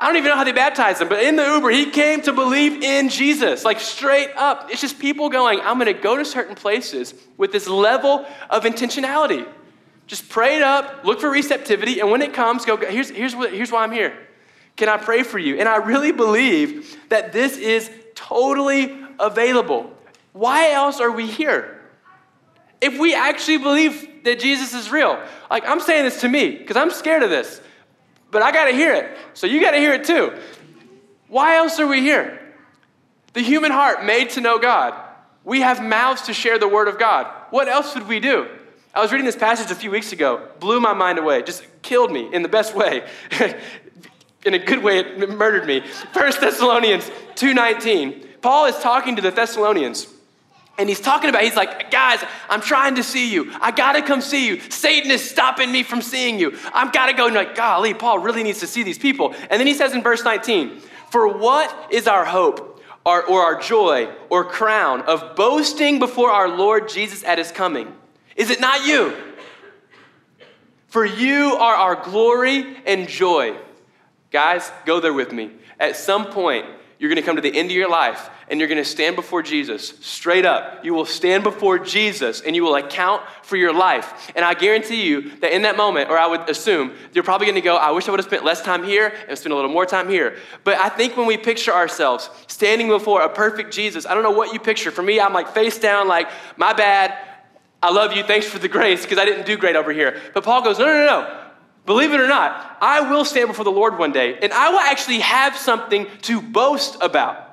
I 0.00 0.06
don't 0.06 0.16
even 0.16 0.30
know 0.30 0.36
how 0.36 0.44
they 0.44 0.52
baptized 0.52 1.02
him, 1.02 1.10
but 1.10 1.22
in 1.22 1.36
the 1.36 1.44
Uber, 1.44 1.68
he 1.68 1.90
came 1.90 2.22
to 2.22 2.32
believe 2.32 2.82
in 2.82 3.10
Jesus, 3.10 3.66
like 3.66 3.80
straight 3.80 4.30
up. 4.34 4.70
It's 4.70 4.80
just 4.80 4.98
people 4.98 5.28
going, 5.28 5.60
I'm 5.60 5.78
going 5.78 5.94
to 5.94 6.02
go 6.02 6.16
to 6.16 6.24
certain 6.24 6.54
places 6.54 7.12
with 7.36 7.52
this 7.52 7.68
level 7.68 8.24
of 8.48 8.64
intentionality. 8.64 9.46
Just 10.06 10.30
pray 10.30 10.56
it 10.56 10.62
up, 10.62 11.04
look 11.04 11.20
for 11.20 11.28
receptivity, 11.28 12.00
and 12.00 12.10
when 12.10 12.22
it 12.22 12.32
comes, 12.32 12.64
go, 12.64 12.78
here's, 12.78 13.10
here's, 13.10 13.36
what, 13.36 13.52
here's 13.52 13.70
why 13.70 13.84
I'm 13.84 13.92
here. 13.92 14.16
Can 14.76 14.88
I 14.88 14.96
pray 14.96 15.22
for 15.22 15.38
you? 15.38 15.58
And 15.58 15.68
I 15.68 15.76
really 15.76 16.12
believe 16.12 16.96
that 17.10 17.32
this 17.32 17.58
is 17.58 17.90
totally 18.14 19.04
available. 19.20 19.92
Why 20.32 20.70
else 20.70 20.98
are 21.00 21.10
we 21.10 21.26
here? 21.26 21.78
If 22.80 22.98
we 22.98 23.14
actually 23.14 23.58
believe 23.58 24.24
that 24.24 24.40
Jesus 24.40 24.72
is 24.72 24.90
real, 24.90 25.22
like 25.50 25.68
I'm 25.68 25.80
saying 25.80 26.04
this 26.04 26.22
to 26.22 26.28
me 26.28 26.56
because 26.56 26.78
I'm 26.78 26.90
scared 26.90 27.22
of 27.22 27.28
this 27.28 27.60
but 28.30 28.42
I 28.42 28.52
got 28.52 28.66
to 28.66 28.72
hear 28.72 28.94
it. 28.94 29.16
So 29.34 29.46
you 29.46 29.60
got 29.60 29.72
to 29.72 29.78
hear 29.78 29.92
it 29.92 30.04
too. 30.04 30.38
Why 31.28 31.56
else 31.56 31.78
are 31.78 31.86
we 31.86 32.00
here? 32.00 32.40
The 33.32 33.40
human 33.40 33.70
heart 33.70 34.04
made 34.04 34.30
to 34.30 34.40
know 34.40 34.58
God. 34.58 34.94
We 35.44 35.60
have 35.60 35.82
mouths 35.82 36.22
to 36.22 36.34
share 36.34 36.58
the 36.58 36.68
word 36.68 36.88
of 36.88 36.98
God. 36.98 37.26
What 37.50 37.68
else 37.68 37.94
would 37.94 38.08
we 38.08 38.20
do? 38.20 38.48
I 38.92 39.00
was 39.00 39.12
reading 39.12 39.26
this 39.26 39.36
passage 39.36 39.70
a 39.70 39.74
few 39.74 39.90
weeks 39.90 40.12
ago, 40.12 40.48
blew 40.58 40.80
my 40.80 40.92
mind 40.92 41.18
away, 41.18 41.42
just 41.42 41.64
killed 41.82 42.10
me 42.10 42.28
in 42.32 42.42
the 42.42 42.48
best 42.48 42.74
way. 42.74 43.08
in 44.44 44.54
a 44.54 44.58
good 44.58 44.82
way, 44.82 44.98
it 44.98 45.30
murdered 45.30 45.66
me. 45.66 45.82
First 46.12 46.40
Thessalonians 46.40 47.08
2:19. 47.36 48.26
Paul 48.42 48.66
is 48.66 48.76
talking 48.78 49.16
to 49.16 49.22
the 49.22 49.30
Thessalonians. 49.30 50.06
And 50.80 50.88
he's 50.88 50.98
talking 50.98 51.28
about, 51.28 51.42
he's 51.42 51.56
like, 51.56 51.90
guys, 51.90 52.24
I'm 52.48 52.62
trying 52.62 52.94
to 52.94 53.02
see 53.02 53.30
you. 53.30 53.52
I 53.60 53.70
gotta 53.70 54.00
come 54.00 54.22
see 54.22 54.46
you. 54.46 54.60
Satan 54.70 55.10
is 55.10 55.22
stopping 55.22 55.70
me 55.70 55.82
from 55.82 56.00
seeing 56.00 56.38
you. 56.38 56.56
I've 56.72 56.90
gotta 56.90 57.12
go. 57.12 57.26
And 57.26 57.34
like, 57.34 57.54
golly, 57.54 57.92
Paul 57.92 58.20
really 58.20 58.42
needs 58.42 58.60
to 58.60 58.66
see 58.66 58.82
these 58.82 58.98
people. 58.98 59.34
And 59.50 59.60
then 59.60 59.66
he 59.66 59.74
says 59.74 59.92
in 59.92 60.02
verse 60.02 60.24
19, 60.24 60.80
For 61.10 61.36
what 61.36 61.92
is 61.92 62.08
our 62.08 62.24
hope 62.24 62.82
or, 63.04 63.22
or 63.24 63.42
our 63.42 63.60
joy 63.60 64.08
or 64.30 64.42
crown 64.42 65.02
of 65.02 65.36
boasting 65.36 65.98
before 65.98 66.30
our 66.30 66.48
Lord 66.48 66.88
Jesus 66.88 67.24
at 67.24 67.36
his 67.36 67.52
coming? 67.52 67.94
Is 68.34 68.48
it 68.48 68.58
not 68.58 68.86
you? 68.86 69.14
For 70.88 71.04
you 71.04 71.56
are 71.56 71.74
our 71.74 71.96
glory 71.96 72.78
and 72.86 73.06
joy. 73.06 73.54
Guys, 74.30 74.72
go 74.86 74.98
there 74.98 75.12
with 75.12 75.30
me. 75.30 75.50
At 75.78 75.96
some 75.96 76.28
point, 76.28 76.64
you're 76.98 77.14
to 77.14 77.20
come 77.20 77.36
to 77.36 77.42
the 77.42 77.54
end 77.54 77.70
of 77.70 77.76
your 77.76 77.90
life 77.90 78.30
and 78.50 78.58
you're 78.58 78.68
going 78.68 78.82
to 78.82 78.84
stand 78.84 79.14
before 79.14 79.42
Jesus 79.42 79.94
straight 80.00 80.44
up. 80.44 80.84
You 80.84 80.92
will 80.92 81.06
stand 81.06 81.44
before 81.44 81.78
Jesus 81.78 82.40
and 82.40 82.56
you 82.56 82.64
will 82.64 82.74
account 82.74 83.22
for 83.42 83.56
your 83.56 83.72
life. 83.72 84.32
And 84.34 84.44
I 84.44 84.54
guarantee 84.54 85.06
you 85.06 85.30
that 85.36 85.52
in 85.52 85.62
that 85.62 85.76
moment, 85.76 86.10
or 86.10 86.18
I 86.18 86.26
would 86.26 86.50
assume, 86.50 86.92
you're 87.12 87.22
probably 87.22 87.46
going 87.46 87.54
to 87.54 87.60
go, 87.60 87.76
I 87.76 87.92
wish 87.92 88.08
I 88.08 88.10
would 88.10 88.18
have 88.18 88.26
spent 88.26 88.44
less 88.44 88.60
time 88.60 88.82
here 88.82 89.14
and 89.28 89.38
spent 89.38 89.52
a 89.52 89.56
little 89.56 89.70
more 89.70 89.86
time 89.86 90.08
here. 90.08 90.36
But 90.64 90.78
I 90.78 90.88
think 90.88 91.16
when 91.16 91.26
we 91.26 91.36
picture 91.36 91.72
ourselves 91.72 92.28
standing 92.48 92.88
before 92.88 93.22
a 93.22 93.28
perfect 93.28 93.72
Jesus, 93.72 94.04
I 94.04 94.14
don't 94.14 94.24
know 94.24 94.32
what 94.32 94.52
you 94.52 94.58
picture. 94.58 94.90
For 94.90 95.02
me, 95.02 95.20
I'm 95.20 95.32
like 95.32 95.54
face 95.54 95.78
down, 95.78 96.08
like, 96.08 96.28
my 96.56 96.72
bad. 96.72 97.16
I 97.80 97.92
love 97.92 98.14
you. 98.14 98.24
Thanks 98.24 98.46
for 98.46 98.58
the 98.58 98.68
grace 98.68 99.02
because 99.02 99.18
I 99.18 99.24
didn't 99.24 99.46
do 99.46 99.56
great 99.56 99.76
over 99.76 99.92
here. 99.92 100.20
But 100.34 100.42
Paul 100.42 100.62
goes, 100.62 100.78
no, 100.78 100.86
no, 100.86 100.92
no, 100.92 101.06
no. 101.06 101.46
Believe 101.86 102.12
it 102.12 102.20
or 102.20 102.28
not, 102.28 102.78
I 102.80 103.10
will 103.10 103.24
stand 103.24 103.48
before 103.48 103.64
the 103.64 103.70
Lord 103.70 103.98
one 103.98 104.12
day 104.12 104.38
and 104.40 104.52
I 104.52 104.70
will 104.70 104.80
actually 104.80 105.20
have 105.20 105.56
something 105.56 106.06
to 106.22 106.42
boast 106.42 106.96
about. 107.00 107.49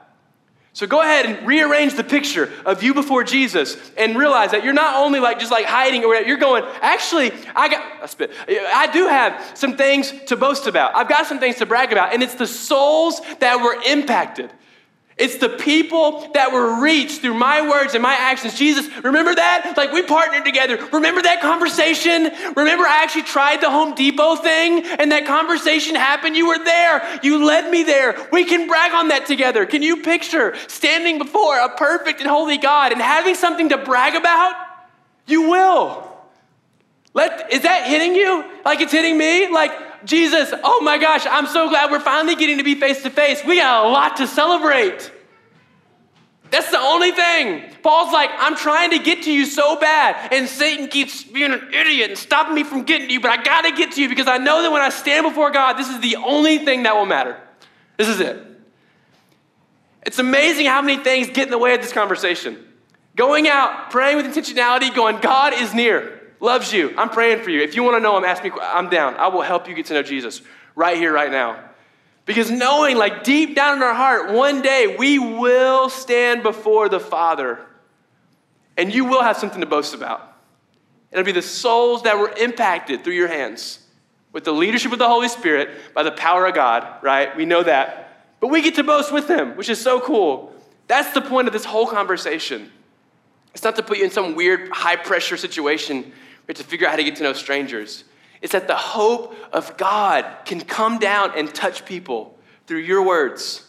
So 0.78 0.86
go 0.86 1.02
ahead 1.02 1.26
and 1.26 1.48
rearrange 1.48 1.96
the 1.96 2.04
picture 2.04 2.52
of 2.64 2.84
you 2.84 2.94
before 2.94 3.24
Jesus 3.24 3.78
and 3.98 4.16
realize 4.16 4.52
that 4.52 4.64
you're 4.64 4.74
not 4.74 5.04
only 5.04 5.20
like 5.20 5.40
just 5.40 5.52
like 5.52 5.66
hiding 5.66 6.04
or 6.04 6.10
whatever, 6.10 6.28
you're 6.28 6.38
going, 6.38 6.64
actually, 6.82 7.32
I 7.56 7.68
got 7.68 8.04
I 8.04 8.06
spit. 8.06 8.30
I 8.48 8.86
do 8.94 9.08
have 9.08 9.58
some 9.58 9.76
things 9.76 10.14
to 10.28 10.36
boast 10.36 10.68
about. 10.68 10.96
I've 10.96 11.10
got 11.10 11.26
some 11.26 11.40
things 11.40 11.56
to 11.56 11.66
brag 11.66 11.92
about, 11.92 12.14
and 12.14 12.22
it's 12.22 12.36
the 12.36 12.46
souls 12.46 13.22
that 13.40 13.60
were 13.60 13.82
impacted. 13.92 14.52
It's 15.18 15.38
the 15.38 15.50
people 15.50 16.30
that 16.36 16.52
were 16.52 16.80
reached 16.80 17.22
through 17.22 17.34
my 17.34 17.68
words 17.68 17.96
and 17.96 18.04
my 18.04 18.14
actions. 18.14 18.54
Jesus, 18.54 18.88
remember 19.04 19.34
that? 19.34 19.74
Like 19.76 19.92
we 19.92 20.04
partnered 20.04 20.46
together. 20.46 20.78
Remember 20.94 21.24
that 21.24 21.42
conversation? 21.42 22.30
Remember 22.56 22.86
I 22.86 23.02
actually 23.02 23.24
tried 23.24 23.62
the 23.62 23.72
Home 23.72 23.96
Depot 23.96 24.36
thing 24.36 24.86
and 24.86 25.12
that 25.12 25.26
conversation 25.26 25.96
happened? 25.96 26.38
You 26.38 26.48
were 26.48 26.64
there. 26.64 27.20
You 27.24 27.44
led 27.44 27.72
me 27.72 27.82
there. 27.82 28.28
We 28.32 28.46
can 28.46 28.68
brag 28.68 28.94
on 28.94 29.08
that 29.08 29.26
together. 29.26 29.66
Can 29.66 29.82
you 29.82 30.04
picture 30.04 30.56
standing 30.68 31.18
before 31.18 31.58
a 31.58 31.76
perfect 31.76 32.20
and 32.20 32.30
holy 32.30 32.60
God 32.60 32.92
and 32.92 33.02
having 33.02 33.34
something 33.34 33.70
to 33.70 33.78
brag 33.80 34.14
about? 34.14 34.54
You 35.26 35.50
will. 35.50 36.08
Let, 37.16 37.52
is 37.52 37.64
that 37.64 37.88
hitting 37.88 38.14
you? 38.14 38.46
Like 38.64 38.82
it's 38.82 38.92
hitting 38.92 39.18
me? 39.18 39.52
Like, 39.52 40.06
Jesus, 40.06 40.54
oh 40.64 40.82
my 40.82 41.00
gosh, 41.00 41.26
I'm 41.28 41.48
so 41.48 41.70
glad 41.70 41.90
we're 41.90 42.00
finally 42.00 42.36
getting 42.36 42.60
to 42.60 42.64
be 42.64 42.76
face 42.76 43.02
to 43.02 43.10
face. 43.10 43.44
We 43.44 43.58
got 43.58 43.86
a 43.86 43.90
lot 43.90 44.18
to 44.18 44.28
celebrate. 44.28 45.12
That's 46.50 46.72
the 46.72 46.80
only 46.80 47.12
thing. 47.12 47.64
Paul's 47.84 48.14
like, 48.14 48.30
I'm 48.38 48.56
trying 48.56 48.92
to 48.92 49.00
get 49.00 49.24
to 49.24 49.32
you 49.32 49.46
so 49.46 49.80
bad, 49.80 50.34
and 50.34 50.48
Satan 50.48 50.88
keeps 50.88 51.24
being 51.24 51.52
an 51.52 51.74
idiot 51.74 52.10
and 52.10 52.18
stopping 52.18 52.56
me 52.56 52.64
from 52.64 52.84
getting 52.84 53.08
to 53.08 53.14
you, 53.14 53.20
but 53.20 53.32
I 53.32 53.44
gotta 53.44 53.72
get 53.72 53.92
to 53.94 54.02
you 54.02 54.10
because 54.10 54.28
I 54.28 54.38
know 54.38 54.62
that 54.62 54.72
when 54.72 54.82
I 54.82 54.90
stand 54.90 55.26
before 55.26 55.52
God, 55.52 55.74
this 55.74 55.90
is 55.90 56.00
the 56.00 56.16
only 56.18 56.60
thing 56.60 56.84
that 56.84 56.96
will 56.96 57.06
matter. 57.06 57.38
This 57.98 58.08
is 58.08 58.20
it. 58.20 58.44
It's 60.06 60.20
amazing 60.20 60.68
how 60.68 60.82
many 60.82 61.04
things 61.04 61.28
get 61.28 61.46
in 61.46 61.50
the 61.50 61.58
way 61.58 61.76
of 61.76 61.82
this 61.82 61.92
conversation. 61.92 62.66
Going 63.16 63.48
out, 63.48 63.92
praying 63.92 64.18
with 64.18 64.26
intentionality, 64.26 64.96
going, 64.96 65.20
God 65.20 65.54
is 65.54 65.74
near 65.74 66.18
loves 66.40 66.72
you. 66.72 66.94
I'm 66.98 67.10
praying 67.10 67.44
for 67.44 67.50
you. 67.50 67.62
If 67.62 67.76
you 67.76 67.84
want 67.84 67.96
to 67.96 68.00
know 68.00 68.18
him, 68.18 68.24
ask 68.24 68.44
me. 68.44 68.52
I'm 68.62 68.90
down. 68.90 69.16
I 69.16 69.28
will 69.28 69.42
help 69.42 69.68
you 69.68 69.76
get 69.76 69.88
to 69.88 69.94
know 69.94 70.04
Jesus 70.04 70.42
right 70.76 70.98
here, 70.98 71.12
right 71.12 71.32
now. 71.32 71.67
Because 72.28 72.52
knowing, 72.52 72.98
like 72.98 73.24
deep 73.24 73.56
down 73.56 73.78
in 73.78 73.84
our 73.84 73.96
heart, 73.96 74.32
one 74.32 74.62
day 74.62 74.96
we 75.00 75.18
will 75.18 75.90
stand 75.90 76.44
before 76.44 76.90
the 76.90 77.00
Father 77.00 77.60
and 78.78 78.94
you 78.94 79.06
will 79.06 79.24
have 79.24 79.38
something 79.38 79.62
to 79.62 79.66
boast 79.66 79.96
about. 79.96 80.36
It'll 81.12 81.26
be 81.26 81.32
the 81.32 81.42
souls 81.42 82.04
that 82.04 82.20
were 82.20 82.30
impacted 82.30 83.04
through 83.04 83.14
your 83.14 83.30
hands 83.30 83.80
with 84.34 84.44
the 84.44 84.52
leadership 84.52 84.92
of 84.92 85.00
the 85.00 85.08
Holy 85.08 85.30
Spirit 85.30 85.70
by 85.96 86.04
the 86.04 86.12
power 86.12 86.46
of 86.46 86.54
God, 86.54 87.02
right? 87.02 87.36
We 87.36 87.46
know 87.46 87.64
that. 87.64 88.36
But 88.40 88.50
we 88.50 88.62
get 88.62 88.76
to 88.76 88.84
boast 88.84 89.12
with 89.12 89.28
Him, 89.28 89.56
which 89.56 89.70
is 89.70 89.82
so 89.82 90.00
cool. 90.00 90.54
That's 90.88 91.12
the 91.14 91.22
point 91.22 91.48
of 91.48 91.54
this 91.54 91.66
whole 91.66 91.88
conversation. 91.88 92.72
It's 93.56 93.64
not 93.64 93.78
to 93.78 93.84
put 93.84 93.98
you 93.98 94.04
in 94.04 94.12
some 94.12 94.36
weird 94.36 94.70
high 94.70 94.98
pressure 94.98 95.38
situation 95.38 96.14
you 96.48 96.54
have 96.54 96.58
to 96.58 96.64
figure 96.64 96.88
out 96.88 96.92
how 96.92 96.98
to 96.98 97.04
get 97.04 97.18
to 97.18 97.24
know 97.24 97.34
strangers. 97.34 98.06
It's 98.42 98.54
that 98.54 98.68
the 98.68 98.76
hope 98.76 99.36
of 99.52 99.78
God 99.78 100.26
can 100.46 100.62
come 100.62 101.00
down 101.00 101.32
and 101.36 101.54
touch 101.54 101.86
people 101.86 102.38
through 102.68 102.80
your 102.80 103.04
words, 103.04 103.64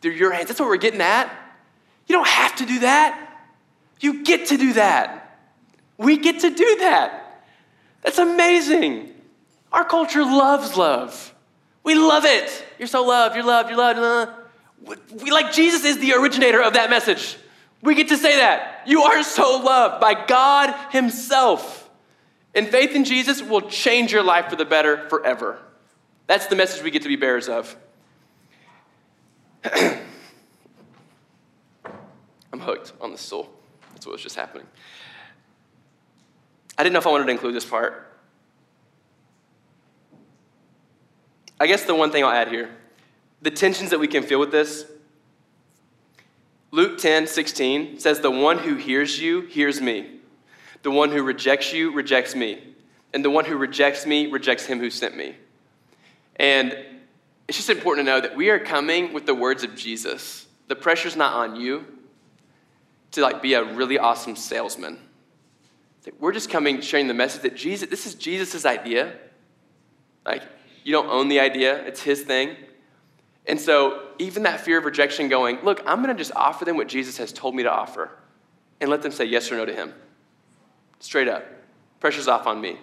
through 0.00 0.12
your 0.12 0.32
hands. 0.32 0.48
That's 0.48 0.60
what 0.60 0.68
we're 0.68 0.76
getting 0.76 1.00
at. 1.00 1.30
You 2.06 2.14
don't 2.16 2.28
have 2.28 2.56
to 2.56 2.66
do 2.66 2.80
that. 2.80 3.44
You 4.00 4.22
get 4.22 4.46
to 4.48 4.56
do 4.56 4.74
that. 4.74 5.38
We 5.98 6.18
get 6.18 6.40
to 6.40 6.50
do 6.50 6.76
that. 6.80 7.42
That's 8.02 8.18
amazing. 8.18 9.12
Our 9.72 9.84
culture 9.84 10.22
loves 10.22 10.76
love. 10.76 11.34
We 11.82 11.94
love 11.94 12.24
it. 12.24 12.64
You're 12.78 12.88
so 12.88 13.04
loved, 13.04 13.34
you're 13.34 13.44
loved, 13.44 13.68
you're 13.68 13.78
loved. 13.78 13.98
Uh. 13.98 14.32
We, 15.22 15.30
like 15.30 15.52
Jesus 15.52 15.84
is 15.84 15.98
the 15.98 16.12
originator 16.14 16.62
of 16.62 16.74
that 16.74 16.90
message. 16.90 17.36
We 17.82 17.94
get 17.94 18.08
to 18.08 18.16
say 18.16 18.36
that. 18.36 18.82
You 18.86 19.02
are 19.02 19.22
so 19.22 19.58
loved 19.58 20.00
by 20.00 20.26
God 20.26 20.74
Himself. 20.90 21.85
And 22.56 22.66
faith 22.66 22.96
in 22.96 23.04
Jesus 23.04 23.42
will 23.42 23.60
change 23.60 24.10
your 24.12 24.22
life 24.22 24.48
for 24.48 24.56
the 24.56 24.64
better 24.64 25.08
forever. 25.10 25.58
That's 26.26 26.46
the 26.46 26.56
message 26.56 26.82
we 26.82 26.90
get 26.90 27.02
to 27.02 27.08
be 27.08 27.16
bearers 27.16 27.50
of. 27.50 27.76
I'm 29.64 30.00
hooked 32.58 32.94
on 33.00 33.12
the 33.12 33.18
soul. 33.18 33.50
That's 33.92 34.06
what 34.06 34.12
was 34.12 34.22
just 34.22 34.36
happening. 34.36 34.66
I 36.78 36.82
didn't 36.82 36.94
know 36.94 36.98
if 36.98 37.06
I 37.06 37.10
wanted 37.10 37.26
to 37.26 37.32
include 37.32 37.54
this 37.54 37.66
part. 37.66 38.02
I 41.60 41.66
guess 41.66 41.84
the 41.84 41.94
one 41.94 42.10
thing 42.10 42.24
I'll 42.24 42.30
add 42.30 42.48
here 42.48 42.70
the 43.42 43.50
tensions 43.50 43.90
that 43.90 44.00
we 44.00 44.08
can 44.08 44.22
feel 44.22 44.40
with 44.40 44.50
this. 44.50 44.86
Luke 46.70 46.98
10 46.98 47.26
16 47.26 48.00
says, 48.00 48.20
The 48.20 48.30
one 48.30 48.58
who 48.58 48.76
hears 48.76 49.20
you 49.20 49.42
hears 49.42 49.80
me. 49.80 50.15
The 50.82 50.90
one 50.90 51.10
who 51.10 51.22
rejects 51.22 51.72
you 51.72 51.92
rejects 51.92 52.34
me. 52.34 52.74
And 53.12 53.24
the 53.24 53.30
one 53.30 53.44
who 53.44 53.56
rejects 53.56 54.06
me 54.06 54.26
rejects 54.26 54.66
him 54.66 54.78
who 54.78 54.90
sent 54.90 55.16
me. 55.16 55.36
And 56.36 56.76
it's 57.48 57.56
just 57.56 57.70
important 57.70 58.06
to 58.06 58.12
know 58.12 58.20
that 58.20 58.36
we 58.36 58.50
are 58.50 58.58
coming 58.58 59.12
with 59.12 59.26
the 59.26 59.34
words 59.34 59.62
of 59.64 59.74
Jesus. 59.74 60.46
The 60.68 60.76
pressure's 60.76 61.16
not 61.16 61.32
on 61.32 61.56
you 61.56 61.84
to 63.12 63.22
like 63.22 63.40
be 63.40 63.54
a 63.54 63.64
really 63.64 63.98
awesome 63.98 64.36
salesman. 64.36 64.98
We're 66.18 66.32
just 66.32 66.50
coming 66.50 66.80
sharing 66.80 67.08
the 67.08 67.14
message 67.14 67.42
that 67.42 67.56
Jesus, 67.56 67.88
this 67.88 68.06
is 68.06 68.14
Jesus' 68.14 68.64
idea. 68.64 69.14
Like, 70.24 70.42
you 70.84 70.92
don't 70.92 71.08
own 71.08 71.28
the 71.28 71.40
idea, 71.40 71.84
it's 71.84 72.02
his 72.02 72.22
thing. 72.22 72.56
And 73.46 73.60
so, 73.60 74.08
even 74.18 74.42
that 74.44 74.60
fear 74.60 74.78
of 74.78 74.84
rejection 74.84 75.28
going, 75.28 75.60
look, 75.62 75.82
I'm 75.86 76.02
going 76.02 76.14
to 76.14 76.18
just 76.18 76.32
offer 76.34 76.64
them 76.64 76.76
what 76.76 76.88
Jesus 76.88 77.16
has 77.18 77.32
told 77.32 77.54
me 77.54 77.62
to 77.62 77.72
offer 77.72 78.10
and 78.80 78.90
let 78.90 79.02
them 79.02 79.12
say 79.12 79.24
yes 79.24 79.50
or 79.50 79.56
no 79.56 79.64
to 79.64 79.74
him. 79.74 79.94
Straight 81.00 81.28
up. 81.28 81.44
Pressure's 82.00 82.28
off 82.28 82.46
on 82.46 82.60
me. 82.60 82.78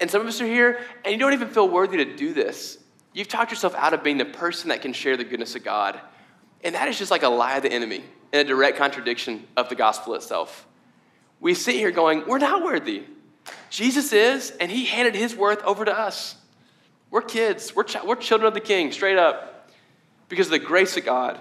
And 0.00 0.10
some 0.10 0.20
of 0.20 0.26
us 0.26 0.40
are 0.40 0.46
here 0.46 0.80
and 1.04 1.12
you 1.12 1.18
don't 1.18 1.32
even 1.32 1.48
feel 1.48 1.68
worthy 1.68 1.98
to 1.98 2.16
do 2.16 2.32
this. 2.32 2.78
You've 3.12 3.28
talked 3.28 3.50
yourself 3.50 3.74
out 3.74 3.92
of 3.92 4.02
being 4.02 4.18
the 4.18 4.24
person 4.24 4.68
that 4.68 4.82
can 4.82 4.92
share 4.92 5.16
the 5.16 5.24
goodness 5.24 5.56
of 5.56 5.64
God. 5.64 6.00
And 6.62 6.74
that 6.74 6.88
is 6.88 6.98
just 6.98 7.10
like 7.10 7.22
a 7.22 7.28
lie 7.28 7.56
of 7.56 7.62
the 7.62 7.72
enemy 7.72 8.04
and 8.32 8.40
a 8.40 8.44
direct 8.44 8.78
contradiction 8.78 9.46
of 9.56 9.68
the 9.68 9.74
gospel 9.74 10.14
itself. 10.14 10.66
We 11.40 11.54
sit 11.54 11.74
here 11.74 11.90
going, 11.90 12.24
we're 12.26 12.38
not 12.38 12.62
worthy. 12.62 13.04
Jesus 13.70 14.12
is, 14.12 14.50
and 14.60 14.70
he 14.70 14.84
handed 14.84 15.14
his 15.14 15.34
worth 15.34 15.62
over 15.64 15.84
to 15.84 15.98
us. 15.98 16.36
We're 17.10 17.22
kids, 17.22 17.74
we're, 17.74 17.84
ch- 17.84 18.02
we're 18.04 18.16
children 18.16 18.46
of 18.46 18.54
the 18.54 18.60
king, 18.60 18.92
straight 18.92 19.18
up. 19.18 19.70
Because 20.28 20.46
of 20.46 20.52
the 20.52 20.58
grace 20.60 20.96
of 20.96 21.04
God, 21.04 21.40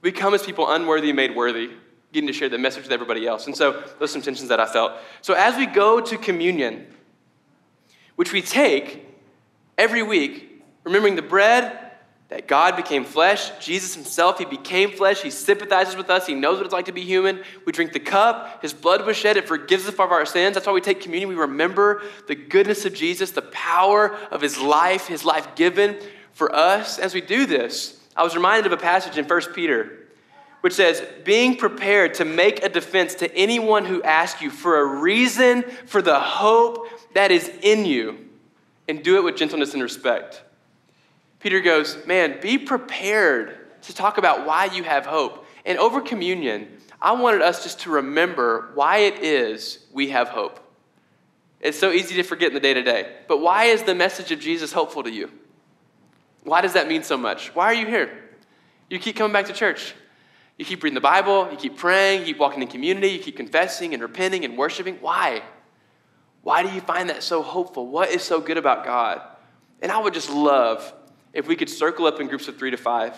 we 0.00 0.10
come 0.10 0.34
as 0.34 0.42
people 0.42 0.68
unworthy 0.68 1.12
made 1.12 1.36
worthy, 1.36 1.70
getting 2.16 2.26
to 2.26 2.32
share 2.32 2.48
the 2.48 2.58
message 2.58 2.84
with 2.84 2.92
everybody 2.92 3.26
else. 3.26 3.46
And 3.46 3.54
so 3.54 3.72
those 3.98 4.10
are 4.10 4.14
some 4.14 4.22
tensions 4.22 4.48
that 4.48 4.58
I 4.58 4.66
felt. 4.66 4.92
So 5.20 5.34
as 5.34 5.56
we 5.56 5.66
go 5.66 6.00
to 6.00 6.16
communion, 6.16 6.86
which 8.16 8.32
we 8.32 8.40
take 8.40 9.06
every 9.76 10.02
week, 10.02 10.64
remembering 10.82 11.14
the 11.14 11.22
bread 11.22 11.78
that 12.28 12.48
God 12.48 12.74
became 12.74 13.04
flesh. 13.04 13.50
Jesus 13.64 13.94
himself, 13.94 14.38
he 14.38 14.46
became 14.46 14.90
flesh. 14.90 15.22
He 15.22 15.30
sympathizes 15.30 15.94
with 15.94 16.10
us. 16.10 16.26
He 16.26 16.34
knows 16.34 16.56
what 16.56 16.64
it's 16.64 16.72
like 16.72 16.86
to 16.86 16.92
be 16.92 17.02
human. 17.02 17.44
We 17.66 17.72
drink 17.72 17.92
the 17.92 18.00
cup. 18.00 18.62
His 18.62 18.72
blood 18.72 19.06
was 19.06 19.16
shed. 19.16 19.36
It 19.36 19.46
forgives 19.46 19.86
us 19.86 19.94
of 19.94 20.00
our 20.00 20.26
sins. 20.26 20.54
That's 20.54 20.66
why 20.66 20.72
we 20.72 20.80
take 20.80 21.00
communion. 21.00 21.28
We 21.28 21.36
remember 21.36 22.02
the 22.26 22.34
goodness 22.34 22.84
of 22.84 22.94
Jesus, 22.94 23.30
the 23.30 23.42
power 23.42 24.16
of 24.32 24.40
his 24.40 24.58
life, 24.58 25.06
his 25.06 25.24
life 25.24 25.54
given 25.54 25.98
for 26.32 26.52
us. 26.52 26.98
As 26.98 27.14
we 27.14 27.20
do 27.20 27.46
this, 27.46 28.00
I 28.16 28.24
was 28.24 28.34
reminded 28.34 28.72
of 28.72 28.72
a 28.72 28.82
passage 28.82 29.18
in 29.18 29.26
1 29.26 29.52
Peter 29.52 30.05
which 30.60 30.72
says, 30.72 31.02
being 31.24 31.56
prepared 31.56 32.14
to 32.14 32.24
make 32.24 32.64
a 32.64 32.68
defense 32.68 33.14
to 33.16 33.34
anyone 33.36 33.84
who 33.84 34.02
asks 34.02 34.42
you 34.42 34.50
for 34.50 34.80
a 34.80 35.00
reason 35.00 35.62
for 35.86 36.02
the 36.02 36.18
hope 36.18 36.88
that 37.14 37.30
is 37.30 37.50
in 37.62 37.84
you, 37.84 38.18
and 38.88 39.02
do 39.02 39.16
it 39.16 39.24
with 39.24 39.36
gentleness 39.36 39.74
and 39.74 39.82
respect. 39.82 40.42
Peter 41.40 41.60
goes, 41.60 41.98
Man, 42.06 42.40
be 42.40 42.58
prepared 42.58 43.82
to 43.82 43.94
talk 43.94 44.18
about 44.18 44.46
why 44.46 44.66
you 44.66 44.82
have 44.82 45.06
hope. 45.06 45.46
And 45.64 45.78
over 45.78 46.00
communion, 46.00 46.68
I 47.00 47.12
wanted 47.12 47.42
us 47.42 47.62
just 47.62 47.80
to 47.80 47.90
remember 47.90 48.70
why 48.74 48.98
it 48.98 49.22
is 49.22 49.86
we 49.92 50.10
have 50.10 50.28
hope. 50.28 50.60
It's 51.60 51.78
so 51.78 51.90
easy 51.90 52.14
to 52.16 52.22
forget 52.22 52.48
in 52.48 52.54
the 52.54 52.60
day 52.60 52.74
to 52.74 52.82
day. 52.82 53.12
But 53.28 53.40
why 53.40 53.64
is 53.64 53.82
the 53.82 53.94
message 53.94 54.30
of 54.30 54.40
Jesus 54.40 54.72
hopeful 54.72 55.02
to 55.02 55.10
you? 55.10 55.30
Why 56.44 56.60
does 56.60 56.74
that 56.74 56.86
mean 56.86 57.02
so 57.02 57.16
much? 57.16 57.54
Why 57.54 57.66
are 57.66 57.74
you 57.74 57.86
here? 57.86 58.24
You 58.88 58.98
keep 58.98 59.16
coming 59.16 59.32
back 59.32 59.46
to 59.46 59.52
church. 59.52 59.94
You 60.58 60.64
keep 60.64 60.82
reading 60.82 60.94
the 60.94 61.00
Bible, 61.00 61.48
you 61.50 61.56
keep 61.56 61.76
praying, 61.76 62.20
you 62.20 62.26
keep 62.26 62.38
walking 62.38 62.62
in 62.62 62.68
community, 62.68 63.08
you 63.08 63.18
keep 63.18 63.36
confessing 63.36 63.92
and 63.92 64.02
repenting 64.02 64.44
and 64.44 64.56
worshiping. 64.56 64.96
Why? 65.00 65.42
Why 66.42 66.62
do 66.62 66.70
you 66.70 66.80
find 66.80 67.10
that 67.10 67.22
so 67.22 67.42
hopeful? 67.42 67.88
What 67.88 68.10
is 68.10 68.22
so 68.22 68.40
good 68.40 68.56
about 68.56 68.84
God? 68.84 69.20
And 69.82 69.92
I 69.92 69.98
would 69.98 70.14
just 70.14 70.30
love 70.30 70.94
if 71.32 71.46
we 71.46 71.56
could 71.56 71.68
circle 71.68 72.06
up 72.06 72.20
in 72.20 72.28
groups 72.28 72.48
of 72.48 72.56
three 72.56 72.70
to 72.70 72.76
five 72.76 73.14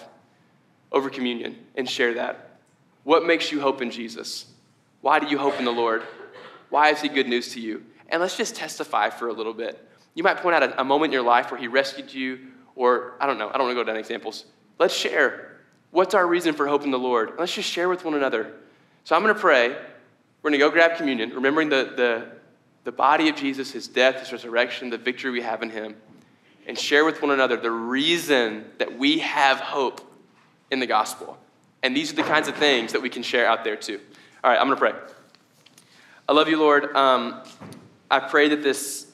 over 0.90 1.10
communion 1.10 1.56
and 1.76 1.88
share 1.88 2.14
that. 2.14 2.58
What 3.04 3.24
makes 3.24 3.52
you 3.52 3.60
hope 3.60 3.80
in 3.82 3.90
Jesus? 3.90 4.46
Why 5.00 5.20
do 5.20 5.28
you 5.28 5.38
hope 5.38 5.58
in 5.58 5.64
the 5.64 5.72
Lord? 5.72 6.02
Why 6.70 6.90
is 6.90 7.00
He 7.00 7.08
good 7.08 7.28
news 7.28 7.52
to 7.52 7.60
you? 7.60 7.84
And 8.08 8.20
let's 8.20 8.36
just 8.36 8.56
testify 8.56 9.10
for 9.10 9.28
a 9.28 9.32
little 9.32 9.54
bit. 9.54 9.86
You 10.14 10.22
might 10.22 10.38
point 10.38 10.56
out 10.56 10.62
a, 10.62 10.80
a 10.80 10.84
moment 10.84 11.10
in 11.10 11.12
your 11.12 11.22
life 11.22 11.50
where 11.50 11.60
He 11.60 11.68
rescued 11.68 12.12
you, 12.12 12.38
or 12.74 13.14
I 13.20 13.26
don't 13.26 13.38
know, 13.38 13.48
I 13.48 13.52
don't 13.52 13.66
want 13.66 13.76
to 13.76 13.84
go 13.84 13.84
down 13.84 13.96
examples. 13.96 14.46
Let's 14.78 14.94
share. 14.94 15.47
What's 15.90 16.14
our 16.14 16.26
reason 16.26 16.54
for 16.54 16.66
hope 16.66 16.84
in 16.84 16.90
the 16.90 16.98
Lord? 16.98 17.32
Let's 17.38 17.54
just 17.54 17.70
share 17.70 17.88
with 17.88 18.04
one 18.04 18.14
another. 18.14 18.54
So 19.04 19.16
I'm 19.16 19.22
going 19.22 19.34
to 19.34 19.40
pray. 19.40 19.68
We're 19.68 20.50
going 20.50 20.52
to 20.52 20.58
go 20.58 20.70
grab 20.70 20.96
communion, 20.96 21.30
remembering 21.30 21.68
the, 21.68 21.92
the, 21.96 22.26
the 22.84 22.92
body 22.92 23.28
of 23.28 23.36
Jesus, 23.36 23.72
His 23.72 23.88
death, 23.88 24.20
His 24.20 24.32
resurrection, 24.32 24.90
the 24.90 24.98
victory 24.98 25.30
we 25.30 25.42
have 25.42 25.62
in 25.62 25.70
Him 25.70 25.96
and 26.68 26.78
share 26.78 27.04
with 27.04 27.22
one 27.22 27.30
another 27.30 27.56
the 27.56 27.70
reason 27.70 28.64
that 28.76 28.96
we 28.96 29.18
have 29.18 29.58
hope 29.58 30.02
in 30.70 30.78
the 30.78 30.86
gospel. 30.86 31.38
And 31.82 31.96
these 31.96 32.12
are 32.12 32.16
the 32.16 32.22
kinds 32.22 32.46
of 32.46 32.56
things 32.56 32.92
that 32.92 33.00
we 33.00 33.08
can 33.08 33.22
share 33.22 33.46
out 33.46 33.64
there 33.64 33.74
too. 33.74 33.98
All 34.44 34.50
right, 34.50 34.60
I'm 34.60 34.66
going 34.66 34.76
to 34.76 34.80
pray. 34.80 34.92
I 36.28 36.32
love 36.32 36.48
you, 36.48 36.58
Lord. 36.58 36.94
Um, 36.94 37.42
I 38.10 38.20
pray 38.20 38.50
that 38.50 38.62
this 38.62 39.06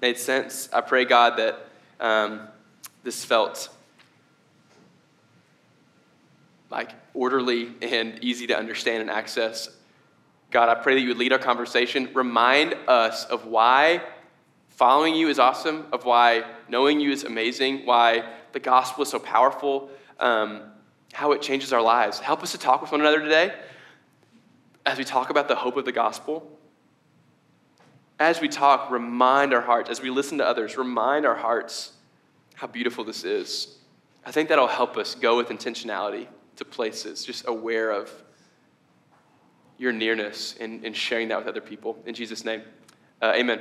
made 0.00 0.18
sense. 0.18 0.68
I 0.72 0.80
pray, 0.80 1.04
God, 1.04 1.36
that 1.38 1.66
um, 1.98 2.42
this 3.02 3.24
felt 3.24 3.68
like 6.70 6.92
orderly 7.14 7.74
and 7.82 8.22
easy 8.22 8.46
to 8.46 8.56
understand 8.56 9.02
and 9.02 9.10
access. 9.10 9.68
God, 10.50 10.68
I 10.68 10.80
pray 10.80 10.94
that 10.94 11.00
you 11.00 11.08
would 11.08 11.18
lead 11.18 11.32
our 11.32 11.38
conversation. 11.38 12.08
Remind 12.14 12.74
us 12.88 13.24
of 13.24 13.46
why 13.46 14.02
Following 14.80 15.14
you 15.14 15.28
is 15.28 15.38
awesome, 15.38 15.84
of 15.92 16.06
why 16.06 16.42
knowing 16.66 17.00
you 17.00 17.10
is 17.12 17.24
amazing, 17.24 17.84
why 17.84 18.24
the 18.52 18.60
gospel 18.60 19.02
is 19.02 19.10
so 19.10 19.18
powerful, 19.18 19.90
um, 20.18 20.62
how 21.12 21.32
it 21.32 21.42
changes 21.42 21.70
our 21.74 21.82
lives. 21.82 22.18
Help 22.18 22.42
us 22.42 22.52
to 22.52 22.58
talk 22.58 22.80
with 22.80 22.90
one 22.90 23.02
another 23.02 23.20
today 23.20 23.54
as 24.86 24.96
we 24.96 25.04
talk 25.04 25.28
about 25.28 25.48
the 25.48 25.54
hope 25.54 25.76
of 25.76 25.84
the 25.84 25.92
gospel. 25.92 26.50
As 28.18 28.40
we 28.40 28.48
talk, 28.48 28.90
remind 28.90 29.52
our 29.52 29.60
hearts, 29.60 29.90
as 29.90 30.00
we 30.00 30.08
listen 30.08 30.38
to 30.38 30.46
others, 30.46 30.78
remind 30.78 31.26
our 31.26 31.36
hearts 31.36 31.92
how 32.54 32.66
beautiful 32.66 33.04
this 33.04 33.22
is. 33.22 33.76
I 34.24 34.32
think 34.32 34.48
that'll 34.48 34.66
help 34.66 34.96
us 34.96 35.14
go 35.14 35.36
with 35.36 35.50
intentionality 35.50 36.26
to 36.60 36.64
places, 36.66 37.24
just 37.24 37.48
aware 37.48 37.90
of 37.90 38.10
your 39.78 39.92
nearness 39.92 40.56
and, 40.60 40.84
and 40.84 40.94
sharing 40.94 41.28
that 41.28 41.38
with 41.38 41.48
other 41.48 41.62
people. 41.62 41.98
In 42.04 42.14
Jesus' 42.14 42.44
name, 42.44 42.60
uh, 43.22 43.32
amen. 43.34 43.60